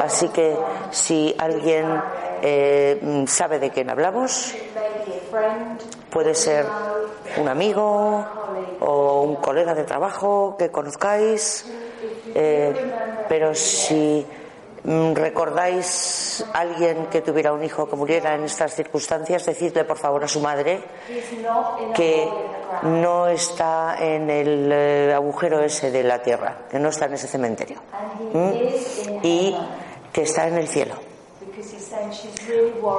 Así 0.00 0.28
que 0.28 0.56
si 0.90 1.34
alguien 1.38 1.86
eh, 2.42 3.24
sabe 3.26 3.58
de 3.58 3.70
quién 3.70 3.88
hablamos, 3.90 4.54
Puede 6.10 6.34
ser 6.34 6.66
un 7.38 7.48
amigo 7.48 8.26
o 8.80 9.22
un 9.22 9.36
colega 9.36 9.74
de 9.74 9.84
trabajo 9.84 10.56
que 10.58 10.70
conozcáis, 10.70 11.64
eh, 12.34 12.74
pero 13.30 13.54
si 13.54 14.26
recordáis 14.84 16.44
a 16.52 16.60
alguien 16.60 17.06
que 17.06 17.20
tuviera 17.20 17.52
un 17.52 17.62
hijo 17.62 17.88
que 17.88 17.94
muriera 17.94 18.34
en 18.34 18.44
estas 18.44 18.74
circunstancias, 18.74 19.46
decidle 19.46 19.84
por 19.84 19.96
favor 19.96 20.24
a 20.24 20.28
su 20.28 20.40
madre 20.40 20.82
que 21.94 22.28
no 22.82 23.28
está 23.28 23.96
en 24.00 24.28
el 24.28 24.70
eh, 24.72 25.12
agujero 25.14 25.62
ese 25.62 25.90
de 25.90 26.02
la 26.02 26.20
tierra, 26.20 26.66
que 26.70 26.78
no 26.80 26.88
está 26.88 27.06
en 27.06 27.14
ese 27.14 27.28
cementerio 27.28 27.78
¿Mm? 28.32 28.50
y 29.22 29.56
que 30.12 30.22
está 30.22 30.48
en 30.48 30.56
el 30.56 30.66
cielo, 30.66 30.96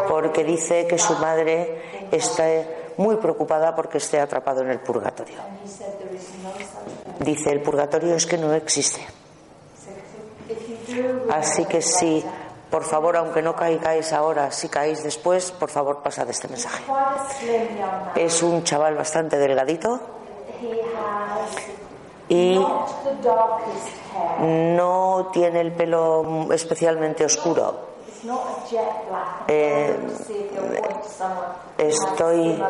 porque 0.08 0.44
dice 0.44 0.88
que 0.88 0.98
su 0.98 1.14
madre 1.18 2.08
está 2.12 2.46
muy 2.98 3.18
preocupada 3.18 3.76
porque 3.76 3.98
esté 3.98 4.20
atrapado 4.20 4.62
en 4.62 4.70
el 4.70 4.80
purgatorio. 4.80 5.38
Dice, 7.20 7.52
el 7.52 7.62
purgatorio 7.62 8.16
es 8.16 8.26
que 8.26 8.38
no 8.38 8.54
existe. 8.54 9.02
So 9.84 9.90
if 10.54 10.68
you 10.68 10.76
do 10.76 10.83
remember 10.83 10.83
Así 11.32 11.66
que 11.66 11.82
sí, 11.82 12.24
por 12.70 12.84
favor, 12.84 13.18
aunque 13.18 13.42
no 13.42 13.56
caigáis 13.56 14.14
ahora, 14.14 14.52
si 14.52 14.68
caéis 14.70 15.04
después, 15.04 15.52
por 15.52 15.70
favor, 15.70 16.02
pasad 16.02 16.30
este 16.30 16.48
mensaje. 16.48 16.84
Es 18.16 18.42
un 18.44 18.64
chaval 18.64 18.96
bastante 18.96 19.38
delgadito 19.38 20.00
y 22.30 22.58
no 24.40 25.30
tiene 25.32 25.62
el 25.62 25.72
pelo 25.74 26.48
especialmente 26.52 27.26
oscuro. 27.26 27.94
Eh, 29.50 29.98
Estoy, 31.78 32.64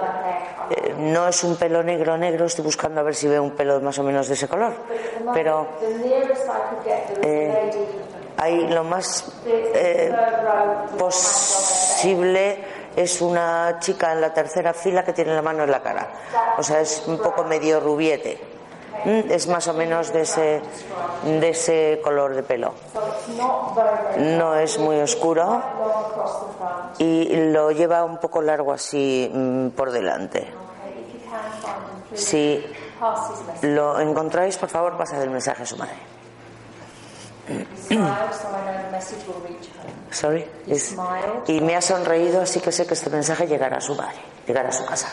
eh, 0.71 0.95
no 0.97 1.28
es 1.28 1.43
un 1.43 1.55
pelo 1.57 1.84
negro 1.84 2.17
negro, 2.17 2.45
estoy 2.45 2.65
buscando 2.65 2.99
a 3.01 3.03
ver 3.03 3.13
si 3.13 3.28
veo 3.28 3.43
un 3.43 3.51
pelo 3.51 3.80
más 3.80 3.99
o 3.99 4.03
menos 4.03 4.28
de 4.28 4.34
ese 4.34 4.47
color. 4.47 4.74
Pero 5.34 5.67
eh, 7.21 7.71
hay 8.38 8.67
lo 8.67 8.84
más 8.84 9.25
eh, 9.45 10.13
posible 10.97 12.63
es 12.95 13.21
una 13.21 13.77
chica 13.79 14.11
en 14.13 14.21
la 14.21 14.34
tercera 14.34 14.73
fila 14.73 15.03
que 15.03 15.13
tiene 15.13 15.34
la 15.34 15.41
mano 15.41 15.63
en 15.63 15.71
la 15.71 15.81
cara. 15.81 16.09
O 16.57 16.63
sea, 16.63 16.81
es 16.81 17.03
un 17.07 17.17
poco 17.17 17.43
medio 17.43 17.79
rubiete. 17.79 18.39
Mm, 19.05 19.31
Es 19.31 19.47
más 19.47 19.67
o 19.67 19.73
menos 19.73 20.13
de 20.13 20.21
ese, 20.21 20.61
de 21.25 21.49
ese 21.49 21.99
color 22.03 22.36
de 22.36 22.43
pelo. 22.43 22.73
No 24.17 24.55
es 24.55 24.77
muy 24.77 24.99
oscuro 24.99 25.61
y 26.99 27.51
lo 27.51 27.71
lleva 27.71 28.03
un 28.03 28.17
poco 28.17 28.41
largo 28.41 28.71
así 28.71 29.29
mm, 29.34 29.69
por 29.69 29.91
delante. 29.91 30.47
Si 32.13 32.63
lo 33.63 33.99
encontráis, 33.99 34.57
por 34.57 34.69
favor, 34.69 34.95
pasad 34.97 35.21
el 35.23 35.31
mensaje 35.31 35.63
a 35.63 35.65
su 35.65 35.75
madre. 35.77 36.12
Sorry. 40.11 40.45
Es- 40.67 40.95
y 41.47 41.61
me 41.61 41.75
ha 41.75 41.81
sonreído, 41.81 42.41
así 42.41 42.59
que 42.59 42.71
sé 42.71 42.85
que 42.87 42.93
este 42.93 43.09
mensaje 43.09 43.47
llegará 43.47 43.77
a 43.77 43.81
su 43.81 43.95
madre, 43.95 44.19
llegará 44.47 44.69
a 44.69 44.71
su 44.71 44.85
casa. 44.85 45.09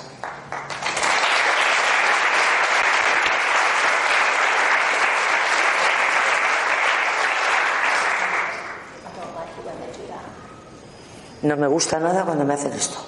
No 11.43 11.57
me 11.57 11.67
gusta 11.67 11.99
nada 11.99 12.25
cuando 12.25 12.45
me 12.45 12.55
hacen 12.55 12.73
esto, 12.73 12.99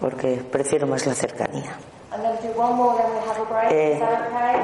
porque 0.00 0.36
prefiero 0.50 0.86
más 0.86 1.06
la 1.06 1.14
cercanía. 1.14 1.76
Eh, 3.70 4.00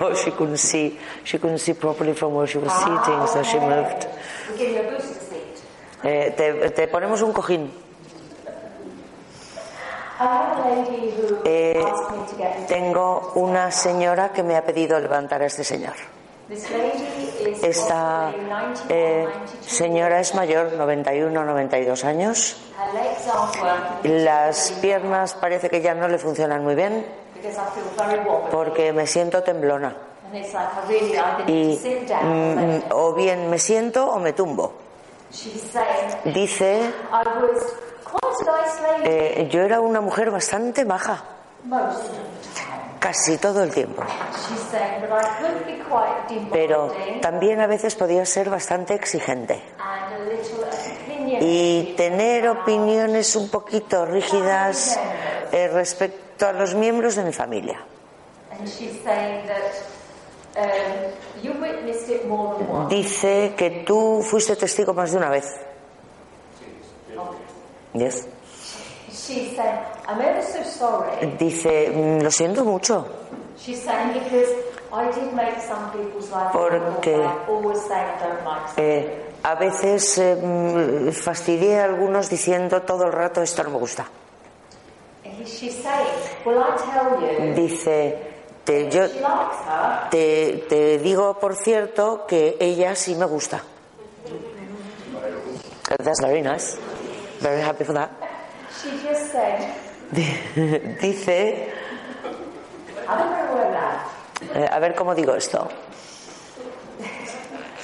oh, 0.00 0.14
she 0.14 0.30
couldn't 0.32 0.56
see. 0.58 0.98
She 1.24 1.38
couldn't 1.38 1.58
see 1.58 1.74
properly 1.74 2.14
from 2.14 2.34
where 2.34 2.46
she 2.46 2.58
was 2.58 2.72
sitting, 2.72 3.26
so 3.26 3.42
she 3.42 3.58
moved. 3.58 4.06
Eh, 6.04 6.34
te, 6.36 6.70
te 6.70 6.88
ponemos 6.88 7.22
un 7.22 7.32
cojín. 7.32 7.72
Eh, 11.44 11.84
Tengo 12.68 13.32
una 13.34 13.70
señora 13.70 14.32
que 14.32 14.42
me 14.42 14.56
ha 14.56 14.64
pedido 14.64 14.98
levantar 15.00 15.42
a 15.42 15.46
este 15.46 15.64
señor. 15.64 15.94
Esta 17.62 18.30
possibly 18.30 18.44
91, 18.44 18.86
eh, 18.90 19.24
92. 19.24 19.66
señora 19.66 20.20
es 20.20 20.34
mayor, 20.34 20.72
91, 20.74 21.44
92 21.44 22.04
años. 22.04 22.56
Las 24.04 24.72
piernas 24.72 25.34
parece 25.34 25.70
que 25.70 25.80
ya 25.80 25.94
no 25.94 26.06
le 26.06 26.18
funcionan 26.18 26.62
muy 26.62 26.74
bien 26.74 27.06
porque 28.50 28.92
me 28.92 29.06
siento 29.06 29.42
temblona. 29.42 29.96
Y 31.46 31.80
mm, 32.22 32.92
o 32.92 33.14
bien 33.14 33.48
me 33.48 33.58
siento 33.58 34.10
o 34.10 34.18
me 34.18 34.32
tumbo. 34.32 34.83
Dice, 36.24 36.92
I 37.10 37.24
was 37.40 37.74
quite 38.04 38.22
a 38.22 38.62
nice 38.62 38.80
lady 38.82 39.04
eh, 39.04 39.48
yo 39.50 39.62
era 39.62 39.80
una 39.80 40.00
mujer 40.00 40.30
bastante 40.30 40.84
baja, 40.84 41.24
casi 43.00 43.36
todo 43.38 43.62
el 43.64 43.72
tiempo. 43.72 44.02
She's 44.04 44.60
saying, 44.70 45.00
but 45.00 45.10
I 45.10 45.40
could 45.40 45.66
be 45.66 45.82
quite 45.82 46.50
Pero 46.52 46.94
también 47.20 47.60
a 47.60 47.66
veces 47.66 47.96
podía 47.96 48.24
ser 48.26 48.48
bastante 48.48 48.94
exigente. 48.94 49.60
y 51.40 51.94
tener 51.96 52.48
opiniones 52.48 53.34
un 53.34 53.48
poquito 53.48 54.06
rígidas 54.06 54.98
eh, 55.52 55.68
respecto 55.68 56.46
a 56.46 56.52
los 56.52 56.74
miembros 56.74 57.16
de 57.16 57.24
mi 57.24 57.32
familia. 57.32 57.80
Dice 62.88 63.54
que 63.56 63.84
tú 63.86 64.22
fuiste 64.22 64.54
testigo 64.56 64.94
más 64.94 65.10
de 65.12 65.18
una 65.18 65.30
vez. 65.30 65.56
Yes. 67.94 68.26
Dice, 71.38 71.90
"Mm, 71.90 72.22
lo 72.22 72.30
siento 72.30 72.64
mucho, 72.64 73.06
She's 73.56 73.80
saying 73.82 74.12
because 74.12 74.52
I 74.92 75.06
did 75.12 75.32
make 75.32 75.60
some 75.60 75.90
people's 75.92 76.30
life 76.30 76.52
Porque-. 76.52 77.16
Eh, 78.76 79.32
a 79.42 79.54
veces 79.54 80.18
eh, 80.18 81.10
fastidié 81.12 81.80
a 81.80 81.84
algunos 81.84 82.28
diciendo 82.28 82.82
todo 82.82 83.04
el 83.06 83.12
rato 83.12 83.42
esto 83.42 83.62
no 83.64 83.70
me 83.70 83.78
gusta. 83.78 84.06
Dice, 87.54 88.33
te, 88.64 88.90
yo 88.90 89.08
te, 90.10 90.64
te 90.68 90.98
digo 90.98 91.38
por 91.38 91.56
cierto 91.56 92.26
que 92.26 92.56
ella 92.60 92.94
sí 92.94 93.14
me 93.14 93.26
gusta. 93.26 93.62
That's 96.02 96.20
very 96.20 96.42
nice. 96.42 96.76
Very 97.40 97.60
happy 97.62 97.84
for 97.84 97.92
that. 97.94 98.10
She 98.82 98.90
just 99.06 99.30
said, 99.30 99.74
Dice, 101.00 101.68
eh, 104.54 104.68
a 104.70 104.78
ver 104.78 104.94
cómo 104.94 105.14
digo 105.14 105.34
esto. 105.34 105.68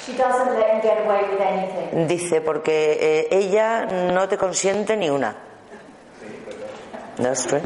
She 0.07 0.13
doesn't 0.17 0.59
let 0.59 0.75
him 0.75 0.81
get 0.81 1.05
away 1.05 1.23
with 1.31 1.41
anything. 1.41 2.07
Dice, 2.09 2.41
porque 2.41 2.99
eh, 3.01 3.29
ella 3.31 3.87
no 3.87 4.29
te 4.29 4.37
consiente 4.37 4.97
ni 4.97 5.11
una. 5.11 5.37
That's 7.17 7.47
true. 7.47 7.61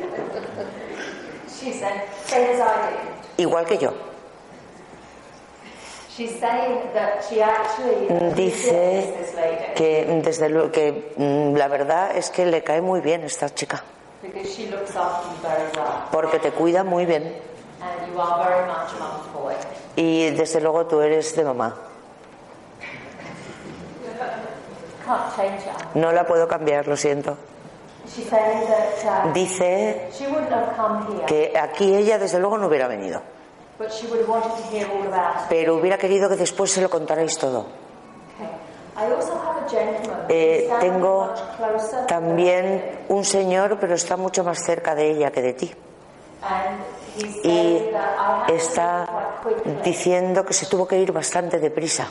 She 1.48 1.72
said, 1.72 2.02
Igual 3.36 3.64
que 3.66 3.78
yo. 3.78 3.92
She 6.16 6.28
actually 7.42 8.34
Dice 8.34 9.12
que 9.74 10.20
desde 10.22 10.48
luego 10.48 10.70
que 10.70 11.12
mm, 11.16 11.56
la 11.56 11.66
verdad 11.66 12.16
es 12.16 12.30
que 12.30 12.46
le 12.46 12.62
cae 12.62 12.80
muy 12.80 13.00
bien 13.00 13.24
esta 13.24 13.52
chica 13.52 13.82
porque 16.12 16.38
te 16.38 16.52
cuida 16.52 16.84
muy 16.84 17.04
bien 17.04 17.36
y 19.96 20.30
desde 20.30 20.60
luego 20.60 20.86
tú 20.86 21.00
eres 21.00 21.34
de 21.36 21.44
mamá. 21.44 21.74
No 25.94 26.12
la 26.12 26.26
puedo 26.26 26.48
cambiar, 26.48 26.86
lo 26.86 26.96
siento. 26.96 27.36
Dice 29.32 30.10
come 30.76 31.04
here, 31.08 31.26
que 31.26 31.58
aquí 31.58 31.94
ella 31.94 32.18
desde 32.18 32.38
luego 32.38 32.58
no 32.58 32.66
hubiera 32.66 32.86
venido, 32.86 33.22
pero 35.48 35.76
hubiera 35.76 35.98
querido 35.98 36.28
que 36.28 36.36
después 36.36 36.70
se 36.70 36.82
lo 36.82 36.90
contarais 36.90 37.38
todo. 37.38 37.66
Eh, 40.28 40.70
tengo 40.80 41.32
también 42.06 43.00
un 43.08 43.24
señor, 43.24 43.78
pero 43.80 43.94
está 43.94 44.16
mucho 44.16 44.44
más 44.44 44.62
cerca 44.64 44.94
de 44.94 45.10
ella 45.10 45.30
que 45.32 45.42
de 45.42 45.52
ti. 45.54 45.74
Y 47.42 47.90
está 48.48 49.32
diciendo 49.82 50.44
que 50.44 50.52
se 50.52 50.66
tuvo 50.66 50.86
que 50.86 50.98
ir 50.98 51.10
bastante 51.12 51.58
deprisa. 51.58 52.08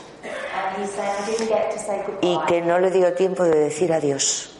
Y 2.20 2.38
que 2.46 2.60
no 2.62 2.78
le 2.78 2.90
dio 2.90 3.14
tiempo 3.14 3.44
de 3.44 3.58
decir 3.58 3.92
adiós. 3.92 4.53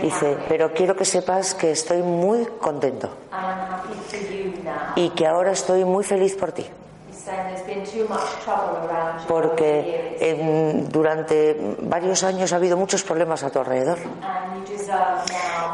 Dice, 0.00 0.32
happy, 0.34 0.44
pero 0.48 0.72
quiero 0.72 0.94
que 0.96 1.04
sepas 1.04 1.54
que 1.54 1.70
estoy 1.72 2.02
muy 2.02 2.46
contento 2.60 3.10
y 4.96 5.10
que 5.10 5.26
ahora 5.26 5.52
estoy 5.52 5.84
muy 5.84 6.04
feliz 6.04 6.34
por 6.36 6.52
ti, 6.52 6.66
porque 9.28 10.16
en- 10.20 10.88
durante 10.88 11.76
varios 11.80 12.22
años 12.24 12.52
ha 12.52 12.56
habido 12.56 12.76
muchos 12.76 13.02
problemas 13.02 13.42
a 13.42 13.50
tu 13.50 13.58
alrededor. 13.58 13.98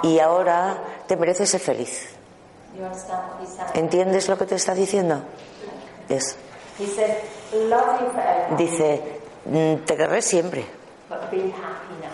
Y 0.02 0.18
ahora 0.20 0.78
te 1.06 1.16
mereces 1.16 1.50
ser 1.50 1.60
feliz. 1.60 2.14
¿Entiendes 3.74 4.28
lo 4.28 4.36
que 4.38 4.46
te 4.46 4.54
está 4.54 4.74
diciendo? 4.74 5.22
Es, 6.08 6.36
He 6.78 6.86
said, 6.86 7.16
love 7.68 8.00
you 8.00 8.06
forever, 8.12 8.56
dice, 8.56 9.02
"Mm, 9.46 9.84
te 9.84 9.96
querré 9.96 10.22
siempre, 10.22 10.64
but 11.08 11.18
be 11.28 11.38
happy 11.38 11.94
now. 12.00 12.08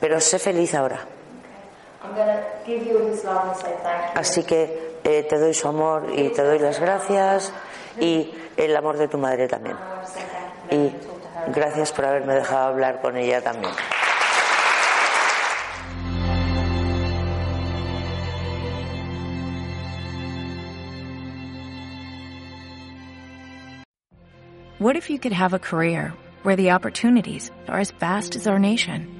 Pero 0.00 0.20
sé 0.20 0.38
feliz 0.38 0.74
ahora. 0.74 0.98
I'm 2.02 2.14
going 2.14 2.26
to 2.26 2.42
give 2.66 2.86
you 2.86 2.98
his 3.06 3.22
love 3.24 3.48
and 3.48 3.56
say 3.56 3.74
thank 3.82 4.14
you. 4.14 4.20
Así 4.20 4.42
que 4.44 4.98
eh, 5.04 5.22
te 5.28 5.38
doy 5.38 5.54
su 5.54 5.68
amor 5.68 6.06
y 6.16 6.30
te 6.30 6.42
doy 6.42 6.58
las 6.58 6.80
gracias 6.80 7.52
y 8.00 8.32
el 8.56 8.74
amor 8.76 8.96
de 8.96 9.08
tu 9.08 9.18
madre 9.18 9.48
también. 9.48 9.76
Y 10.70 10.92
gracias 11.48 11.92
por 11.92 12.06
haberme 12.06 12.34
dejado 12.34 12.68
hablar 12.68 13.00
con 13.00 13.16
ella 13.16 13.42
también. 13.42 13.72
What 24.78 24.96
if 24.96 25.10
you 25.10 25.18
could 25.18 25.32
have 25.32 25.52
a 25.52 25.58
career 25.58 26.14
where 26.42 26.56
the 26.56 26.70
opportunities 26.70 27.50
are 27.68 27.78
as 27.78 27.90
vast 27.90 28.34
as 28.34 28.46
our 28.46 28.58
nation, 28.58 29.19